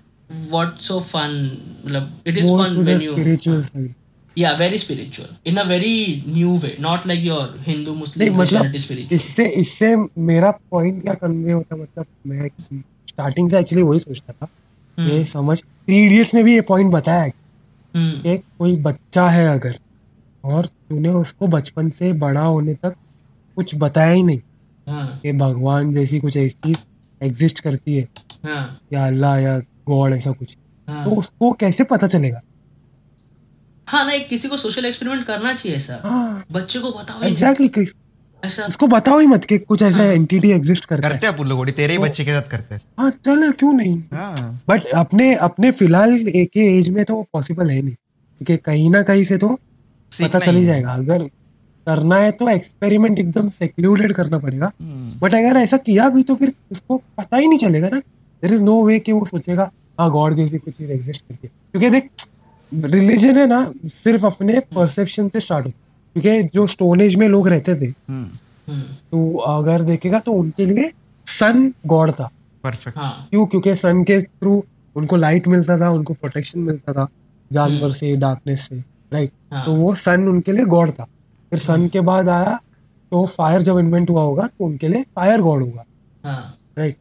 what 0.50 0.79
so 0.79 1.00
fun 1.00 1.59
मतलब 1.87 2.20
it 2.26 2.38
is 2.38 2.46
fun 2.46 2.74
the 2.74 2.85
when 2.85 3.94
you 4.36 4.78
spiritual. 4.78 5.28
In 5.44 5.58
a 5.58 5.64
very 5.64 6.22
new 6.26 6.54
way. 6.56 6.76
Not 6.78 7.06
like 7.06 7.22
your 7.22 7.42
hindu 7.66 7.94
नहीं 7.94 8.30
muslim 8.30 8.34
मतलब 8.34 9.12
इससे 9.12 9.46
इससे 9.60 9.94
मेरा 10.18 10.50
पॉइंट 10.70 11.02
क्या 11.02 11.14
कन्वे 11.14 11.52
होता 11.52 11.76
मतलब 11.76 12.06
मैं 12.26 12.48
स्टार्टिंग 13.08 13.50
से 13.50 13.58
एक्चुअली 13.58 13.82
वही 13.82 13.98
सोचता 13.98 14.32
था 14.32 14.48
ये 14.98 15.24
समझ 15.24 15.58
थ्री 15.58 16.04
इडियट्स 16.06 16.34
में 16.34 16.44
भी 16.44 16.54
ये 16.54 16.60
पॉइंट 16.60 16.92
बताया 16.92 17.22
है 17.22 17.32
हम्म। 17.94 18.20
कि 18.22 18.36
कोई 18.58 18.76
बच्चा 18.76 19.28
है 19.30 19.46
अगर 19.48 19.78
और 20.44 20.66
तूने 20.66 21.08
उसको 21.08 21.46
बचपन 21.46 21.88
से 21.90 22.12
बड़ा 22.12 22.40
होने 22.40 22.74
तक 22.74 22.94
कुछ 23.56 23.74
बताया 23.74 24.12
ही 24.12 24.22
नहीं 24.22 24.40
हाँ। 24.86 25.20
कि 25.22 25.32
भगवान 25.32 25.92
जैसी 25.92 26.18
कुछ 26.20 26.36
ऐसी 26.36 26.54
चीज़ 26.64 26.78
एग्जिस्ट 27.20 27.60
करती 27.60 27.96
है 27.96 28.08
हाँ। 28.44 28.80
या 28.92 29.06
अल्लाह 29.06 29.38
या 29.38 29.58
गॉड 29.88 30.12
ऐसा 30.12 30.32
कुछ। 30.32 30.56
हाँ। 30.88 31.04
तो 31.04 31.10
उसको 31.10 31.52
कैसे 31.52 31.84
पता 31.84 32.06
चलेगा? 32.06 32.40
हाँ 33.90 34.07
नहीं 34.07 34.20
किसी 34.20 34.48
को 34.48 34.57
सोशल 34.57 34.85
एक्सपेरिमेंट 34.85 35.26
करना 35.26 35.53
चाहिए 35.53 35.76
ऐसा 35.76 36.00
हाँ। 36.05 36.44
बच्चे 36.53 36.79
को 36.79 36.90
बताओ। 36.90 37.22
ही। 37.22 37.29
एग्जैक्टली 37.31 37.87
ऐसा। 38.44 38.66
उसको 38.66 38.87
बताओ 38.87 39.18
ही 39.18 39.26
मत 39.26 39.44
कि 39.44 39.59
कुछ 39.59 39.83
ऐसा 39.83 40.05
एंटिटी 40.05 40.50
एग्जिस्ट 40.50 40.85
करता 40.85 41.09
है। 41.09 41.14
करते 41.14 41.26
हैं 41.26 41.44
लोग 41.44 41.70
तेरे 41.70 41.92
ही 41.92 41.98
बच्चे 41.98 42.24
के 42.24 42.31
साथ 42.31 42.50
करते 42.50 42.74
हैं। 42.74 42.83
हाँ 42.98 43.11
चल 43.11 43.50
क्यों 43.50 43.72
नहीं? 43.72 44.03
हाँ। 44.14 44.61
बट 44.68 44.85
अपने 44.87 45.35
अपने 45.35 45.70
फ़िलहाल 45.70 46.29
एक 46.29 46.50
ही 46.57 46.79
एज 46.79 46.88
में 46.90 47.05
तो 47.05 47.22
पॉसिबल 47.33 47.70
है 47.70 47.83
नहीं। 47.83 47.94
क्योंकि 47.94 48.57
कहीं 48.57 48.90
ना 48.90 49.03
कहीं 49.03 49.24
से 49.24 49.37
तो 49.38 49.48
पता 50.12 50.38
चल 50.38 50.55
ही 50.55 50.61
ही। 50.61 50.66
जाएगा। 50.66 50.92
अगर 50.92 51.22
करना 51.87 52.16
है 52.16 52.31
तो 52.31 52.48
एक्सपेरिमेंट 52.48 53.18
एकदम 53.18 53.48
सेक्लूडेड 53.48 54.12
करना 54.12 54.38
पड़ेगा। 54.38 54.72
हम्म। 54.83 55.20
बट 55.20 55.35
अगर 55.35 55.57
ऐसा 55.57 55.76
किया 55.76 56.09
भी 56.09 56.22
तो 56.22 56.35
फिर 56.35 56.53
उसको 56.72 56.96
पता 57.18 57.37
ही 57.37 57.48
नहीं 57.48 57.59
चलेगा 57.59 57.88
ना। 57.88 57.98
देर 58.42 58.55
इज़ 58.55 58.62
नो 58.62 58.83
वे 58.85 58.98
कि 58.98 59.12
वो 59.12 59.24
सोचेगा 59.26 59.70
हाँ 60.00 60.11
गॉड 60.11 60.35
जैसी 60.35 60.59
कुछ 60.59 60.74
चीज़ 60.74 60.92
एग्जिस्ट 60.92 61.20
करती 61.20 61.40
है 61.44 61.50
क्योंकि 61.72 61.90
देख 61.90 62.11
रिलीजन 62.72 63.38
है 63.38 63.46
ना 63.46 63.61
सिर्फ़ 63.87 64.26
अपने 64.26 64.61
परसेप्शन 64.74 65.28
से 65.28 65.40
स्टार्ट 65.40 65.66
होता 65.66 65.78
है 65.78 66.22
क्योंकि 66.22 66.48
जो 66.54 66.66
स्टोन 66.66 67.00
एज 67.00 67.14
में 67.16 67.28
लोग 67.28 67.48
रहते 67.48 67.74
थे 67.74 67.87
हम्म। 67.87 68.28
हम्म, 68.68 68.83
तो 68.83 69.37
अगर 69.38 69.83
देखेगा 69.83 70.18
तो 70.18 70.33
उनके 70.33 70.66
लिए 70.66 70.90
सन 71.26 71.72
गॉड 71.87 72.11
था। 72.11 72.30
परफेक्ट 72.64 72.98
हाँ। 72.98 73.26
क्यों? 73.30 73.46
क्योंकि 73.46 73.74
सन 73.76 74.02
के 74.04 74.20
थ्रू 74.22 74.62
उनको 74.96 75.16
लाइट 75.16 75.46
मिलता 75.48 75.78
था 75.80 75.90
उनको 75.90 76.14
प्रोटेक्शन 76.14 76.61
मिलता 76.61 76.92
था 76.92 77.06
जानवर 77.50 77.92
से 77.92 78.14
डार्कनेस 78.16 78.68
से 78.68 78.76
राइट 79.12 79.33
हाँ। 79.52 79.64
तो 79.66 79.74
वो 79.74 79.94
सन 79.94 80.28
उनके 80.28 80.52
लिए 80.52 80.64
गॉड 80.64 80.90
था। 80.90 81.04
फिर 81.52 81.59
सन 81.59 81.88
के 81.88 82.00
बाद 82.00 82.28
आया 82.28 82.59
तो 83.12 83.24
फायर 83.26 83.62
जब 83.62 83.78
इन्वेंट 83.78 84.11
हुआ 84.11 84.22
होगा 84.22 84.46
तो 84.46 84.64
उनके 84.64 84.88
लिए 84.88 85.04
फायर 85.16 85.40
गॉड 85.40 85.62
होगा। 85.62 85.85
हाँ। 86.24 86.56
राइट 86.78 86.96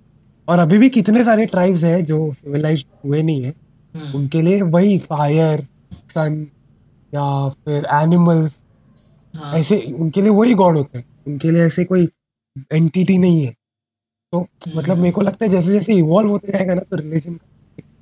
और 0.47 0.59
अभी 0.59 0.77
भी 0.77 0.89
कितने 0.89 1.23
सारे 1.23 1.45
ट्राइब्स 1.45 1.83
हैं 1.83 2.03
जो 2.05 2.31
सिविलाइज 2.33 2.85
हुए 3.05 3.21
नहीं 3.21 3.41
है 3.43 3.49
हम्म, 3.49 3.68
उनके 3.95 4.41
लिए 4.41 4.61
वही 4.61 4.97
फायर 4.99 5.67
सन 6.09 6.45
या 7.13 7.27
फिर 7.49 7.85
एनिमल्स 7.93 8.63
हाँ। 9.33 9.53
ऐसे 9.53 9.79
उनके 9.99 10.21
लिए 10.21 10.29
वही 10.31 10.53
गॉड 10.53 10.77
होते 10.77 10.97
हैं। 10.97 11.05
उनके 11.27 11.51
लिए 11.51 11.63
ऐसे 11.63 11.85
कोई 11.85 12.07
एंटिटी 12.73 13.17
नहीं 13.17 13.45
है। 13.45 13.53
तो 14.33 14.45
मतलब 14.75 14.97
मेरे 14.97 15.11
को 15.11 15.21
लगता 15.21 15.45
है 15.45 15.51
जैसे 15.51 15.71
जैसे 15.71 15.93
इवॉल्व 15.93 16.29
होते 16.29 16.51
जाएगा 16.51 16.73
ना 16.73 16.81
तो 16.81 16.95
रिलीजन 16.95 17.39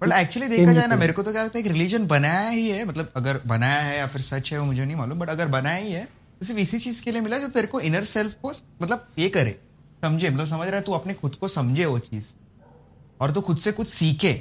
बट 0.02 0.12
एक्चुअली 0.12 0.48
देखा 0.48 0.74
जाए 0.74 0.88
ना 0.88 0.96
मेरे 0.96 1.14
को 1.14 1.24
तो 1.24 1.32
क्या 1.32 1.44
लगता 1.44 1.58
है 1.58 1.64
कि 1.64 1.70
रिलीजन 1.70 2.08
बनाया 2.08 2.50
ही 2.50 2.70
है। 2.70 2.86
मतलब 2.86 3.12
अगर 3.16 3.40
बनाया 3.48 3.82
है 3.82 3.98
या 3.98 4.08
फिर 4.08 4.22
सच 4.22 4.52
है 4.54 4.60
वो 4.60 4.66
मुझे 4.66 4.86
नहीं 4.86 4.96
मालूम 4.96 5.20
बट 5.20 5.30
अगर 5.30 5.48
बनाया 5.48 5.78
ही 5.78 5.92
है 5.92 6.04
तो 6.40 6.46
सिर्फ़ 6.46 6.60
इसी 6.60 6.80
चीज़ 6.80 7.02
के 7.04 7.12
लिए 7.12 7.22
मिला 7.22 7.38
जो 7.38 7.48
तेरे 7.48 7.68
को 7.68 7.80
इनर 7.80 8.04
सेल्फ 8.06 8.36
को 8.42 8.52
मतलब 8.82 9.08
ये 9.20 9.30
करे। 9.30 9.60
समझे 10.02 10.30
मतलब 10.30 10.46
समझ 10.46 10.68
रहा 10.68 10.76
है 10.76 10.82
तू 10.82 10.92
अपने 10.92 11.14
खुद 11.14 11.36
को 11.36 11.48
समझे 11.48 11.86
वो 11.86 12.00
चीज़। 12.00 12.26
और 13.22 13.32
तू 13.32 13.42
खुद 13.42 13.58
से 13.58 13.72
कुछ 13.72 13.88
सीखे। 13.88 14.34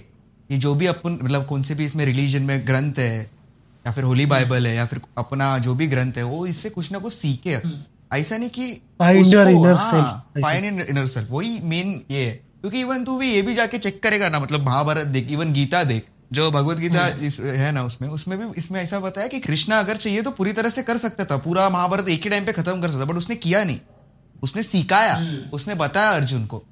ये 0.51 0.59
जो 0.59 0.75
भी 0.75 0.87
अपन 0.87 1.19
मतलब 1.23 1.47
कौन 1.47 1.63
से 1.63 1.75
भी 1.75 1.85
इसमें 1.85 2.05
रिलीजन 2.05 2.43
में 2.43 2.67
ग्रंथ 2.67 2.99
है 2.99 3.19
या 3.85 3.93
फिर 3.93 4.05
होली 4.05 4.27
बाइबल 4.27 4.67
है 4.67 4.75
या 4.75 4.87
फिर 4.87 5.01
अपना 5.19 5.57
जो 5.59 5.75
भी 5.75 5.87
ग्रंथ 5.87 6.13
है 6.17 6.23
वो 6.23 6.47
इससे 6.47 6.71
कुछ 6.71 6.93
ना 6.93 6.99
कुछ 6.99 7.13
सीखे 7.13 7.61
ऐसा 8.13 8.37
नहीं 8.37 8.51
कि 8.51 8.71
इनर 10.91 11.07
सेल्फ 11.07 11.31
वही 11.31 11.59
मेन 11.63 12.01
ये 12.11 12.25
है। 12.25 12.35
क्योंकि 12.61 12.81
इवन 12.81 13.05
तू 13.05 13.17
भी 13.19 13.33
ये 13.33 13.43
भी 13.43 13.55
जाके 13.55 13.79
चेक 13.79 14.03
करेगा 14.03 14.29
ना 14.29 14.41
मतलब 14.41 14.61
महाभारत 14.61 15.07
देख 15.07 15.31
इवन 15.31 15.53
गीता 15.53 15.83
देख 15.85 16.07
जो 16.33 16.51
भगवत 16.51 16.77
गीता 16.77 17.07
इस, 17.07 17.41
है 17.41 17.73
ना 17.73 17.83
उसमें 17.83 18.09
उसमें 18.09 18.39
भी 18.39 18.47
इसमें 18.59 18.83
ऐसा 18.83 19.01
बताया 19.01 19.27
कि 19.27 19.41
कृष्णा 19.41 19.79
अगर 19.79 19.97
चाहिए 19.97 20.23
तो 20.23 20.31
पूरी 20.31 20.53
तरह 20.53 20.69
से 20.69 20.83
कर 20.83 20.99
सकता 20.99 21.25
था 21.25 21.37
पूरा 21.37 21.69
महाभारत 21.71 22.09
एक 22.09 22.23
ही 22.23 22.31
टाइम 22.31 22.47
पे 22.47 22.53
खत्म 22.53 22.81
कर 22.81 22.91
सकता 22.91 23.05
बट 23.05 23.17
उसने 23.17 23.37
किया 23.37 23.65
नहीं। 23.65 23.79
उसने 24.43 24.63
सिखाया 24.63 25.19
उसने 25.53 25.75
बताया 25.75 26.11
अर्जुन 26.11 26.47
को। 26.47 26.63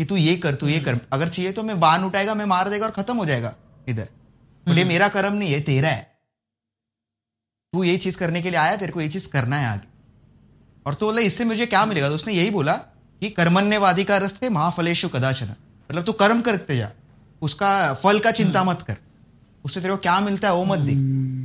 कि 0.00 0.04
तू 0.04 0.16
ये 0.16 0.36
कर 0.36 0.54
तू 0.54 0.68
ये 0.68 0.80
कर। 0.80 0.98
अगर 1.12 1.28
चाहिए 1.28 1.52
तो 1.52 1.62
मैं 1.62 1.80
बाण 1.80 2.02
उठाएगा 2.02 2.34
मैं 2.34 2.44
मार 2.44 2.68
देगा 2.70 2.86
और 2.86 2.92
खत्म 2.92 3.16
हो 3.16 3.24
जाएगा 3.26 3.54
इधर। 3.88 4.08
बट 4.66 4.78
ये 4.78 4.84
मेरा 4.84 5.08
कर्म 5.08 5.32
नहीं 5.32 5.52
है 5.52 5.60
तेरा 5.60 5.88
है। 5.88 6.02
तू 7.72 7.84
ये 7.84 7.96
चीज़ 7.96 8.18
करने 8.18 8.42
के 8.42 8.50
लिए 8.50 8.58
आया 8.58 8.76
तेरे 8.76 8.92
को 8.92 9.00
ये 9.00 9.08
चीज़ 9.08 9.28
करना 9.28 9.56
है 9.56 9.66
आगे। 9.66 9.88
और 10.86 10.94
तो 10.94 11.06
बोला 11.06 11.20
इससे 11.20 11.44
मुझे 11.44 11.66
क्या 11.66 11.84
मिलेगा? 11.86 12.08
तो 12.08 12.14
उसने 12.14 12.32
यही 12.32 12.50
बोला 12.50 12.74
कि 13.22 13.30
कर्मण्यवादी 13.30 14.04
का 14.04 14.16
रस्ते 14.18 14.48
महाफलेशु 14.48 15.08
कदाचन। 15.08 15.46
मतलब 15.46 16.04
तू 16.04 16.12
कर्म 16.12 16.40
करते 16.40 16.76
जा 16.76 16.90
उसका 17.42 17.94
फल 17.94 18.18
का 18.18 18.30
चिंता 18.30 18.64
मत 18.64 18.82
कर। 18.82 18.96
उससे 19.64 19.80
तेरे 19.80 19.94
को 19.94 20.00
क्या 20.00 20.18
मिलता 20.20 20.48
है 20.48 20.54
वो 20.54 20.64
मत 20.64 20.78
देख। 20.78 20.96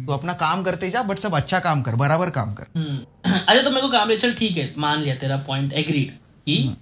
तू 0.07 0.13
अपना 0.13 0.33
काम 0.33 0.63
करते 0.63 0.89
जा 0.89 1.03
बट 1.03 1.19
सब 1.19 1.35
अच्छा 1.35 1.59
काम 1.59 1.81
कर 1.81 1.95
बराबर 1.95 2.29
काम 2.29 2.53
कर। 2.53 2.67
हम्म, 2.75 3.31
अच्छा 3.31 3.61
तो 3.63 3.69
मेरे 3.69 3.81
को 3.81 3.89
काम 3.89 4.15
चल 4.15 4.33
ठीक 4.33 4.57
है 4.57 4.73
मान 4.77 4.99
लिया 4.99 5.15
तेरा 5.15 5.37
पॉइंट 5.37 5.73
एग्रीड 5.73 6.17
कि 6.45 6.75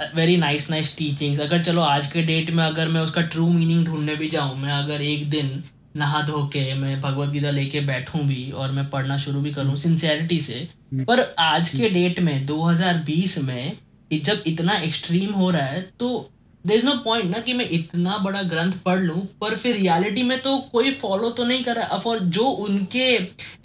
वेरी 0.00 0.36
नाइस 0.36 0.68
नाइस 0.70 0.96
टीचिंग्स 0.96 1.40
अगर 1.40 1.62
चलो 1.62 1.82
आज 1.82 2.06
के 2.06 2.22
डेट 2.22 2.50
में 2.50 2.62
अगर 2.64 2.88
मैं 2.88 3.00
उसका 3.00 3.22
ट्रू 3.22 3.48
मीनिंग 3.48 3.84
ढूँढने 3.86 4.14
भी 4.16 4.28
जाऊँ 4.28 4.56
मैं 4.56 4.72
अगर 4.72 5.02
एक 5.02 5.28
दिन 5.30 5.62
नहा 5.96 6.20
धो 6.22 6.42
के 6.46 6.74
मैं 6.74 7.00
भगवत 7.00 7.28
गीता 7.28 7.50
लेके 7.50 7.80
बैठूं 7.80 8.20
भी 8.20 8.50
और 8.50 8.72
मैं 8.72 8.88
पढ़ना 8.90 9.16
शुरू 9.16 9.40
भी 9.40 9.52
करूँ 9.52 9.76
सिंसेरिटी 9.76 10.40
से 10.40 10.68
पर 11.04 11.22
आज 11.38 11.70
के 11.70 11.88
डेट 11.90 12.20
में 12.20 12.46
2020 12.46 13.38
में 13.38 13.72
जब 14.10 14.42
इतना 14.46 14.76
एक्सट्रीम 14.80 15.32
हो 15.32 15.50
रहा 15.50 15.62
है 15.62 15.80
तो 16.00 16.30
देर 16.64 16.76
इज़ 16.76 16.86
नो 16.86 16.94
पॉइंट 16.94 17.30
ना 17.30 17.38
कि 17.38 17.52
मैं 17.52 17.68
इतना 17.70 18.18
बड़ा 18.18 18.42
ग्रंथ 18.42 18.72
पढ़ 18.84 19.00
लूँ 19.00 19.26
पर 19.40 19.56
फिर 19.56 19.76
रियलिटी 19.76 20.22
में 20.22 20.38
तो 20.42 20.56
कोई 20.72 20.90
फॉलो 20.92 21.30
तो 21.30 21.44
नहीं 21.44 21.64
कर 21.64 21.76
रहा। 21.76 21.96
और 21.96 22.18
जो 22.18 22.44
उनके 22.44 23.08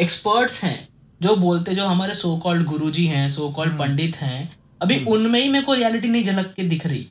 एक्सपर्ट्स 0.01 0.63
हैं 0.63 0.77
जो 1.21 1.35
बोलते 1.35 1.75
जो 1.75 1.85
हमारे 1.85 2.13
सो 2.13 2.35
कॉल्ड 2.37 2.65
गुरुजी 2.65 3.05
हैं 3.05 3.27
सो 3.29 3.49
कॉल्ड 3.49 3.71
हम्म। 3.71 3.83
पंडित 3.83 4.15
हैं 4.15 4.62
अभी 4.83 5.03
उनमें 5.07 5.39
ही 5.39 5.49
मेरे 5.49 5.65
को 5.65 5.73
रियलिटी 5.75 6.07
नहीं 6.09 6.23
झलक 6.25 6.53
के 6.55 6.63
दिख 6.65 6.85
रही। 6.87 7.05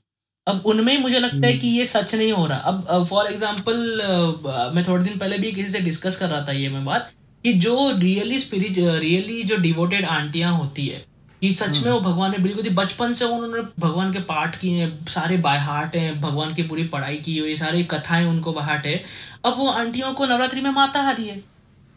अब 0.46 0.62
उनमें 0.66 0.92
ही 0.92 0.98
मुझे 0.98 1.18
लगता 1.18 1.46
है 1.46 1.52
कि 1.58 1.68
ये 1.68 1.85
सच 1.87 2.14
नहीं 2.14 2.32
हो 2.32 2.46
रहा। 2.46 2.58
अब 2.58 3.06
फॉर 3.11 3.26
एग्ज़ाम्पल 3.26 4.72
मैं 4.74 4.85
थोड़े 4.87 5.04
दिन 5.04 5.18
पहले 5.18 5.38
भी 5.38 5.52
किसी 5.52 5.68
से 5.68 5.80
डिस्कस 5.82 6.16
कर 6.16 6.28
रहा 6.28 6.44
था 6.48 6.52
ये 6.54 6.68
मैं 6.70 6.85
बात 6.85 7.12
कि 7.44 7.52
जो 7.61 7.90
रियली 7.98 8.38
स्पिरिट 8.38 8.78
रियली 9.00 9.42
जो 9.42 9.56
डिवोटेड 9.58 10.04
आंटियाँ 10.06 10.52
होती 10.52 10.87
है 10.87 11.04
कि 11.42 11.52
सच 11.52 11.82
में 11.85 11.90
वो 11.90 12.00
भगवान 12.00 12.30
में 12.30 12.42
बिल्कुल 12.42 12.68
बचपन 12.74 13.12
से 13.12 13.24
उन्होंने 13.26 13.62
भगवान 13.78 14.12
के 14.12 14.18
पाठ 14.24 14.58
किए 14.58 14.80
हैं 14.80 15.06
सारे 15.11 15.37
बाय 15.38 15.58
हार्ट 15.61 15.96
हैं 15.96 16.20
भगवान 16.20 16.54
की 16.54 16.62
पूरी 16.62 16.85
पढ़ाई 16.88 17.16
की 17.18 17.38
हुई 17.38 17.56
सारी 17.56 17.85
कथाएँ 17.87 18.26
उनको 18.26 18.52
बाहट 18.52 18.87
है। 18.87 18.94
अब 19.44 19.58
वो 19.58 19.68
आंटियों 19.70 20.12
को 20.12 20.26
नवरात्रि 20.26 20.61
में 20.61 20.70
माता 20.72 21.00
हारी 21.02 21.26
है। 21.26 21.40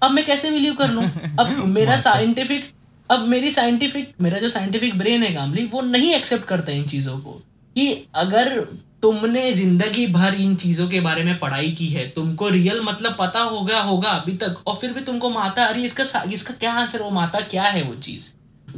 अब 0.01 0.11
मैं 0.11 0.25
कैसे 0.25 0.51
बिलीव 0.51 0.73
कर 0.75 0.89
लूँ? 0.89 1.03
अब 1.39 1.63
मेरा 1.67 1.97
साइंटिफिक 1.99 2.71
अब 3.09 3.27
मेरी 3.27 3.51
साइंटिफिक 3.51 4.13
मेरा 4.21 4.39
जो 4.39 4.49
साइंटिफिक 4.49 4.97
ब्रेन 4.97 5.23
है 5.23 5.33
कामली 5.33 5.65
वो 5.65 5.81
नहीं 5.81 6.13
एक्सेप्ट 6.13 6.45
करता 6.45 6.71
इन 6.71 6.85
चीज़ों 6.87 7.17
को 7.19 7.31
कि 7.75 7.87
अगर 8.15 8.59
तुमने 9.01 9.51
ज़िंदगी 9.51 10.05
भर 10.07 10.33
इन 10.33 10.55
चीज़ों 10.55 10.87
के 10.89 10.99
बारे 10.99 11.23
में 11.23 11.37
पढ़ाई 11.39 11.71
की 11.71 11.87
है 11.87 12.07
तुमको 12.09 12.47
रियल 12.49 12.81
मतलब 12.83 13.15
पता 13.19 13.39
होगा 13.41 13.81
होगा 13.81 14.09
अभी 14.09 14.33
तक 14.37 14.61
और 14.67 14.75
फिर 14.75 14.93
भी 14.93 15.01
तुमको 15.01 15.29
माता 15.29 15.65
आ 15.65 15.69
रही 15.69 15.85
इसका 15.85 16.23
इसका 16.33 16.53
क्या 16.53 16.73
आंसर 16.73 17.01
वो 17.01 17.09
माता 17.11 17.39
क्या 17.39 17.63
है 17.63 17.83
वो 17.83 17.95
चीज़? 17.95 18.31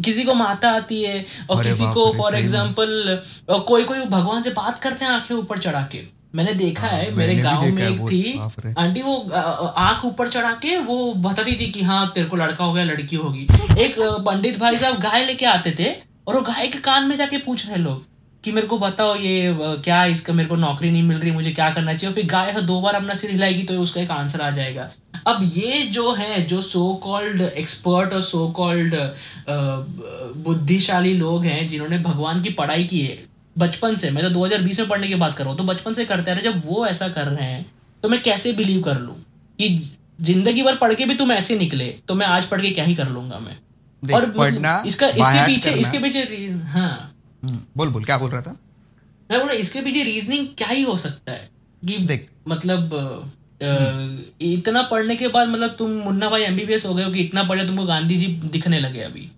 किसी 0.03 0.23
को 0.23 0.33
माता 0.33 0.71
आती 0.71 1.01
है 1.03 1.25
और 1.49 1.63
किसी 1.63 1.85
को 1.93 2.11
फॉर 2.13 2.35
एग्ज़ाम्पल 2.35 3.21
कोई 3.67 3.83
कोई 3.83 3.99
भगवान 4.07 4.41
से 4.41 4.49
बात 4.51 4.79
करते 4.79 5.05
हैं 5.05 5.11
आँखें 5.11 5.35
ऊपर 5.35 5.57
चढ़ा 5.59 5.81
के। 5.91 6.03
मैंने 6.37 6.53
देखा 6.55 6.87
हाँ, 6.87 6.97
है 6.97 7.13
मेरे 7.15 7.35
गाँव 7.37 7.65
में 7.65 7.83
एक 7.83 8.01
थी। 8.01 8.73
आंटी 8.77 9.01
वो 9.01 9.15
आँख 9.29 10.03
ऊपर 10.05 10.27
चढ़ा 10.29 10.51
के 10.61 10.77
वो 10.79 11.13
बताती 11.19 11.55
थी 11.59 11.71
कि 11.71 11.83
हाँ 11.83 12.11
तेरे 12.15 12.27
को 12.27 12.35
लड़का 12.35 12.63
हो 12.63 12.73
गया 12.73 12.83
लड़की 12.85 13.15
होगी। 13.15 13.47
एक 13.79 13.95
पंडित 14.25 14.59
भाई 14.59 14.77
साहब 14.77 14.99
गाय 15.01 15.25
लेके 15.25 15.45
आते 15.47 15.71
थे 15.79 15.89
और 16.27 16.35
वो 16.35 16.41
गाय 16.43 16.67
के 16.67 16.79
कान 16.81 17.07
में 17.07 17.15
जाके 17.17 17.37
पूछ 17.39 17.67
रहे 17.67 17.77
लोग 17.77 18.05
कि 18.43 18.51
मेरे 18.51 18.67
को 18.67 18.77
बताओ 18.79 19.15
ये 19.17 19.55
क्या 19.83 20.03
इसका 20.07 20.33
मेरे 20.33 20.49
को 20.49 20.55
नौकरी 20.55 20.91
नहीं 20.91 21.03
मिल 21.03 21.17
रही 21.17 21.31
मुझे 21.31 21.51
क्या 21.51 21.69
करना 21.69 21.93
चाहिए? 21.93 22.09
और 22.09 22.15
फिर 22.15 22.25
गाय 22.31 22.61
दो 22.63 22.79
बार 22.81 22.95
अपना 22.95 23.13
सिर 23.15 23.31
हिलाएगी 23.31 23.63
तो 23.63 23.81
उसका 23.81 24.01
एक 24.01 24.11
आंसर 24.11 24.41
आ 24.41 24.49
जाएगा। 24.51 24.89
अब 25.27 25.49
ये 25.55 25.81
जो 25.91 26.11
है 26.13 26.41
जो 26.45 26.61
सो 26.61 26.93
कॉल्ड 27.03 27.41
एक्सपर्ट 27.41 28.13
और 28.13 28.21
सो 28.23 28.47
कॉल्ड 28.57 28.95
बुद्धिशाली 30.43 31.13
लोग 31.15 31.45
हैं 31.45 31.67
जिन्होंने 31.69 31.99
भगवान 31.99 32.41
की 32.41 32.49
पढ़ाई 32.53 32.83
की 32.83 32.99
है 33.01 33.17
बचपन 33.57 33.95
से 33.95 34.09
मैं 34.11 34.23
तो 34.23 34.29
2020 34.29 34.79
में 34.79 34.87
पढ़ने 34.89 35.07
की 35.07 35.15
बात 35.15 35.35
कर 35.35 35.43
रहा 35.43 35.51
हूँ 35.51 35.57
तो 35.57 35.63
बचपन 35.63 35.93
से 35.93 36.05
करते 36.05 36.33
रहे 36.33 36.41
जब 36.41 36.61
वो 36.65 36.85
ऐसा 36.85 37.07
कर 37.07 37.27
रहे 37.27 37.45
हैं 37.45 37.65
तो 38.03 38.09
मैं 38.09 38.21
कैसे 38.21 38.53
बिलीव 38.53 38.81
कर 38.83 38.99
लूँ? 38.99 39.15
कि 39.59 39.69
ज़िंदगी 40.21 40.63
भर 40.63 40.75
पढ़ 40.75 40.93
के 40.93 41.05
भी 41.05 41.15
तुम 41.15 41.31
ऐसे 41.31 41.57
निकले 41.59 41.87
तो 42.07 42.15
मैं 42.15 42.27
आज 42.27 42.45
पढ़ 42.45 42.61
के 42.61 42.69
क्या 42.69 42.85
ही 42.85 42.95
कर 42.95 43.07
लूँगा 43.07 43.39
मैं? 43.39 43.57
और 44.13 44.29
पढ़ना, 44.29 44.83
इसका 44.87 45.07
इसके 45.07 45.45
पीछे 45.45 45.71
इसके 45.71 45.99
पीछे 45.99 46.19
हाँ। 46.65 47.13
हम्म, 47.43 47.59
बोल 47.77 47.89
बोल 47.89 48.03
क्या 48.03 48.17
बोल 48.17 48.31
रहा 48.31 48.41
था? 48.41 48.55
मैं 49.31 49.39
बोला 49.39 49.53
इसके 49.53 49.81
पीछे 49.81 50.03
रीजनिंग 50.03 50.47
क्या 50.57 50.67
ही 50.67 50.83
हो 50.83 50.97
सकता 50.97 51.31
है? 51.31 51.49
कि 51.85 51.97
देख। 51.97 52.29
मतलब 52.47 52.93
अ, 53.61 53.65
इतना 54.41 54.81
पढ़ने 54.81 55.15
के 55.15 55.27
बाद 55.27 55.49
मतलब 55.49 55.75
तुम 55.79 55.91
मुन्ना 55.91 56.29
भाई 56.29 56.41
एमबीबीएस 56.41 56.85
हो 56.85 56.93
गए 56.93 57.03
हो 57.03 57.11
कि 57.11 57.19
इतना 57.19 57.43
पढ़े 57.43 57.65
तुमको 57.65 57.83
गांधी 57.83 58.17
जी 58.17 58.27
दिखने 58.27 58.79
लगे 58.79 58.99
अभी। 59.01 59.31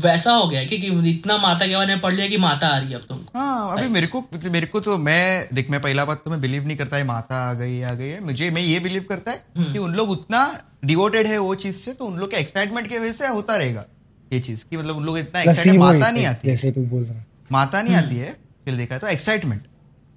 वैसा 0.00 0.32
हो 0.32 0.46
गया 0.48 0.60
है 0.60 0.66
कि, 0.66 0.78
कि 0.78 1.10
इतना 1.10 1.36
माता 1.38 1.66
के 1.66 1.76
बारे 1.76 1.94
में 1.94 2.00
पढ़ 2.00 2.12
लिया 2.14 2.26
कि 2.28 2.36
माता 2.38 2.68
आ 2.68 2.78
रही 2.78 2.88
है 2.88 2.94
अब 2.94 3.04
तुमको। 3.08 3.38
हाँ 3.38 3.76
अभी 3.76 3.88
मेरे 3.88 4.06
को 4.06 4.24
मेरे 4.50 4.66
को 4.66 4.80
तो 4.80 4.96
मैं 4.98 5.48
देख 5.54 5.70
मैं 5.70 5.80
पहला 5.80 6.04
बात 6.04 6.22
तो 6.24 6.30
मैं 6.30 6.40
बिलीव 6.40 6.66
नहीं 6.66 6.76
करता 6.76 6.96
है 6.96 7.04
माता 7.04 7.36
आ 7.50 7.52
गई 7.54 7.80
आ 7.82 7.92
गई 7.94 8.08
है। 8.08 8.20
मुझे 8.24 8.50
मैं 8.50 8.62
ये 8.62 8.80
बिलीव 8.80 9.06
करता 9.08 9.30
है 9.30 9.42
हम्म। 9.56 9.72
कि 9.72 9.78
उन 9.78 9.94
लोग 9.94 10.10
उतना 10.10 10.42
डिवोटेड 10.84 11.26
है 11.26 11.38
वो 11.38 11.54
चीज़ 11.64 11.76
से 11.76 11.92
तो 11.92 12.06
उन 12.06 12.18
लोग 12.18 12.30
के 12.30 12.36
एक्साइटमेंट 12.36 12.88
की 12.88 12.98
वजह 12.98 13.12
से 13.12 13.28
होता 13.28 13.56
रहेगा 13.56 13.84
ये 14.32 14.40
चीज़ 14.40 14.64
कि 14.70 14.76
मतलब 14.76 14.96
उन 14.96 15.04
लोग 15.04 15.18
इतना 15.18 15.40
एक्साइटेड 15.42 15.80
माता 15.80 16.10
नहीं 16.10 16.26
आती। 16.26 16.48
है 16.48 16.54
जैसे 16.54 16.70
तू 16.72 16.84
बोल 16.86 17.02
रहा 17.04 17.18
है। 17.18 17.26
माता 17.52 17.82
नहीं 17.82 17.94
हम्म। 17.94 18.06
आती 18.06 18.16
है 18.16 18.36
फिर 18.64 18.74
देखा 18.74 18.98
तो 18.98 19.06
एक्साइटमेंट 19.08 19.62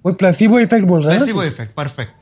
वो 0.04 0.12
प्लसीबो 0.12 0.58
इफ़ेक्ट 0.60 0.86
बोल 0.86 1.02
रहा 1.02 1.12
है 1.12 1.18
प्लेसिबो? 1.18 1.42
इफ़ेक्ट 1.42 1.74
परफेक्ट 1.74 2.12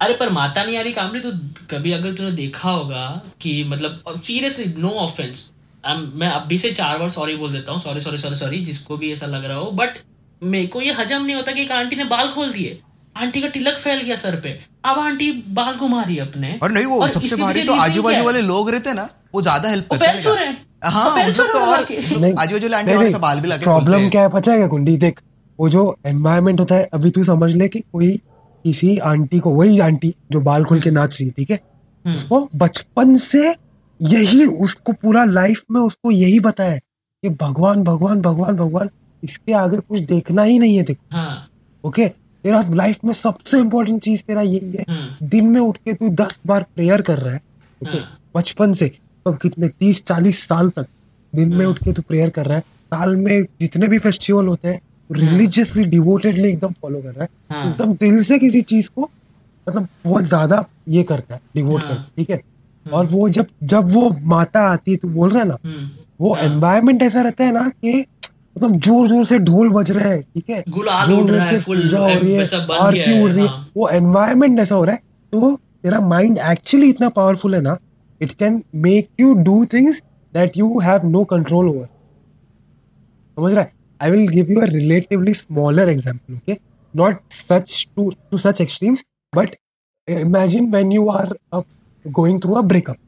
अरे 0.00 0.14
पर 0.14 0.30
माता 0.30 0.62
नहीं 0.64 0.76
आ 0.78 0.80
रही 0.82 0.92
कामली 0.92 1.20
तो 1.20 1.30
कभी 1.70 1.92
अगर 1.92 2.12
तूने 2.14 2.30
देखा 2.36 2.70
होगा 2.70 3.04
कि 3.40 3.52
मतलब 3.68 4.20
सीरियसली 4.24 4.64
नो 4.78 4.88
ऑफेंस 5.02 5.50
मैं 5.88 6.28
अभी 6.28 6.58
से 6.58 6.70
चार 6.72 6.98
बार 6.98 7.08
सॉरी 7.08 7.36
बोल 7.36 7.52
देता 7.52 7.72
हूँ। 7.72 7.80
सॉरी 7.80 8.00
सॉरी 8.00 8.18
सॉरी 8.18 8.34
सॉरी 8.34 8.58
जिसको 8.64 8.96
भी 8.96 9.12
ऐसा 9.12 9.26
लग 9.26 9.44
रहा 9.44 9.58
हो। 9.58 9.70
बट 9.72 9.98
मेरे 10.42 10.66
को 10.66 10.80
ये 10.80 10.92
हजम 10.92 11.24
नहीं 11.24 11.36
होता 11.36 11.52
कि 11.52 11.62
एक 11.62 11.72
आंटी 11.72 11.96
ने 11.96 12.04
बाल 12.06 12.28
खोल 12.28 12.52
दिए। 12.52 12.78
आंटी 13.16 13.40
का 13.40 13.48
तिलक 13.48 13.74
फैल 13.74 14.00
गया 14.02 14.16
सर 14.16 14.36
पे। 14.40 14.50
अब 14.84 14.98
आंटी 14.98 15.30
बाल 15.32 15.74
घुमा 15.74 16.02
रही 16.02 16.16
है 16.16 16.22
अपने। 16.22 16.58
और 16.62 16.72
नहीं 16.72 16.86
वो 16.86 17.00
और 17.00 17.10
सबसे 17.10 17.36
भारी 17.36 17.62
तो 17.62 17.72
आजू 17.74 18.02
बाजू 18.02 18.24
वाले 18.24 18.40
लोग 18.42 18.70
रहते 18.70 18.88
हैं 18.88 18.96
ना 18.96 19.08
वो 19.34 19.42
ज़्यादा 19.42 19.68
हेल्प 19.68 19.88
करते 19.92 20.06
हैं 20.06 20.56
हाँ। 20.84 21.16
लोग 21.18 21.36
तो 21.36 21.58
आजू 21.60 21.94
बाजू 22.34 22.58
वाले 22.58 22.76
आंटी 22.76 23.12
सब 23.12 23.20
बाल 23.20 23.40
भी 23.40 23.48
लाके 23.48 23.64
प्रॉब्लम 23.64 24.08
क्या 24.08 24.22
है 24.22 24.28
पता 24.30 24.52
है 24.52 24.58
क्या 24.58 24.66
कुंडी? 24.68 24.96
देख 24.96 25.20
वो 25.58 25.68
जो 25.68 25.96
एनवायरमेंट 26.06 26.60
होता 26.60 26.74
है 26.74 26.88
अभी 26.94 27.10
तू 27.10 27.24
समझ 27.24 27.52
ले 27.54 27.68
कि 27.68 27.80
कोई 27.82 28.10
किसी 28.64 28.96
आंटी 29.06 29.38
को 29.38 29.50
वही 29.50 29.78
आंटी 29.80 30.14
जो 30.32 30.40
बाल 30.40 30.64
खोल 30.64 30.80
के 30.80 30.90
नाच 30.90 31.16
रही 31.20 31.26
है 31.28 31.34
ठीक 31.36 31.50
है? 31.50 31.60
हम्म। 32.04 32.16
उसको 32.16 32.48
बचपन 32.56 33.16
से 33.16 33.54
यही 34.00 34.44
उसको 34.46 34.92
पूरा 34.92 35.24
लाइफ 35.24 35.62
में 35.70 35.80
उसको 35.80 36.10
यही 36.10 36.38
बताया 36.40 36.76
कि 36.76 37.28
भगवान 37.40 37.82
भगवान 37.84 38.20
भगवान 38.22 38.56
भगवान 38.56 38.90
इसके 39.22 39.52
आगे 39.52 39.78
कुछ 39.78 40.00
देखना 40.00 40.42
ही 40.42 40.58
नहीं 40.58 40.76
है 40.76 40.82
देखो 40.82 41.16
हाँ। 41.16 41.48
ओके 41.84 42.08
तेरा 42.08 42.62
लाइफ 42.70 43.04
में 43.04 43.12
सबसे 43.12 43.58
इम्पोर्टेंट 43.58 44.02
चीज़ 44.02 44.22
तेरा 44.24 44.42
यही 44.42 44.70
है। 44.72 44.84
हम्म। 44.88 45.28
दिन 45.28 45.46
में 45.46 45.60
उठ 45.60 45.76
के 45.76 45.92
तू 45.92 46.08
दस 46.14 46.40
बार 46.46 46.66
प्रेयर 46.74 47.00
कर 47.02 47.18
रहा 47.18 47.32
है। 47.32 47.40
ओके 47.80 47.98
हाँ। 47.98 48.18
बचपन 48.36 48.72
से 48.72 48.88
तो 49.26 49.32
कितने 49.32 49.68
तीस 49.68 50.02
चालीस 50.02 50.46
साल 50.48 50.68
तक 50.70 50.86
दिन 51.32 51.52
हाँ। 51.52 51.58
में 51.58 51.66
उठ 51.66 51.78
के 51.78 51.92
तू 51.92 52.02
प्रेयर 52.02 52.30
कर 52.30 52.46
रहा 52.46 52.56
है। 52.56 52.62
साल 52.62 53.16
में 53.16 53.42
जितने 53.60 53.86
भी 53.88 53.98
फेस्टिवल 53.98 54.46
होते 54.46 54.68
हैं 54.68 54.80
रिलीजियसली 55.10 55.84
डिवोटेडली 55.84 56.48
एकदम 56.48 56.72
फॉलो 56.82 57.00
कर 57.02 57.08
रहा 57.08 57.22
है। 57.22 57.28
हाँ। 57.50 57.70
एकदम 57.70 57.94
दिल 57.94 58.22
से 58.24 58.38
किसी 58.38 58.60
चीज़ 58.62 58.90
को 58.90 59.10
मतलब 59.66 59.88
बहुत 60.04 60.24
ज़्यादा 60.24 60.64
ये 60.88 61.02
करता 61.02 61.34
है 61.34 61.40
डिवोट 61.56 61.80
हाँ। 61.80 61.88
करता 61.88 62.00
है। 62.00 62.08
ठीक 62.16 62.30
है? 62.30 62.40
और 62.86 63.06
वो 63.06 63.28
जब 63.28 63.46
जब 63.64 63.92
वो 63.92 64.10
माता 64.24 64.60
आती 64.62 64.90
है 64.90 64.96
तो 64.96 65.08
बोल 65.08 65.30
रहा 65.30 65.42
है 65.42 65.48
ना 65.48 65.56
हम्म। 65.64 65.88
वो 66.20 66.36
एनवायरमेंट 66.38 67.02
ऐसा 67.02 67.22
रहता 67.22 67.44
है 67.44 67.52
ना 67.52 67.68
कि 67.70 68.04
मतलब 68.56 68.76
ज़ोर 68.80 69.08
ज़ोर 69.08 69.24
से 69.26 69.38
ढोल 69.40 69.70
बज 69.70 69.90
रहे 69.90 70.08
हैं 70.08 70.22
ठीक 70.24 70.50
है? 70.50 70.62
ज़ोर 70.68 70.86
ज़ोर 71.06 71.42
से 71.44 71.58
पूजा 71.58 71.98
हो 71.98 72.08
रही 72.08 72.32
है 72.32 72.44
आरती 72.76 72.98
है, 73.00 73.22
उड़ 73.22 73.30
रही 73.30 73.42
है 73.42 73.48
हाँ। 73.48 73.70
वो 73.76 73.88
एनवायरमेंट 73.88 74.60
ऐसा 74.60 74.74
हो 74.74 74.84
रहा 74.84 74.94
है 74.94 75.00
तो 75.32 75.54
तेरा 75.56 76.00
माइंड 76.08 76.38
एक्चुअली 76.50 76.88
इतना 76.90 77.08
पावरफुल 77.10 77.54
है 77.54 77.60
ना 77.60 77.76
it 78.20 78.32
can 78.34 78.62
make 78.86 79.08
you 79.20 79.34
do 79.42 79.64
things 79.72 80.02
that 80.32 80.56
you 80.56 80.78
have 80.80 81.06
no 81.08 81.24
control 81.26 81.68
over 81.68 81.86
समझ 83.36 83.52
रहा 83.52 83.62
है? 83.62 83.72
I 84.00 84.10
will 84.10 84.28
give 84.28 84.50
you 84.52 84.60
a 84.60 84.64
relatively 84.70 85.34
smaller 85.34 85.88
example 85.88 86.34
okay 86.34 86.58
not 86.94 87.20
such 87.32 87.86
to 87.96 88.10
to 88.30 88.38
such 88.38 88.60
extremes 88.60 89.04
but 89.32 89.54
imagine 90.08 90.70
when 90.70 90.90
you 90.90 91.08
are 91.10 91.30
uh, 91.50 91.62
going 92.06 92.38
through 92.40 92.56
a 92.58 92.62
breakup. 92.62 92.98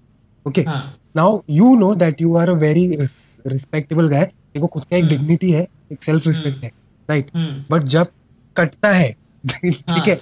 Okay. 0.46 0.64
हाँ. 0.66 0.94
Now 1.16 1.28
you 1.48 1.68
know 1.80 1.94
that 1.94 2.20
you 2.20 2.37
are 2.37 2.48
a 2.50 2.58
very 2.61 2.84
res- 2.96 3.40
respectable 3.46 4.08
guy. 4.11 4.24
देखो 4.54 4.66
खुद 4.66 4.84
का 4.84 4.96
एक 4.96 5.04
dignity 5.08 5.50
है 5.50 5.66
एक 5.92 6.02
self 6.02 6.26
respect 6.26 6.64
है 6.64 6.70
right 7.11 7.30
hmm. 7.34 7.64
But 7.70 7.82
जब 7.82 8.06
कटता 8.56 8.92
है 8.92 9.11
ठीक 9.64 10.08
है? 10.08 10.20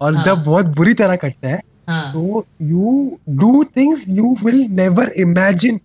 और 0.00 0.22
जब 0.22 0.42
बहुत 0.44 0.66
बुरी 0.66 0.94
तरह 0.94 1.16
कटता 1.16 1.48
है 1.48 1.60
हाँ. 1.88 2.12
तो 2.12 2.46
you 2.62 3.18
do 3.28 3.64
things 3.76 4.08
you 4.08 4.36
will 4.44 4.60
never 4.70 5.08
imagine 5.16 5.76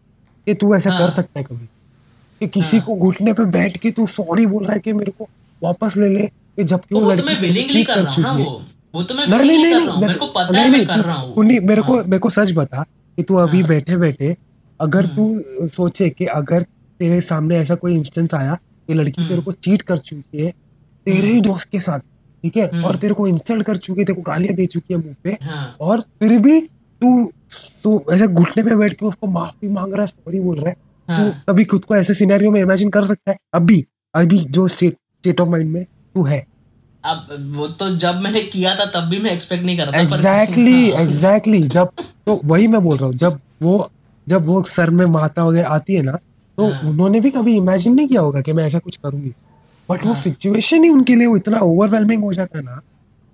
कि 0.47 0.53
तू 0.53 0.75
ऐसा 0.75 0.89
कर 0.89 1.01
हाँ। 1.01 1.09
सकता 1.09 1.39
है 1.39 1.45
कभी। 1.45 1.65
कि 2.39 2.47
किसी 2.47 2.79
को 2.79 2.95
घुटने 2.95 3.33
पे 3.33 3.45
बैठ 3.45 3.77
के 3.77 3.91
तू 3.91 4.07
सॉरी 4.07 4.45
बोल 4.45 4.63
रहा 4.63 4.73
है 4.73 4.79
कि 4.79 4.93
मेरे 4.93 5.11
को 5.11 5.27
वापस 5.63 5.97
ले 5.97 6.09
ले 6.09 6.27
कि 6.27 6.63
जबकि 6.63 6.95
वो 6.95 7.01
वो 7.01 7.15
तो 7.15 7.23
लड़की 7.23 7.83
कर 7.83 7.97
हूँ 7.97 8.03
ना 8.05 8.11
चुकी 8.11 8.43
है। 8.43 8.78
वो 8.93 9.03
तो 9.03 9.15
मैं 9.15 9.25
नहीं 9.27 9.47
नहीं 9.47 9.57
नहीं 9.59 9.87
हूँ 9.87 10.01
मेरे 10.01 10.13
को 10.13 10.27
पता 10.27 10.49
नहीं, 10.49 10.63
है 10.63 10.71
मैं 10.71 10.85
कर 10.85 10.99
रहा 10.99 11.15
हूँ 11.15 11.43
नहीं 11.43 11.59
मेरे 11.61 11.81
को 11.81 11.95
हाँ। 11.95 12.03
मेरे 12.03 12.19
को 12.19 12.29
सच 12.29 12.51
बता 12.53 12.83
कि 13.17 13.23
तू 13.23 13.35
अभी 13.37 13.63
बैठे 13.65 13.97
बैठे 13.97 14.35
अगर 14.79 15.05
तू 15.07 15.67
सोचे 15.69 16.09
कि 16.09 16.25
अगर 16.33 16.63
तेरे 16.99 17.19
सामने 17.21 17.57
ऐसा 17.57 17.75
कोई 17.75 17.95
इंस्टेंस 17.95 18.33
आया 18.33 18.57
कि 18.89 18.93
लड़की 18.93 19.13
हम्म। 19.13 19.29
तेरे 19.29 19.41
को 19.41 19.51
चीट 19.53 19.81
कर 19.81 19.97
चुकी 19.99 20.45
है 20.45 20.51
तेरे 21.05 21.27
ही 21.27 21.41
दोस्त 21.41 21.69
के 21.69 21.79
साथ 21.79 21.99
ठीक 22.43 22.57
है 22.57 22.67
हम्म। 22.67 22.85
और 22.85 22.95
तेरे 22.95 23.13
को 23.13 23.27
इंसल्ट 23.27 23.65
कर 23.65 23.77
चुकी 23.77 23.99
है 23.99 24.05
तेरे 24.05 24.15
को 24.15 24.21
गालियाँ 24.21 24.55
दे 24.55 24.65
चुकी 24.67 24.93
है 24.93 24.99
मुँह 24.99 25.15
पे 25.23 25.37
हाँ 25.41 25.75
और 25.81 26.01
फिर 26.19 26.37
भी 26.39 26.59
तू 27.01 27.31
तो 27.83 28.03
ऐसे 28.11 28.27
घुटने 28.29 28.63
पे 28.63 28.75
बैठ 28.75 28.93
के 28.93 29.05
उसको 29.05 29.27
माफ़ी 29.29 29.69
मांग 29.69 29.93
रहा 29.93 30.01
है 30.01 30.07
सॉरी 30.07 30.39
बोल 30.39 30.59
रहा 30.59 30.69
है 30.69 30.75
हाँ। 31.07 31.23
तू 31.23 31.51
कभी 31.51 31.65
खुद 31.65 31.85
को 31.85 31.95
ऐसे 31.95 32.13
सिनेरियो 32.13 32.51
में 32.51 32.61
इमेजिन 32.61 32.89
कर 32.89 33.05
सकता 33.05 33.31
है 33.31 33.37
अभी 33.53 33.83
अभी 34.15 34.37
जो 34.49 34.67
स्टेट 34.67 34.93
स्टेट 34.93 35.41
ऑफ़ 35.41 35.49
माइंड 35.49 35.69
में 35.69 35.83
तू 35.83 36.23
है 36.23 36.45
अब 37.03 37.27
वो 37.55 37.67
तो 37.79 37.89
जब 37.95 38.15
मैंने 38.21 38.41
किया 38.45 38.75
था 38.75 38.85
तब 38.91 39.07
भी 39.09 39.19
मैं 39.19 39.31
एक्सपेक्ट 39.31 39.63
नहीं 39.65 39.77
एग्जैक्टली 39.79 40.89
हाँ। 40.89 41.01
एग्जैक्टली 41.01 41.61
जब 41.69 41.91
तो 42.25 42.39
वही 42.45 42.67
मैं 42.67 42.81
बोल 42.83 42.97
रहा 42.97 43.07
हूँ 43.07 43.15
जब 43.15 43.39
वो 43.61 43.89
जब 44.27 44.45
वो 44.45 44.63
सर 44.67 44.89
में 44.89 45.05
माता 45.07 45.45
वगैरह 45.45 45.67
आती 45.67 45.95
है 45.95 46.01
ना 46.01 46.17
तो 46.57 46.69
हाँ। 46.69 46.81
उन्होंने 46.81 47.19
भी 47.19 47.29
कभी 47.29 47.55
इमेजिन 47.57 47.93
नहीं 47.95 48.07
किया 48.07 48.21
होगा 48.21 48.41
कि 48.41 48.53
मैं 48.53 48.65
ऐसा 48.65 48.79
कुछ 48.79 48.97
करूँगी 48.97 49.33
बट 49.89 50.05
वो 50.05 50.15
सिचुएशन 50.15 50.83
ही 50.83 50.89
उनके 50.89 51.15
लिए 51.15 51.27
वो 51.27 51.37
इतना 51.37 51.59
ओवरवेलमिंग 51.61 52.23
हो 52.23 52.33
जाता 52.33 52.57
है 52.57 52.63
ना 52.65 52.81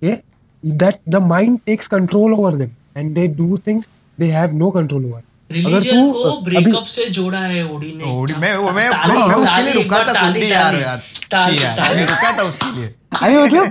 कि 0.02 0.16
that 0.64 1.00
the 1.10 1.22
mind 1.24 1.60
takes 1.66 1.88
control 1.88 2.34
over 2.34 2.56
them 2.56 2.70
and 2.98 3.14
they 3.16 3.28
do 3.36 3.58
things 3.68 3.88
they 4.18 4.26
have 4.32 4.56
no 4.56 4.70
control 4.72 5.06
over 5.06 5.22
अगर 5.50 5.56
रिलीजन 5.56 5.92
तू 5.92 6.12
को 6.14 6.42
ब्रेकअप 6.42 6.84
से 6.86 7.06
जोड़ा 7.06 7.40
है 7.40 7.68
ओडी 7.70 7.94
ने। 7.98 8.04
ओडी 8.20 8.34
मैं 8.34 8.56
वो 8.56 8.72
मैं 8.72 8.90
ताली- 8.92 9.28
मैं 9.28 9.36
उसके 9.36 9.62
लिए 9.62 9.74
रुका 9.74 10.00
था 10.00 10.22
कुंडी 10.22 10.52
यार 10.52 10.76
यार। 10.76 11.02
रुका 12.00 12.38
था 12.38 12.44
उसके 12.50 12.80
लिए। 12.80 12.94
अरे 13.22 13.44
मतलब 13.44 13.70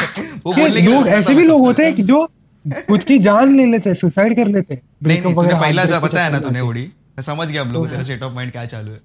लोग 0.95 1.09
ऐसे 1.09 1.35
भी 1.35 1.43
लोग 1.43 1.59
मतलब। 1.59 1.67
होते 1.67 1.85
हैं 1.85 1.95
कि 1.95 2.03
जो 2.03 2.31
खुद 2.89 3.03
की 3.03 3.19
जान 3.19 3.57
ले 3.57 3.67
लेते 3.67 3.91
हैं 3.91 3.97
सुसाइड 3.97 4.37
कर 4.37 4.47
लेते 4.47 4.75
हैं। 4.75 4.83
तूने 5.05 5.35
वगैरह 5.35 5.61
पहला 5.61 5.85
बताया 6.01 6.29
ना 6.29 6.39
तूने 6.39 6.61
ओडी? 6.61 6.89
समझ 7.21 7.49
गया 7.49 7.63
हम 7.63 7.71
लोग 7.71 7.91
तेरा 7.91 8.03
स्टेट 8.03 8.23
ऑफ़ 8.23 8.33
माइंड 8.33 8.53
क्या 8.53 8.65
चालू 8.65 8.91
है। 8.91 9.01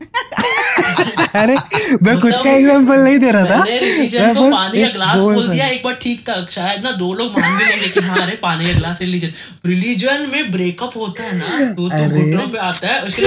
अरे 1.36 1.55
मैं 2.03 2.20
खुद 2.20 2.32
मतलब 2.32 2.43
का 2.43 2.51
एग्जांपल 2.51 2.99
नहीं 2.99 3.20
दे 3.20 3.32
रहा 3.32 3.45
था। 3.45 3.65
को 4.34 4.51
पानी 4.51 4.82
का 4.82 4.88
ग्लास 4.88 5.20
बोल 5.20 5.47
दिया 5.49 5.67
एक 5.67 5.84
बार 5.84 5.93
ठीक 5.93 6.30
था 6.30 6.47
शायद 6.51 6.84
ना 6.84 6.91
दो 6.91 7.13
लोग 7.13 7.39
मान 7.39 7.57
भी 7.57 7.65
लेंगे 7.65 7.89
कि 7.89 7.99
हाँ 7.99 8.22
अरे 8.22 8.36
पानी 8.36 8.67
का 8.67 8.74
ग्लास 8.74 9.01
रिलीजन 9.01 9.30
रिलीजन 9.65 10.30
में 10.34 10.51
ब्रेकअप 10.51 10.91
होता 10.97 11.24
है 11.24 11.38
ना 11.38 11.74
तो 11.74 11.89
तो 11.89 12.15
घुटनों 12.15 12.47
पे 12.47 12.57
आता 12.57 12.88
है 12.88 13.03
उसके 13.03 13.26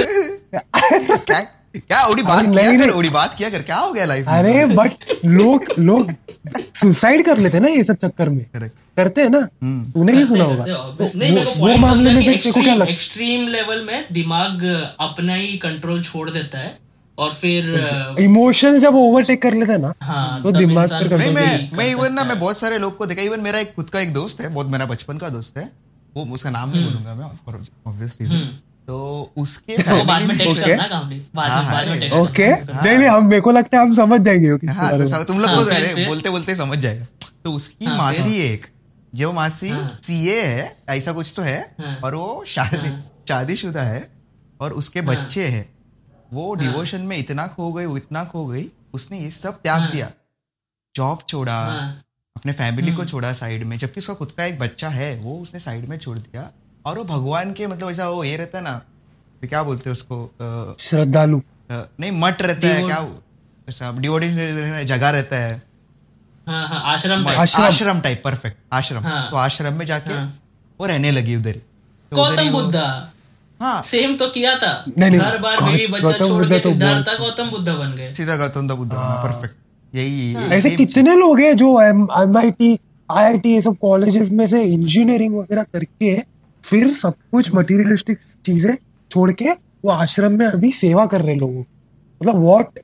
क्या 1.17 1.39
क्या 1.75 2.05
ओडी 2.05 2.21
बात 2.21 2.45
नहीं, 2.45 2.65
कर? 2.65 2.73
नहीं। 2.73 2.89
ओडी 2.89 3.09
बात 3.09 3.35
किया 3.37 3.49
कर? 3.49 3.61
क्या 3.61 3.75
हो 3.75 3.93
गया 3.93 4.05
लाइफ 4.05 4.25
अरे 4.27 4.65
बट 4.65 4.91
लोग 5.25 5.65
लोग 5.79 6.11
सुसाइड 6.75 7.25
कर 7.25 7.37
लेते 7.37 7.57
हैं 7.57 7.63
ना 7.63 7.69
ये 7.69 7.83
सब 7.83 7.95
चक्कर 7.95 8.29
में। 8.29 8.45
करते 8.97 9.21
हैं 9.21 9.29
ना? 9.29 9.37
हम्म। 9.37 9.91
तूने 9.91 10.13
भी 10.13 10.25
सुना 10.25 10.43
होगा। 10.43 10.65
तो 10.65 11.05
वो- 11.05 11.57
वो 11.57 11.77
मामले 11.77 12.13
में 12.13 12.39
क्या 12.39 12.75
लगता 12.75 12.95
extreme 12.95 13.47
level 13.47 13.87
में 13.87 14.05
दिमाग 14.11 14.87
अपना 14.99 15.33
ही 15.33 15.57
कंट्रोल 15.57 16.03
छोड़ 16.03 16.29
देता 16.29 16.57
है। 16.57 16.77
और 17.17 17.33
फिर 17.33 17.65
इमोशन 18.19 18.79
जब 18.79 18.95
ओवरटेक 18.95 19.41
कर 19.41 19.53
लेते 19.53 19.71
हैं 19.71 19.79
ना 19.79 19.93
हाँ 20.03 20.41
तो 20.43 20.51
दिमाग 20.51 20.89
पर 20.91 21.17
भी 21.17 21.29
मैं 21.31 21.69
मैं 21.77 21.87
इवन 21.87 22.13
ना 22.13 22.23
मैं 22.23 22.39
बहुत 22.39 22.59
सारे 22.59 22.77
लोग 22.77 22.97
को 22.97 23.05
देखा 23.05 23.21
इवन 23.21 23.41
मेरा 23.41 23.59
एक 23.59 23.73
खुद 23.75 23.89
का 23.89 23.99
एक 23.99 24.13
दोस्त 24.13 24.41
है 24.41 24.49
बहुत 24.53 24.67
मेरा 24.67 24.85
बचपन 24.85 25.17
का 25.17 25.29
दोस्त 25.29 25.57
है 25.57 25.69
वो 26.15 26.25
उसका 26.35 26.49
नाम 26.49 26.69
नहीं 26.69 26.85
बोलूँगा 26.85 27.13
मैं 27.15 27.27
फॉर 27.45 27.65
ऑब्वियस 27.87 28.17
रीजन 28.21 28.47
तो 28.87 28.97
उसके 29.37 29.75
वो 29.89 30.03
बाद 30.03 30.23
में 30.23 30.37
टेक्स्ट 30.37 30.57
Okay. 30.57 30.67
करना 30.67 30.87
काम 30.87 31.07
नहीं 31.09 31.21
बाद 31.35 31.51
हाँ, 31.51 31.59
में 31.61 31.67
हाँ, 31.67 31.73
बाद 31.75 31.87
में 31.87 31.99
टेक्स्ट 31.99 32.19
ओके 32.19 32.47
नहीं। 32.47 32.97
नहीं 32.97 33.07
हम 33.09 33.25
मेरे 33.25 33.41
को 33.41 33.51
लगता 33.51 33.77
है 33.77 33.83
हम 33.85 33.93
समझ 33.93 34.19
जाएँगे 34.21 34.51
वो 34.51 34.57
किसके 34.57 34.75
हाँ 34.75 34.91
बारे 34.91 35.03
तो 35.03 35.17
में। 35.17 35.25
तुम 35.25 35.39
लोग 35.39 35.49
हाँ, 35.49 35.57
को 35.57 35.69
अरे 35.75 36.05
बोलते 36.07 36.29
बोलते 36.29 36.55
समझ 36.55 36.77
जाएगा। 36.79 37.05
तो 37.43 37.53
उसकी 37.53 37.85
हाँ, 37.85 37.97
मासी 37.97 38.35
एक 38.41 38.65
जो 39.15 39.31
मासी 39.33 39.69
हाँ। 39.69 39.87
सीए 40.07 40.41
है 40.41 40.71
ऐसा 40.89 41.11
कुछ 41.11 41.33
तो 41.35 41.41
है 41.41 41.57
हाँ। 41.81 41.97
और 42.03 42.15
वो 42.15 42.43
शादी 42.47 42.91
शादीशुदा 43.29 43.81
है 43.81 44.07
और 44.61 44.73
उसके 44.73 44.99
हाँ। 44.99 45.07
बच्चे 45.07 45.47
हैं। 45.47 45.65
वो 46.33 46.53
डिवोशन 46.55 47.01
में 47.01 47.17
इतना 47.17 47.47
खो 47.47 47.71
गई 47.73 47.85
वो 47.85 47.97
इतना 47.97 48.23
खो 48.25 48.45
गई 48.45 48.65
उसने 48.93 49.19
ये 49.19 49.29
सब 49.31 49.61
त्याग 49.61 49.79
हाँ। 49.79 49.91
दिया 49.91 50.11
जॉब 50.95 51.19
छोड़ा 51.29 51.59
हाँ। 51.65 51.89
अपने 52.35 52.53
फैमिली 52.53 52.91
को 52.91 52.97
हम्म। 52.97 53.09
छोड़ा 53.09 53.33
साइड 53.33 53.63
में 53.63 53.77
जबकि 53.77 53.99
उसका 53.99 54.13
खुद 54.13 54.31
का 54.31 54.45
एक 54.45 54.59
बच्चा 54.59 54.89
है 54.89 55.15
वो 55.19 55.37
उसने 55.39 55.59
साइड 55.59 55.87
में 55.89 55.97
छोड़ 55.97 56.17
दिया 56.17 56.49
और 56.85 56.97
वो 56.97 57.03
भगवान 57.05 57.53
के 57.53 57.67
मतलब 57.67 57.89
ऐसा 57.89 58.09
वो 58.09 58.23
ये 58.23 58.37
रहता 58.37 58.57
है 58.57 58.63
ना 58.63 58.77
तो 59.41 59.47
क्या 59.47 59.63
बोलते 59.63 59.89
हैं 59.89 59.91
उसको 59.91 60.75
श्रद्धालु 60.79 61.41
नहीं 61.71 62.11
मठ 62.11 62.41
रहता 62.41 62.67
है 62.67 62.83
क्या 62.83 63.07
ऐसा 63.69 63.91
डिवोटी 63.99 64.29
जगह 64.85 65.09
रहता 65.09 65.35
है 65.35 65.61
हाँ 66.47 66.67
हाँ 66.67 66.81
आश्रम 66.93 67.27
आश्रम। 67.27 67.65
आश्रम 67.65 67.99
टाइप 68.01 68.21
परफेक्ट 68.23 68.57
आश्रम 68.73 69.03
हाँ। 69.03 69.29
तो 69.31 69.37
आश्रम 69.37 69.73
में 69.73 69.85
जाके 69.85 70.13
हाँ। 70.13 70.39
वो 70.79 70.85
रहने 70.85 71.11
लगी 71.11 71.35
उधर 71.35 71.55
ही। 71.55 71.61
तो 72.11 72.15
ही 72.15 72.35
गौतम 72.35 72.51
बुद्धा 72.51 73.12
हाँ। 73.63 73.81
सेम 73.81 74.15
तो 74.15 74.27
किया 74.27 74.55
था। 74.59 74.71
नहीं, 74.97 75.09
नहीं, 75.09 75.19
हर 75.21 75.37
बार 75.37 75.59
गौ- 75.59 75.69
बीवी 75.71 75.87
बच्चा 75.87 76.07
गौतम 76.07 76.27
छोड़ 76.27 76.43
के 76.45 76.53
तो 76.53 76.59
सिद्धार्थ 76.59 77.19
गौतम 77.19 77.49
बुद्ध 77.49 77.67
बन 77.69 77.93
गए। 77.97 78.13
सीधा 78.13 78.37
गौतम 78.37 78.67
बुद्ध 78.67 78.91
हाँ। 78.93 79.23
परफेक्ट 79.23 79.95
यही 79.95 80.33
हाँ। 80.33 80.47
ऐसे 80.47 80.69
कितने 80.69 81.15
लोग 81.15 81.39
हैं 81.39 81.55
जो 81.57 81.81
M 81.81 82.07
I 82.37 82.51
T 82.51 82.79
I 83.11 83.23
I 83.25 83.37
T 83.37 83.53
ये 83.53 83.61
सब 83.61 83.75
कॉलेजेस 83.81 84.29
में 84.31 84.47
से 84.47 84.63
इंजीनियरिंग 84.63 85.35
वगैरह 85.35 85.63
करके 85.63 86.15
फिर 86.63 86.93
सब 86.93 87.13
कुछ 87.31 87.53
मटेरियलिस्टिक 87.55 88.17
चीज़ें 88.45 88.75
छोड़ 89.11 89.31
के 89.31 89.51
वो 89.85 89.91
आश्रम 89.91 90.31
में 90.31 90.45
अभी 90.47 90.71
सेवा 90.71 91.05
कर 91.05 91.21
रहे 91.21 91.31
हैं 91.31 91.39
लोगों। 91.39 91.59
मतलब 91.59 92.43
what 92.43 92.79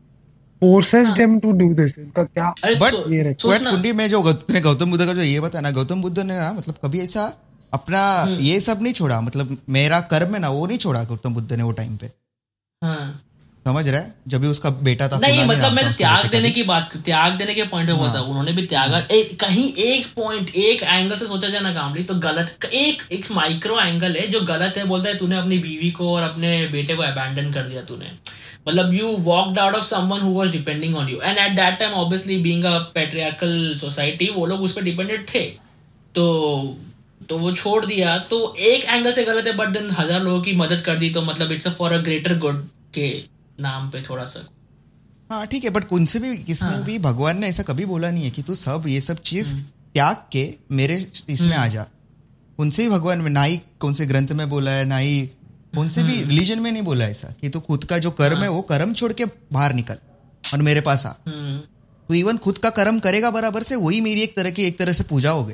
forces 0.62 1.08
them 1.08 1.40
to 1.40 1.52
do 1.52 1.74
this 1.74 1.98
इनका 2.00 2.24
क्या 2.24 2.50
बट 2.66 3.42
कुंडी 3.44 3.92
में 3.92 4.10
जो 4.10 4.22
गौतम 4.22 4.92
बुद्ध 4.92 5.06
का 5.06 5.14
जो 5.14 5.22
ये 5.22 5.40
बताया 5.40 5.62
ना 5.62 5.72
गौतम 5.72 6.02
बुद्ध 6.02 6.20
ने 6.20 6.36
ना 6.36 6.54
मतलब 6.54 6.76
कभी 6.84 7.02
ऐसा 7.02 7.34
अपना 7.74 8.02
हम्म। 8.14 8.40
ये 8.42 8.60
सब 8.62 8.82
नहीं 8.82 8.94
छोड़ा 8.94 9.22
मतलब 9.22 9.58
मेरा 9.70 10.00
कर्म 10.12 10.34
है 10.34 10.40
ना 10.40 10.50
वो 10.50 10.66
नहीं 10.68 10.78
छोड़ा 10.80 11.04
गौतम 11.06 11.34
बुद्ध 11.34 11.52
ने 11.52 11.64
वो 11.64 11.72
टाइम 11.74 11.98
पे। 11.98 12.12
हाँ। 12.82 13.26
समझ 13.66 13.88
रहा 13.88 14.00
है? 14.02 14.14
जब 14.28 14.42
भी 14.42 14.48
उसका 14.48 14.70
बेटा 14.86 15.08
था 15.10 15.18
नहीं 15.20 15.44
मतलब 15.46 15.74
मैं 15.74 15.86
तो 15.86 15.92
त्याग 15.94 16.26
देने 16.32 16.50
की 16.52 16.64
बात 16.64 16.96
त्याग 17.06 17.34
देने 17.38 17.54
के 17.54 17.64
पॉइंट 17.66 17.88
पे 17.88 17.94
हाँ। 17.94 18.02
बोलता 18.02 18.22
उन्होंने 18.22 18.52
भी 18.52 18.66
त्यागा। 18.68 19.00
कहीं 19.12 19.68
एक 19.86 20.08
पॉइंट 20.16 20.50
एक 20.58 20.84
एंगल 20.84 21.16
से 21.18 21.26
सोचा 21.26 21.50
जाए 21.50 21.62
ना 21.62 21.74
कामली 21.74 22.04
तो 22.04 22.16
गलत 22.20 22.66
एक 22.66 23.04
एक 23.12 23.32
माइक्रो 23.32 23.80
एंगल 23.80 24.16
है 24.16 24.28
जो 24.28 24.42
गलत 24.48 24.78
है 24.78 24.86
बोलता 24.88 25.10
है 25.10 25.18
तूने 25.18 25.38
अपनी 25.38 25.58
बीवी 25.60 25.92
को 25.92 26.14
और 26.16 26.24
अपने 26.24 26.56
बेटे 26.68 26.96
को 26.96 27.04
अबैंडन 27.04 27.52
कर 27.54 27.62
दिया 27.64 27.82
तूने। 27.84 28.12
मतलब 28.68 28.94
you 28.94 29.16
walked 29.22 29.60
out 29.60 29.76
of 29.76 29.86
someone 29.86 30.22
who 30.22 30.34
was 30.34 30.52
depending 30.52 30.96
on 30.98 31.10
you 31.10 31.20
and 31.20 31.38
at 31.38 31.56
that 31.56 31.80
time 31.80 31.94
obviously 31.96 32.38
being 32.44 32.64
a 32.66 32.78
patriarchal 32.96 33.76
society 33.78 34.30
वो 34.36 34.46
लोग 34.46 34.62
उस 34.62 34.74
पर 34.74 34.84
डिपेंडेंट 34.84 35.28
थे। 35.34 35.46
तो 36.16 36.26
तो 37.30 37.38
वो 37.38 37.52
छोड़ 37.54 37.86
दिया। 37.86 38.18
तो 38.30 38.38
एक 38.60 38.86
एंगल 38.86 39.14
से 39.14 39.24
गलत 39.24 39.48
है 39.48 39.56
बट 39.56 39.70
देन 39.70 39.90
हज़ार 39.92 40.22
लोगों 40.22 40.42
की 40.42 40.54
मदद 40.58 40.82
कर 40.82 40.98
दी 40.98 41.10
तो 41.10 41.22
मतलब 41.24 41.52
it's 41.52 41.68
for 41.78 41.94
a 41.94 41.98
greater 42.04 42.38
good 42.40 42.64
के 42.94 43.10
नाम 43.60 43.90
पे 43.90 44.02
थोड़ा 44.02 44.24
सा। 44.26 44.48
हाँ 45.30 45.46
ठीक 45.48 45.64
है 45.64 45.70
बट 45.70 45.92
उनसे 45.94 46.20
भी 46.20 46.36
किसमें 46.40 46.70
हाँ। 46.70 46.84
भी 46.84 46.98
भगवान 47.00 47.40
ने 47.40 47.48
ऐसा 47.48 47.64
कभी 47.64 47.86
बोला 47.86 48.12
नहीं 48.12 48.24
है 48.24 48.30
कि 48.30 48.44
तू 48.44 48.56
सब 48.58 48.84
ये 48.88 49.02
सब 49.02 49.22
चीज़ 49.24 49.54
हम्म। 49.54 49.64
त्याग 49.94 50.24
के 50.32 50.44
मेरे 50.72 50.96
इसमें 51.30 51.56
आ 51.58 51.68
जा। 51.68 51.86
उनसे 52.60 52.84
ही 52.84 52.90
भगवान 52.90 53.20
में 53.20 53.30
ना 53.32 53.44
ही 53.44 53.62
कौन 53.80 53.94
से 53.94 54.06
ग्रंथ 54.06 54.32
में 54.34 54.50
बोला 54.50 54.72
है 54.72 54.86
ना 54.86 54.98
ही 54.98 55.30
उनसे 55.78 56.04
भी 56.04 56.16
रिलीजन 56.16 56.60
में 56.60 56.72
नहीं 56.72 56.84
बोला 56.84 57.06
ऐसा 57.08 57.34
कि 57.42 57.50
तू 57.50 57.60
खुद 57.62 57.84
का 57.84 57.98
जो 58.00 58.12
कर्म 58.14 58.38
है 58.38 58.50
वो 58.50 58.62
कर्म 58.70 58.94
छोड़ 58.94 59.12
के 59.14 59.26
बाहर 59.54 59.74
निकल 59.74 59.98
और 60.44 60.62
मेरे 60.62 60.82
पास 60.82 61.06
आ। 61.06 61.14
हम्म। 61.28 61.58
तो 62.10 62.14
इवन 62.16 62.38
खुद 62.38 62.58
का 62.58 62.70
कर्म 62.72 63.00
करेगा 63.00 63.30
बराबर 63.32 63.64
से 63.64 63.76
वही 63.78 64.00
मेरी 64.02 64.22
एक 64.22 64.36
तरह 64.36 64.52
की 64.52 64.64
एक 64.64 64.78
तरह 64.80 64.94
से 64.94 65.04
पूजा 65.06 65.32
हो 65.32 65.44
गई। 65.46 65.54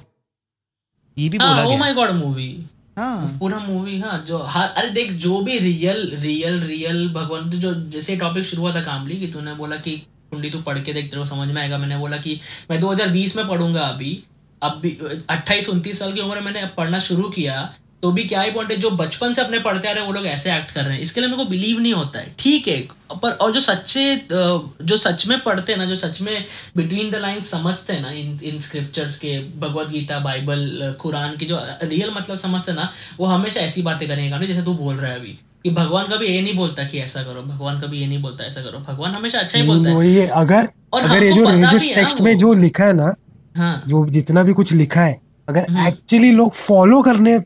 ये 1.18 1.30
भी 1.30 1.38
बोला 1.38 1.50
हाँ 1.50 1.66
ओ 1.66 1.78
माय 1.78 1.94
गॉड 1.94 2.10
मूवी 2.10 2.66
हाँ। 2.98 3.38
पूरा 3.40 3.60
मूवी 3.60 4.00
हाँ 4.00 4.24
जो 4.28 4.38
हर 4.38 4.68
अरे 4.68 4.90
देख 4.90 5.12
जो 5.12 5.42
भी 5.42 5.60
रियल 5.60 6.10
रियल 6.16 6.60
रियल 6.60 7.10
भगवंत 7.10 7.56
जो 7.56 7.74
जैसे 7.74 8.16
टॉपिक 8.16 8.46
शुरू 8.46 8.62
हुआ 8.62 8.76
था 8.76 8.82
कामली 8.82 9.16
कि 9.16 9.28
तूने 9.28 9.54
बोला 9.54 9.76
कि 9.76 9.98
कुंडी 10.32 10.50
तू 10.50 10.62
पढ़ 10.62 10.80
के 10.80 10.94
देख 10.94 11.06
तेरे 11.06 11.18
को 11.18 11.26
समझ 11.26 11.48
में 11.48 11.62
आएगा। 11.62 11.78
मैंने 11.78 11.98
बोला 11.98 12.18
कि 12.18 12.40
मैं 12.72 12.80
2020 12.80 13.36
में 13.36 13.48
पढ़ूँगा 13.48 13.82
अभी। 13.82 14.24
अब 14.62 14.72
भी 14.72 14.98
अट्ठाईस 15.30 15.70
उनतीस 15.70 16.00
साल 16.00 16.14
की 16.14 16.20
उम्र 16.20 16.36
में 16.36 16.52
मैंने 16.52 16.68
पढ़ना 16.68 17.00
शुरू 17.00 17.30
किया 17.30 17.74
तो 18.04 18.12
भी 18.12 18.24
क्या 18.24 18.42
ही 18.42 18.52
पॉइंट 18.52 18.72
है 18.72 18.78
जो 18.78 18.90
बचपन 18.92 19.34
से 19.34 19.42
अपने 19.42 19.60
पढ़ते 19.60 19.88
आ 19.88 19.92
रहे 19.92 20.00
हैं 20.00 20.08
वो 20.08 20.14
लोग 20.14 20.26
ऐसे 20.26 20.52
एक्ट 20.54 20.72
कर 20.72 20.84
रहे 20.84 20.94
हैं। 20.94 21.02
इसके 21.02 21.22
लिए 21.22 21.30
मेरे 21.30 21.44
को 21.44 21.50
बिलीव 21.50 21.80
नहीं 21.80 21.94
होता 21.94 22.20
है। 22.20 22.34
ठीक 22.40 22.68
है 22.68 22.78
पर 23.22 23.32
और 23.32 23.52
जो 23.52 23.60
सच्चे 23.60 24.04
जो 24.32 24.98
सच 24.98 25.26
में 25.28 25.40
पढ़ते 25.40 25.72
हैं 25.72 25.80
ना 25.80 25.86
जो 25.86 25.96
सच 25.96 26.22
में 26.22 26.46
बिटवीन 26.78 27.12
द 27.12 27.16
लाइन 27.16 27.40
समझते 27.40 27.94
हैं 27.94 28.02
ना 28.02 28.12
इन 28.12 28.40
इन 28.44 28.60
स्क्रिप्चर्स 28.60 29.18
के 29.18 29.40
भगवत 29.60 29.90
गीता 29.90 30.20
बाइबल 30.20 30.96
कुरान 31.00 31.36
की 31.38 31.46
जो 31.46 31.60
रियल 31.84 32.12
मतलब 32.16 32.38
समझते 32.38 32.72
हैं 32.72 32.80
ना 32.80 32.92
वो 33.20 33.26
हमेशा 33.26 33.62
ऐसी 33.62 33.82
बातें 33.82 34.08
करेंगे 34.08 34.48
जैसे 34.48 34.62
तू 34.62 34.74
बोल 34.74 34.96
रहा 34.96 35.12
है 35.12 35.20
अभी। 35.20 35.38
कि 35.64 35.70
भगवान 35.72 36.06
कभी 36.06 36.28
ये 36.28 36.42
नहीं 36.42 36.56
बोलता 36.56 36.84
कि 36.84 37.00
ऐसा 37.00 37.24
करो 37.24 37.42
भगवान 37.42 37.80
कभी 37.82 38.00
ये 38.00 38.08
नहीं 38.08 38.22
बोलता 38.22 38.44
ऐसा 38.44 38.62
करो। 38.62 38.80
भगवान 38.80 39.14
हमेशा 39.14 39.40
अच्छा 39.40 39.60
ही 39.60 39.66
बोलता 39.68 39.90
है। 39.90 40.28
अगर 40.28 40.68
और 40.94 41.02
अगर 41.02 41.24
ये 41.24 41.32
जो 41.34 41.50
रिलीजियस 41.50 41.96
टेक्स्ट 41.96 42.22
में 42.22 42.38
जो 42.38 42.54
लिखा 42.54 42.86
है 42.86 42.94
ना 42.94 43.14
हाँ। 43.56 43.84
जो 43.88 44.06
जितना 44.10 44.44
भी 44.44 44.54
कुछ 44.54 44.74
लिखा 44.74 45.02
है 45.02 45.20
अगर 45.48 45.66
हम्म। 45.70 45.88
एक्चुअली 45.88 46.32
लोग 46.32 46.54
फॉलो 46.54 47.02
करने 47.02 47.38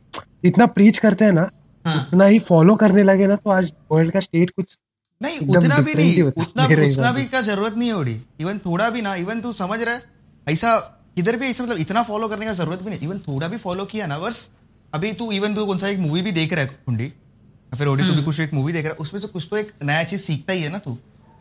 इतना 0.44 0.66
प्रीच 0.68 0.98
करते 0.98 1.26
हैं 1.26 1.32
ना 1.32 1.50
हाँ। 1.86 1.96
उतना 1.98 2.26
ही 2.26 2.40
फॉलो 2.40 2.76
करने 2.76 3.04
लगे 3.04 3.28
ना 3.28 3.36
तो 3.36 3.50
आज 3.50 3.72
वर्ल्ड 3.92 4.12
का 4.12 4.20
स्टेट 4.20 4.50
कुछ 4.50 4.78
नहीं 5.22 5.40
उतना 5.40 5.78
भी 5.78 5.94
नहीं 5.94 6.14
है, 6.14 6.24
उतना 6.24 6.66
उतना 6.66 7.12
भी 7.12 7.26
का 7.26 7.42
ज़रूरत 7.42 7.76
नहीं 7.78 7.90
है 7.90 7.96
उड़ी। 7.96 8.20
इवन 8.40 8.58
थोड़ा 8.58 8.90
भी 8.90 9.02
ना 9.02 9.16
इवन 9.16 9.42
तू 9.42 9.52
समझ 9.54 9.80
रहा 9.82 9.96
है 9.96 10.04
ऐसा 10.48 10.78
किधर 11.16 11.36
भी 11.36 11.48
ऐसा 11.48 11.64
मतलब 11.64 11.78
इतना 11.78 12.04
फॉलो 12.04 12.28
करने 12.28 12.46
का 12.46 12.54
ज़रूरत 12.54 12.82
भी 12.82 12.90
नहीं। 12.90 13.00
इवन 13.00 13.20
थोड़ा 13.20 13.48
भी 13.48 13.58
फॉलो 13.58 13.86
किया 13.86 14.06
ना 14.08 14.20
बस 14.20 14.50
अभी 14.94 15.12
तू 15.14 15.32
इवन 15.32 15.56
तू 15.56 15.66
कौन 15.66 15.78
सा 15.78 15.88
एक 15.88 16.00
मूवी 16.00 16.22
भी 16.22 16.32
देख 16.32 16.54
रहा 16.54 16.66
है 16.66 16.80
कुंडी। 16.86 17.12
फिर 17.72 17.88
ओडी 17.88 18.04
तू 18.04 18.08
हम्म। 18.08 18.20
भी 18.20 18.26
कुछ 18.26 18.40
एक 18.40 18.54
मूवी 18.54 18.74
देख 18.74 18.86
रहा 18.86 18.94
है 18.94 18.98
उसमें 18.98 19.20
से 19.22 19.28
कुछ 19.28 19.48
तो 19.52 19.58
एक 19.58 19.74
नया 19.84 20.04
चीज़ 20.04 20.22
सीखता 20.22 20.54
ही 20.54 20.62
है 20.62 20.70
ना 20.70 20.80
तू। 20.80 20.98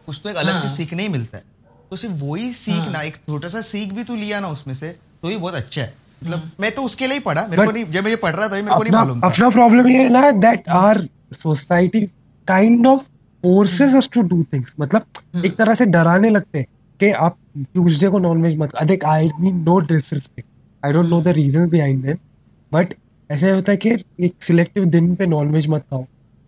कुछ 0.07 0.21
तो 0.23 0.31
एक 0.31 0.37
अलग 0.37 0.53
हाँ। 0.53 0.63
चीज़ 0.63 0.73
सीखने 0.73 1.03
ही 1.03 1.09
मिलता 1.09 1.39
है। 1.39 1.45
तो 1.91 1.97
सिर्फ़ 1.97 2.15
वही 2.17 2.53
सीखना 2.55 3.03
एक 3.03 3.17
छोटा 3.19 3.49
सा 3.49 3.61
सीख 3.63 3.93
भी 3.93 4.05
तू 4.05 4.17
लिया 4.17 4.41
ना 4.41 4.49
उसमें 4.49 4.75
से 4.75 4.89
तो 5.23 5.29
ही 5.29 5.37
बहुत 5.37 5.55
अच्छा 5.55 5.83
है। 5.83 5.95
मतलब 6.25 6.51
मैं 6.61 6.71
तो 6.75 6.83
उसके 6.83 7.07
लिए 7.07 7.15
ही 7.15 7.21
पढ़ा 7.21 7.47
मेरे 7.51 7.67
को 7.67 7.71
नहीं 7.73 7.85
जब 7.85 8.05
मैं 8.05 8.11
ये 8.11 8.17
पढ़ 8.17 8.35
रहा 8.35 8.49
था 8.49 8.55
मेरे 8.55 8.75
को 8.75 8.83
नहीं 8.83 8.93
मालूम 8.93 9.21
अपना 9.21 9.49
प्रॉब्लम 9.51 9.89
ये 9.89 10.03
है 10.03 10.09
ना 10.09 10.31
that 10.31 10.69
are 10.69 11.07
society 11.33 12.01
kind 12.49 12.87
of 12.87 13.03
forces 13.43 13.95
us 13.95 14.09
to 14.13 14.23
do 14.23 14.43
things 14.53 14.75
मतलब 14.81 15.43
एक 15.45 15.57
तरह 15.57 15.75
से 15.75 15.87
डराने 15.87 16.31
लगते 16.31 16.59
हैं 16.59 16.67
कि 17.01 17.11
आप 17.27 17.37
ट्यूसडे 17.59 18.09
को 18.09 18.19
नॉनवेज 18.19 18.59
मत 18.59 18.73
देख 18.85 19.05
I 19.05 19.31
mean 19.41 19.61
no 19.63 19.79
disrespect 19.93 20.49
I 20.83 20.93
don't 20.93 21.09
know 21.09 21.21
the 21.23 21.29
reason 21.29 21.69
behind 21.71 22.03
them 22.05 22.17
but 22.73 22.95
ऐसा 23.31 23.53
होता 23.55 23.73
है 23.73 23.79
कि 23.79 23.91
एक 24.21 24.35
सिलेक्टिव 24.43 24.85
दिन 24.85 25.15
पे 25.15 25.27
नॉनवेज 25.27 25.69
मत 25.69 25.83
खाओ 25.83 26.03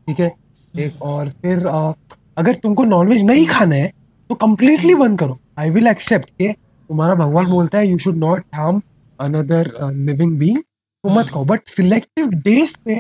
ठीक 0.09 0.21
है? 0.21 0.33
एक 0.75 1.03
और 1.03 1.29
फिर 1.43 1.67
अ, 1.67 1.93
अगर 2.39 2.55
तुमको 2.55 2.85
नॉनवेज 2.85 3.23
नहीं 3.25 3.47
खाना 3.47 3.75
है 3.75 3.93
तो 4.31 4.35
कंप्लीटली 4.35 4.95
बंद 4.95 5.19
करो। 5.19 5.39
आई 5.59 5.71
विल 5.71 5.87
एक्सेप्ट 5.87 6.31
के 6.31 6.53
तुम्हारा 6.53 7.15
भगवान 7.15 7.47
बोलता 7.47 7.79
है 7.79 7.89
you 7.89 7.99
should 7.99 8.17
not 8.17 8.45
harm 8.55 8.81
another 9.21 9.71
living 9.83 10.39
being 10.39 10.59
तो 10.59 11.11
मत 11.11 11.29
खाओ 11.31 11.45
बट 11.45 11.61
सिलेक्टिव 11.69 12.29
डेज़ 12.29 12.77
पे 12.85 12.95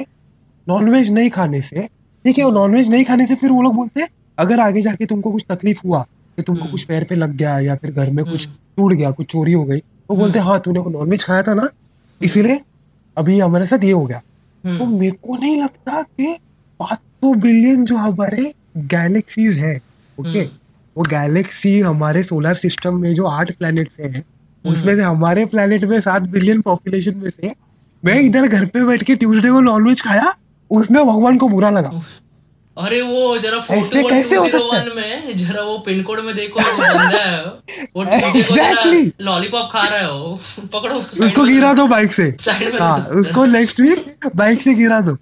नॉनवेज 0.68 1.10
नहीं 1.10 1.30
खाने 1.30 1.60
से 1.62 1.80
ठीक 2.24 2.38
है 2.38 2.44
वो 2.44 2.50
नॉनवेज 2.50 2.88
नहीं 2.90 3.04
खाने 3.04 3.26
से 3.26 3.34
फिर 3.34 3.50
वो 3.50 3.62
लोग 3.62 3.74
बोलते 3.74 4.00
हैं 4.00 4.08
अगर 4.38 4.60
आगे 4.60 4.82
जाके 4.82 5.06
तुमको 5.06 5.32
कुछ 5.32 5.44
तकलीफ़ 5.48 5.80
हुआ 5.84 6.02
कि 6.36 6.42
तुमको 6.42 6.68
कुछ 6.68 6.84
पैर 6.84 7.04
पे 7.04 7.14
लग 7.14 7.36
गया 7.36 7.58
या 7.58 7.76
फिर 7.76 7.92
घर 7.92 8.10
में 8.10 8.24
कुछ 8.24 8.46
टूट 8.76 8.92
गया 8.92 9.10
कुछ 9.10 9.26
चोरी 9.26 9.52
हो 9.52 9.64
गई 9.64 9.78
तो 9.78 10.14
बोलते 10.16 10.38
हाँ 10.38 10.58
तूने 10.60 10.80
वो 10.80 10.90
नॉनवेज 10.90 11.24
खाया 11.24 11.42
था 11.42 11.54
ना 11.54 11.68
इसीलिए 12.22 12.60
अभी 13.16 13.38
हमारे 13.40 13.66
साथ 13.66 13.84
ये 13.84 13.92
हो 13.92 14.04
गया। 14.06 14.18
तो 14.64 14.84
मेरे 14.86 15.16
को 15.22 15.36
नहीं 15.36 15.62
लगता 15.62 16.02
कि 16.02 16.36
पाँच 16.80 16.98
सौ 16.98 17.34
बिलियन 17.34 17.84
जो 17.84 17.96
हमारे 17.96 18.52
गैलेक्सीज 18.76 19.58
है 19.58 19.74
ओके 20.18 20.42
वो 20.96 21.02
गैलेक्सी 21.02 21.80
हमारे 21.80 22.22
सोलर 22.22 22.54
सिस्टम 22.54 23.00
में 23.00 23.14
जो 23.14 23.26
आठ 23.26 23.52
प्लैनेट्स 23.56 24.00
हैं 24.00 24.22
उसमें 24.64 24.94
से 24.96 25.02
हमारे 25.02 25.44
प्लैनेट 25.46 25.84
में 25.84 26.00
सात 26.00 26.22
बिलियन 26.22 26.60
पॉपुलेशन 26.60 27.16
में 27.16 27.30
से 27.30 27.52
मैं 28.04 28.20
इधर 28.20 28.46
घर 28.46 28.66
पे 28.66 28.84
बैठ 28.84 29.02
के 29.02 29.14
ट्यूसडे 29.16 29.50
को 29.50 29.60
नॉनवेज 29.60 30.02
खाया 30.02 30.34
उसमें 30.70 31.04
भगवान 31.06 31.36
को 31.38 31.48
बुरा 31.48 31.70
लगा। 31.70 32.02
अरे 32.76 33.00
वो 33.02 33.38
जरा 33.38 33.58
फ़ोटो 33.58 34.08
कैसे 34.08 34.36
हो 34.36 34.46
सकता 34.46 34.76
है? 34.78 34.94
में 34.94 35.36
जरा 35.36 35.62
वो 35.62 35.78
पिन 35.78 36.02
कोड 36.02 36.20
में 36.20 36.34
देखो 36.34 36.60
वो 36.60 36.76
बंदा 36.78 37.18
है 37.18 37.44
वो। 37.44 38.04
Exactly. 38.04 39.10
लॉलीपॉप 39.20 39.70
खा 39.72 39.80
रहा 39.80 39.98
है 39.98 40.12
वो। 40.12 40.40
पकड़ो 40.72 40.94
उसको 40.94 41.24
उसको 41.24 41.44
गिरा 41.44 41.72
दो 41.72 41.86
बाइक 41.86 42.12
से। 42.12 42.22
हाँ 42.80 42.98
उसको। 43.20 43.44
नेक्स्ट 43.46 43.80
वीक 43.80 44.30
बाइक 44.36 44.62
से 44.62 44.74
गिरा 44.74 45.00
दो। 45.00 45.16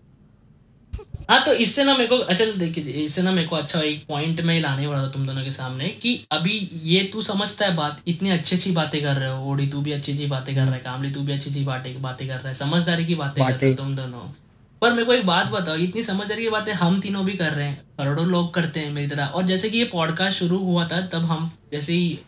हाँ 1.29 1.45
तो 1.45 1.53
इससे 1.53 1.85
ना 1.85 1.93
मेरे 1.97 2.09
को 2.09 2.17
अच्छा 2.17 2.45
देखिए 2.45 2.85
इससे 2.85 3.23
ना 3.23 3.33
मेरे 3.33 3.49
को 3.49 3.57
अच्छा 3.57 3.81
एक 3.81 4.07
पॉइंट 4.07 4.41
में 4.41 4.61
लाने 4.61 4.87
वाला 4.87 5.03
था 5.03 5.11
तुम 5.11 5.27
दोनों 5.27 5.43
के 5.45 5.51
सामने 5.51 5.89
कि 5.89 6.27
अभी 6.33 6.69
ये 6.85 7.03
तू 7.13 7.23
समझता 7.23 7.67
है 7.67 7.75
बात 7.77 8.01
इतनी 8.09 8.31
अच्छी 8.31 8.57
अच्छी 8.57 8.73
बातें 8.73 9.03
कर 9.03 9.15
रहे 9.15 9.31
हो 9.31 9.51
ओडी 9.53 9.67
तू 9.67 9.81
भी 9.81 9.93
अच्छी 9.93 10.13
अच्छी 10.13 10.27
बातें 10.27 10.55
कर 10.55 10.61
रहा 10.61 10.75
है 10.75 10.79
कामली 10.79 11.11
तू 11.11 11.21
भी 11.21 11.33
अच्छी 11.33 11.51
अच्छी 11.51 11.65
बातें 11.65 12.03
बातें 12.03 12.29
कर 12.29 12.35
रहा 12.35 12.49
है 12.49 12.55
समझदारी 12.55 13.07
की 13.07 13.15
बातें 13.15 13.45
कर 13.47 13.53
रहे 13.53 13.71
हो 13.71 13.77
तुम 13.77 13.95
दोनों। 13.97 14.21
पर 14.83 14.93
मेरे 14.93 15.05
को 15.05 15.13
एक 15.13 15.27
बात 15.27 15.47
बताओ 15.47 15.77
इतनी 15.77 16.03
समझदारी 16.03 16.43
की 16.43 16.51
बातें 16.51 16.73
हम 16.73 17.01
तीनों 17.01 17.25
भी 17.27 17.33
कर 17.33 17.53
रहे 17.53 17.67
हैं 17.67 17.83
करोड़ों 17.99 18.27
लोग 18.27 18.55
करते 18.55 18.81
हैं 18.81 18.91
मेरी 18.91 19.09
तरह। 19.09 19.27
और 19.27 19.43
जैसे 19.43 19.71
कि 19.71 19.79
ये 19.79 19.85
पॉडकास्ट 19.85 20.39
शुरू 20.39 20.59
हुआ 20.59 20.89
था 20.89 21.01
तब 21.01 21.25
हम 21.25 21.51
जैसे 21.73 21.93
ही 21.93 22.19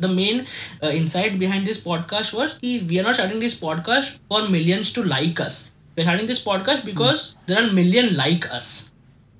the 0.00 0.04
main 0.04 0.44
insight 0.84 1.32
behind 1.32 1.66
this 1.66 1.80
podcast 1.80 2.34
was 2.34 2.50
कि 2.50 2.78
we 2.78 2.98
are 2.98 3.06
not 3.06 3.14
starting 3.14 3.40
this 3.40 3.54
podcast 3.54 4.28
for 4.28 4.48
millions 4.48 4.94
to 4.94 5.02
like 5.02 5.40
us 5.40 5.69
starting 5.98 6.28
this 6.28 6.38
podcast 6.38 6.84
because 6.84 7.16
there 7.48 7.62
are 7.62 7.70
million 7.70 8.08
like 8.14 8.44
us 8.44 8.92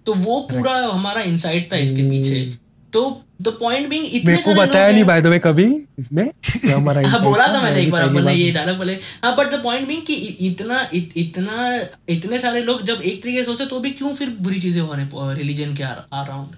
तो 0.07 0.15
वो 0.15 0.41
पूरा 0.41 0.73
हमारा 0.73 1.23
इनसाइट 1.23 1.73
था 1.73 1.77
इसके 1.77 2.11
पीछे। 2.11 2.59
तो 2.93 3.23
द 3.43 3.49
पॉइंट 3.49 3.89
बीइंग 3.89 4.07
इतने 4.07 4.31
मेरे 4.31 4.43
को 4.43 4.55
बताया 4.55 4.93
नहीं 4.93 5.05
बाय 5.05 5.23
द 5.23 5.27
वे 5.27 5.39
कभी 5.39 5.87
इसने 5.99 6.31
हमारा 6.73 7.03
हाँ 7.09 7.23
बोला 7.25 7.49
था, 7.49 7.63
मैंने 7.63 7.83
एक 7.83 7.91
बार 7.91 8.03
अपने 8.03 8.33
ये 8.35 8.53
बार- 8.53 8.55
डायलॉग 8.55 8.77
बोले। 8.77 8.93
हाँ 8.95 9.37
बट 9.37 9.51
द 9.51 9.63
पॉइंट 9.63 9.89
बीइंग 9.89 10.03
कि 10.03 10.15
इतना 10.15 10.91
इत, 10.95 11.13
इतना 11.17 11.81
इतने 12.09 12.39
सारे 12.39 12.61
लोग 12.61 12.83
जब 12.83 13.03
एक 13.03 13.23
तरीके 13.23 13.39
से 13.39 13.45
सोचे 13.45 13.67
तो 13.67 13.81
भी 13.81 13.91
क्यों 13.91 14.15
फिर 14.15 14.31
बुरी 14.31 14.61
चीज़ें 14.61 14.83
हो 14.83 14.95
रही 14.95 15.39
रिलीजन 15.39 15.75
के 15.75 15.83
अराउंड 15.83 16.49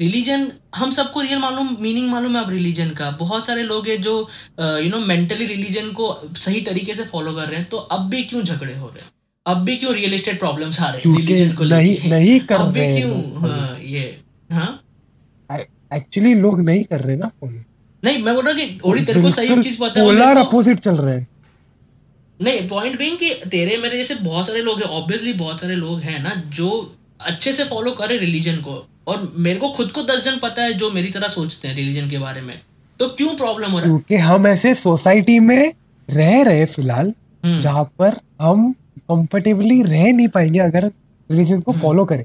रिलीजन 0.00 0.52
हम 0.76 0.90
सबको 0.90 1.20
रियल 1.20 1.38
मालूम 1.38 1.76
मीनिंग 1.80 2.10
मालूम 2.10 2.36
है 2.36 2.44
अब 2.44 2.50
रिलीजन 2.50 2.90
का। 2.90 3.10
बहुत 3.10 3.46
सारे 3.46 3.62
लोग 3.62 3.88
हैं 3.88 4.02
जो 4.02 4.28
यू 4.60 4.90
नो 4.90 4.98
मेंटली 4.98 5.46
रिलीजन 5.46 5.90
को 5.90 6.20
सही 6.36 6.60
तरीके 6.60 6.94
से 6.94 7.04
फॉलो 7.04 7.32
कर 7.32 7.46
रहे 7.48 7.56
हैं 7.60 7.68
तो 7.68 7.76
अब 7.76 8.08
भी 8.10 8.22
क्यों 8.22 8.42
झगड़े 8.42 8.76
हो 8.76 8.86
रहे 8.86 9.04
हैं? 9.04 9.10
अब 9.46 9.56
भी 9.56 9.76
क्यों 9.76 9.94
रियल 9.94 10.14
एस्टेट 10.14 10.38
प्रॉब्लम्स 10.38 10.80
आ 10.80 10.90
रहे 10.90 11.10
हैं? 11.10 11.56
को 11.56 11.64
नहीं- 11.64 12.04
नहीं 12.04 12.40
कर 12.40 12.54
अब 12.54 12.72
भी 12.72 12.80
रहे 12.80 12.88
हैं 12.88 13.02
क्यों? 13.02 13.40
हाँ, 13.40 13.78
ये 13.80 14.20
हाँ? 14.52 14.80
एक्चुअली 15.94 16.34
लोग 16.34 16.60
नहीं 16.60 16.84
कर 16.84 17.00
रहे 17.00 17.16
ना 17.16 17.30
फॉलो 17.40 17.60
नहीं 18.04 18.22
मैं 18.22 18.34
बोल 18.34 18.44
रहा 18.44 18.52
हूँ 18.52 18.60
कि 18.60 18.80
ओडी 18.84 19.04
तेरे 19.04 19.22
को 19.22 19.30
सही 19.30 19.62
चीज़ 19.62 19.80
पता 19.80 20.00
है 20.00 20.06
पोलर 20.06 20.36
अपोजिट 20.36 20.78
चल 20.78 20.96
रहे 20.96 21.18
हैं। 21.18 21.26
नहीं 22.42 22.68
पॉइंट 22.68 22.98
बीइंग 22.98 23.18
कि 23.18 23.34
तेरे 23.34 23.76
मेरे 23.76 23.96
जैसे 23.96 24.14
बहुत 24.14 24.46
सारे 24.46 24.62
लोग 24.62 24.78
हैं 24.78 24.86
ऑब्वियसली 24.86 25.32
बहुत 25.32 25.60
सारे 25.60 25.74
लोग 25.74 26.00
हैं 26.00 26.22
ना 26.22 26.42
जो 26.48 26.96
अच्छे 27.20 27.52
से 27.52 27.64
फॉलो 27.64 27.90
करे 27.90 28.18
रिलीजन 28.18 28.56
को। 28.56 28.88
और 29.06 29.34
मेरे 29.36 29.60
को 29.60 29.68
खुद 29.68 29.88
को 29.88 30.02
दस 30.02 30.24
जन 30.24 30.38
पता 30.38 30.62
है 30.62 30.72
जो 30.72 30.90
मेरी 30.90 31.10
तरह 31.10 31.28
सोचते 31.28 31.68
हैं 31.68 31.76
रिलीजन 31.76 32.10
के 32.10 32.18
बारे 32.18 32.40
में। 32.40 32.60
तो 32.98 33.08
क्यों 33.08 33.36
प्रॉब्लम 33.36 33.70
हो 33.70 33.70
रहा 33.70 33.78
है? 33.78 33.84
क्योंकि 33.84 34.16
हम 34.16 34.46
ऐसे 34.46 34.74
सोसाइटी 34.74 35.38
में 35.38 35.72
रह 36.10 36.42
रहे 36.42 36.64
फ़िलहाल 36.64 37.12
हम्म। 37.44 37.60
जहाँ 37.60 37.84
पर 37.84 38.20
हम 38.40 38.74
कंफर्टेबली 39.08 39.82
रह 39.82 40.12
नहीं 40.12 40.28
पाएँगे 40.28 40.58
अगर 40.60 40.84
रिलीजन 41.30 41.60
को 41.60 41.72
फॉलो 41.72 42.04
करें। 42.04 42.24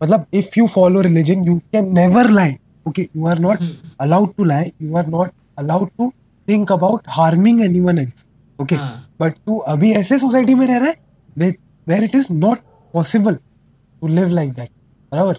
मतलब 0.00 0.24
if 0.34 0.58
you 0.58 0.66
follow 0.66 1.00
religion 1.00 1.44
you 1.44 1.58
can 1.72 1.92
never 1.94 2.30
lie 2.30 2.54
okay 2.88 3.02
you 3.16 3.26
are 3.26 3.38
not 3.38 3.58
allowed 4.00 4.34
to 4.36 4.44
lie 4.44 4.72
you 4.82 4.96
are 4.96 5.06
not 5.08 5.30
allowed 5.58 5.88
to 5.98 6.12
think 6.48 6.72
about 6.72 7.02
harming 7.08 7.60
any 7.62 7.80
one 7.80 7.98
else 7.98 8.24
okay. 8.58 8.76
But 9.20 9.34
तू 9.36 9.56
अभी 9.72 9.90
ऐसे 9.92 10.18
सोसाइटी 10.18 10.54
में 10.54 10.66
रह 10.66 10.78
रहा 10.78 10.88
है 10.88 11.52
where 11.86 12.04
it 12.04 12.14
is 12.14 12.26
not 12.32 12.58
possible 12.94 13.34
to 13.34 14.08
live 14.08 14.28
like 14.28 14.52
that 14.52 14.68
बराबर? 15.12 15.36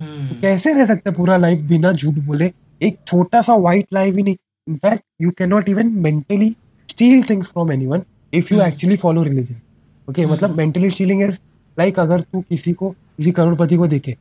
हम्म, 0.00 0.40
कैसे 0.40 0.72
रह 0.74 0.86
सकते 0.86 1.10
पूरा 1.12 1.36
लाइफ 1.36 1.60
बिना 1.68 1.92
झूठ 1.92 2.14
बोले? 2.16 2.50
एक 2.80 2.98
छोटा 3.06 3.40
सा 3.42 3.54
व्हाइट 3.56 3.86
लाइफ 3.92 4.16
ही 4.16 4.22
नहीं। 4.22 4.36
In fact 4.66 5.02
you 5.22 5.30
can 5.38 5.48
not 5.48 5.68
even 5.68 5.92
mentally 6.02 6.50
steal 6.88 7.22
things 7.30 7.48
from 7.48 7.72
anyone 7.72 8.02
if 8.32 8.52
you 8.54 8.60
actually 8.62 8.96
follow 8.96 9.22
religion 9.22 9.60
okay 10.08 10.26
मतलब 10.26 10.56
मेंटली 10.56 10.90
स्टीलिंग 10.90 11.22
इज़ 11.22 11.38
लाइक 11.76 11.98
अगर 12.00 12.20
तू 12.22 12.40
किसी 12.40 12.72
को 12.72 12.90
किसी 12.90 13.30
करोड़पति 13.30 13.76
को 13.76 13.86
देखे 13.86 14.16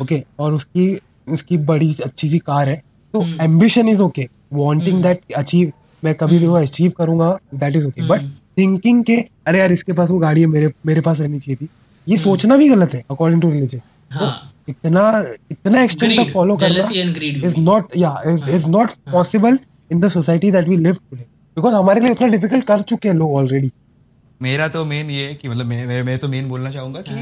ओके 0.00 0.22
और 0.38 0.52
उसकी 0.52 0.86
उसकी 1.28 1.56
बड़ी 1.66 1.94
अच्छी 2.04 2.28
सी 2.28 2.38
कार 2.40 2.68
है 2.68 2.82
तो 3.14 3.24
ambition 3.42 3.88
is 3.88 4.00
okay 4.00 4.28
wanting 4.52 5.02
that 5.02 5.32
achieve 5.36 5.72
मैं 6.02 6.14
कभी 6.14 6.38
भी 6.38 6.46
वो 6.46 6.56
अचीव 6.56 6.92
करूँगा 6.98 7.36
that 7.54 7.76
is 7.76 7.86
okay 7.86 8.06
but 8.08 8.30
thinking 8.58 9.04
के 9.04 9.16
अरे 9.46 9.58
यार 9.58 9.72
इसके 9.72 9.92
पास 9.92 10.10
वो 10.10 10.18
गाड़ी 10.18 10.40
है 10.40 10.46
मेरे 10.48 10.72
मेरे 10.86 11.00
पास 11.00 11.20
रहनी 11.20 11.38
चाहिए 11.38 11.56
थी 11.56 11.68
ये 12.06 12.18
सोचना 12.18 12.56
भी 12.56 12.68
गलत 12.68 12.94
है 12.94 13.02
अकॉर्डिंग 13.10 13.42
टू 13.42 13.50
रिलीजन 13.50 13.80
इतना 14.68 15.02
इतना 15.50 15.82
एक्सटेंट 15.82 16.18
तक 16.18 16.32
फॉलो 16.32 16.56
करना 16.56 16.88
इज़ 17.46 17.58
नॉट 17.60 17.96
या 17.96 18.16
is 18.26 18.68
not 18.68 18.92
possible 19.12 19.58
in 19.90 20.00
the 20.00 20.08
society 20.10 20.50
that 20.50 20.68
we 20.68 20.76
live 20.78 20.94
today 20.94 21.22
because 21.56 21.74
हमारे 21.74 22.00
लिए 22.00 22.12
इतना 22.12 22.26
डिफ़िकल्ट 22.28 22.64
कर 22.64 22.80
चुके 22.82 23.08
हैं 23.08 23.14
लोग 23.14 23.34
ऑलरेडी 23.34 23.70
मेरा 24.44 24.68
तो 24.68 24.84
मेन 24.84 25.10
ये 25.10 25.26
है 25.28 25.34
कि 25.34 25.48
मतलब 25.48 25.66
मैं 25.66 25.86
मैं, 25.86 26.02
मैं 26.02 26.18
तो 26.18 26.28
मेन 26.28 26.48
बोलना 26.48 26.70
चाहूँगा 26.70 27.02
कि 27.02 27.14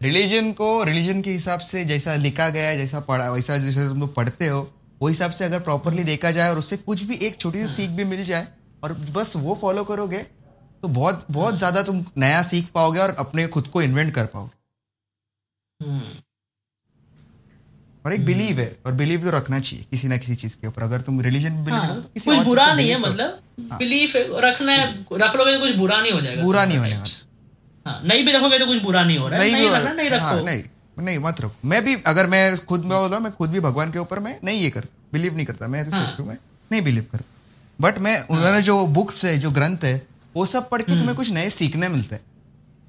रिलीजन 0.00 0.52
को 0.52 0.82
रिलीजन 0.84 1.22
के 1.22 1.32
हिसाब 1.32 1.60
से 1.60 1.84
जैसा 1.84 2.14
लिखा 2.14 2.48
गया 2.48 2.68
है 2.68 2.76
जैसा 2.76 3.00
पढ़ा 3.00 3.30
वैसा 3.30 3.56
जैसे 3.58 3.88
तुम 3.88 4.00
लोग 4.00 4.14
पढ़ते 4.14 4.46
हो 4.46 4.60
वो 5.02 5.08
हिसाब 5.08 5.30
से 5.30 5.44
अगर 5.44 5.60
प्रॉपरली 5.60 6.04
देखा 6.04 6.30
जाए 6.30 6.50
और 6.50 6.58
उससे 6.58 6.76
कुछ 6.76 7.02
भी 7.02 7.16
एक 7.16 7.40
छोटी 7.40 7.66
सी 7.66 7.74
सीख 7.74 7.90
भी 7.90 8.04
मिल 8.04 8.24
जाए 8.24 8.48
और 8.82 8.92
बस 8.92 9.32
वो 9.36 9.54
फॉलो 9.60 9.84
करोगे 9.84 10.18
तो 10.82 10.88
बहुत 10.88 11.26
बहुत 11.30 11.56
ज़्यादा 11.58 11.82
तुम 11.82 12.04
नया 12.18 12.42
सीख 12.42 12.68
पाओगे 12.74 12.98
और 12.98 13.10
अपने 13.18 13.46
खुद 13.46 13.66
को 13.66 13.82
इन्वेंट 13.82 14.14
कर 14.14 14.26
पाओगे। 14.26 14.58
हम्म, 15.84 16.00
और 18.04 18.12
एक 18.14 18.24
बिलीव 18.24 18.60
है 18.60 18.76
और 18.86 18.92
बिलीव 18.92 19.22
तो 19.22 19.30
रखना 19.30 19.58
चाहिए 19.60 19.84
किसी 19.90 20.08
ना 20.08 20.16
किसी 20.16 20.34
चीज़ 20.36 20.56
के 20.56 20.66
ऊपर। 20.66 20.82
अगर 20.82 21.00
तुम 21.00 21.20
रिलीजन 21.20 21.52
में 21.52 21.64
बिलीव 21.64 21.80
हाँ, 21.80 21.94
तो 21.96 22.08
किसी 22.14 22.30
कुछ 22.30 22.38
बुरा 22.46 22.72
नहीं 22.74 22.90
है 22.90 22.98
मतलब 23.00 23.40
बिलीफ 23.72 24.12
रखना 24.44 24.72
है 24.72 24.86
रख 25.14 25.36
लोगे 25.36 25.52
तो 25.54 25.60
कुछ 25.60 25.74
बुरा 25.76 26.00
नहीं 26.00 26.12
हो 26.12 26.20
जाएगा। 26.20 26.42
बुरा 26.42 26.64
नहीं 26.64 26.78
होने 26.78 26.96
types। 26.96 27.16
हाँ 27.86 28.00
नहीं 28.04 28.24
भी 28.24 28.32
रखोगे 28.32 28.58
तो 28.58 28.66
कुछ 28.66 28.82
बुरा 28.82 29.04
नहीं 29.04 29.18
हो 29.18 29.28
रहा 29.28 29.40
है। 29.40 29.52
नहीं 29.52 29.68
रखना 29.70 29.92
नहीं 29.92 30.10
हाँ, 30.10 30.34
रखो। 30.34 30.46
नहीं 30.46 30.62
नहीं 30.98 31.18
मत 31.18 31.40
रखो। 31.40 31.68
मैं 31.68 31.82
भी 31.84 31.96
अगर 32.06 32.26
मैं 32.26 32.56
खुद 32.58 32.84
में 32.84 32.98
बोल 32.98 33.10
रहा 33.10 33.18
मैं 33.18 33.32
खुद 33.32 33.50
भी 33.50 33.60
भगवान 33.60 33.92
के 33.92 33.98
ऊपर 33.98 34.18
मैं 34.18 34.38
नहीं 34.44 34.62
ये 34.62 34.70
कर 34.70 34.86
बिलीव 35.12 35.36
नहीं 35.36 35.46
करता 35.46 35.66
मैं 35.66 35.80
ऐसे 35.80 35.96
हाँ। 35.96 36.06
सोचता 36.06 36.24
मैं 36.24 36.36
नहीं 36.70 36.82
बिलीव 36.82 37.06
करता। 37.12 37.24
बट 37.78 37.98
मैं 37.98 38.20
उन्होंने 38.28 38.62
जो 38.62 38.86
बुक्स 38.88 39.24
है 39.24 39.38
जो 39.38 39.50
ग्रंथ 39.50 39.84
है 39.84 39.94
वो 40.34 40.46
सब 40.46 40.68
पढ़ 40.70 40.82
के 40.82 40.92
हम्म। 40.92 41.00
तुम्हें 41.00 41.16
कुछ 41.16 41.30
नए 41.30 41.50
सीखने 41.50 41.88
मिलते 41.88 42.14
हैं। 42.14 42.22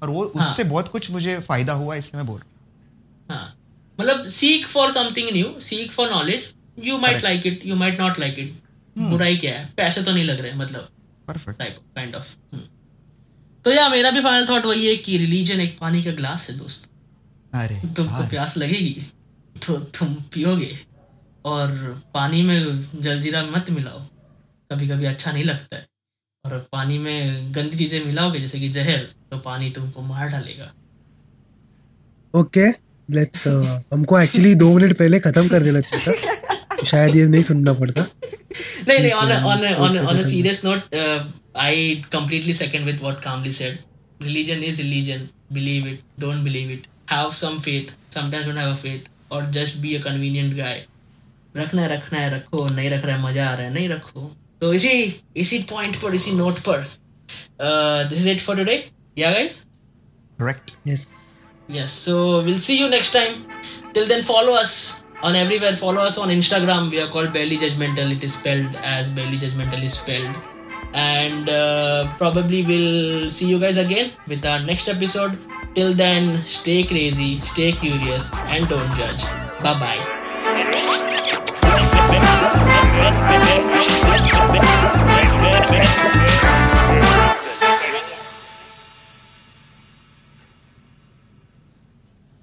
और 0.02 0.10
वो 0.10 0.32
हाँ। 0.36 0.42
उससे 0.42 0.64
बहुत 0.64 0.88
कुछ 0.88 1.10
मुझे 1.10 1.38
फ़ायदा 1.38 1.72
हुआ 1.72 1.94
इसलिए 1.94 2.16
मैं 2.16 2.26
बोल 2.26 2.40
रहा 2.40 3.34
हूँ। 3.34 3.38
हाँ। 3.38 3.54
मतलब 4.02 4.26
seek 4.28 4.66
for 4.66 4.90
something 4.90 5.30
new 5.32 5.54
seek 5.60 5.90
for 5.90 6.10
knowledge 6.10 6.52
you 6.78 6.98
might 6.98 7.22
like 7.24 7.46
it 7.46 7.66
you 7.66 7.76
might 7.76 8.00
not 8.00 8.18
like 8.18 8.38
it. 8.38 8.54
बुराई 8.96 9.36
क्या 9.36 9.58
है? 9.58 9.72
पैसे 9.76 10.02
तो 10.02 10.12
नहीं 10.12 10.24
लग 10.24 10.40
रहे 10.40 10.52
मतलब 10.54 10.88
परफेक्ट 11.28 11.58
टाइप 11.58 11.76
काइंड 11.96 12.14
ऑफ़ 12.14 12.34
तो 13.64 13.72
या 13.72 13.88
मेरा 13.88 14.10
भी 14.10 14.20
फाइनल 14.20 14.46
थॉट 14.48 14.64
वही 14.66 14.86
है 14.86 14.96
कि 14.98 15.16
रिलीजन 15.18 15.60
एक 15.60 15.78
पानी 15.78 16.02
का 16.04 16.10
ग्लास 16.12 16.48
है 16.50 16.56
दोस्त। 16.58 16.88
अरे 17.52 17.80
तुमको 17.96 18.28
प्यास 18.28 18.56
लगेगी 18.56 19.06
तो 19.56 19.76
तुम 19.98 20.14
पियोगे। 20.32 20.68
और 21.44 21.70
पानी 22.14 22.42
में 22.42 23.00
जलजीरा 23.00 23.42
मत 23.46 23.70
मिलाओ। 23.70 24.00
कभी 24.70 24.88
कभी 24.88 25.04
अच्छा 25.04 25.32
नहीं 25.32 25.44
लगता 25.44 25.76
है। 25.76 25.86
और 26.44 26.58
पानी 26.72 26.98
में 26.98 27.54
गंदी 27.54 27.76
चीज़ें 27.76 28.04
मिलाओगे 28.04 28.40
जैसे 28.40 28.60
कि 28.60 28.68
जहर 28.68 29.08
तो 29.30 29.38
पानी 29.40 29.70
तुमको 29.70 30.02
मार 30.02 30.28
डालेगा। 30.28 30.72
ओके 32.34 32.70
लेट्स 33.08 33.46
uh, 33.48 33.64
हमको 33.92 34.18
एक्चुअली 34.20 34.54
दो 34.54 34.72
मिनट 34.74 34.96
पहले 34.98 35.20
खत्म 35.20 35.48
कर 35.48 35.62
देना 35.62 35.80
चाहिए 35.80 36.06
था। 36.06 36.76
तो 36.76 36.84
शायद 36.86 37.16
ये 37.16 37.26
नहीं 37.26 37.42
सुनना 37.42 37.72
पड़ता। 37.72 38.06
नहीं 38.88 38.98
नहीं 38.98 39.12
on 39.12 39.32
on 39.32 39.98
on 39.98 40.18
a 40.18 40.26
serious 40.28 40.64
note 40.64 40.94
I 41.56 41.94
completely 42.12 42.54
second 42.54 42.84
with 42.84 43.00
what 43.02 43.20
Kamli 43.22 43.52
said 43.52 43.78
religion 44.22 44.62
is 44.64 44.80
religion 44.82 45.28
believe 45.52 45.86
it 45.88 46.00
don't 46.20 46.42
believe 46.44 46.70
it 46.70 46.86
have 47.10 47.32
some 47.32 47.58
faith 47.58 47.92
sometimes 48.14 48.46
don't 48.46 48.58
have 48.58 48.70
a 48.70 48.74
faith 48.74 49.10
और 49.32 49.50
just 49.50 49.76
be 49.78 49.94
a 49.96 50.02
convenient 50.02 50.54
guy 50.56 50.84
रखना 51.56 51.82
है 51.82 51.94
रखना 51.96 52.18
है 52.18 52.34
रखो। 52.36 52.68
नहीं 52.68 52.90
रख 52.90 53.04
रहा 53.04 53.16
है 53.16 53.22
मज़ा 53.22 53.48
आ 53.48 53.54
रहा 53.54 53.66
है। 53.66 53.72
नहीं 53.74 53.88
रखो। 53.88 54.30
तो 54.60 54.72
इसी 54.74 55.22
इसी 55.36 55.58
पॉइंट 55.70 55.96
पर 55.96 56.14
इसी 56.14 56.32
नोट 56.32 56.58
पर 56.68 56.86
this 58.08 58.18
is 58.18 58.28
it 58.28 58.40
for 58.40 58.56
today 58.56 58.84
या 59.18 59.30
guys 59.30 59.58
correct 60.40 60.70
yes 60.88 61.06
Yes, 61.72 61.90
so 61.90 62.42
we'll 62.42 62.58
see 62.58 62.78
you 62.78 62.90
next 62.90 63.12
time. 63.12 63.46
Till 63.94 64.06
then, 64.06 64.22
follow 64.22 64.52
us 64.52 65.06
on 65.22 65.34
everywhere. 65.34 65.74
Follow 65.74 66.02
us 66.02 66.18
on 66.18 66.28
Instagram. 66.28 66.90
We 66.90 67.00
are 67.00 67.08
called 67.08 67.32
Barely 67.32 67.56
Judgmental. 67.56 68.14
It 68.14 68.22
is 68.22 68.34
spelled 68.34 68.76
as 68.76 69.08
Barely 69.08 69.38
Judgmental 69.38 69.82
is 69.82 69.94
spelled. 69.94 70.36
And 70.92 71.48
uh, 71.48 72.12
probably 72.18 72.62
we'll 72.66 73.30
see 73.30 73.46
you 73.46 73.58
guys 73.58 73.78
again 73.78 74.12
with 74.28 74.44
our 74.44 74.60
next 74.60 74.88
episode. 74.88 75.38
Till 75.74 75.94
then, 75.94 76.44
stay 76.44 76.84
crazy, 76.84 77.38
stay 77.38 77.72
curious, 77.72 78.30
and 78.52 78.68
don't 78.68 78.94
judge. 78.94 79.24
Bye 79.62 79.78
bye. 79.80 80.00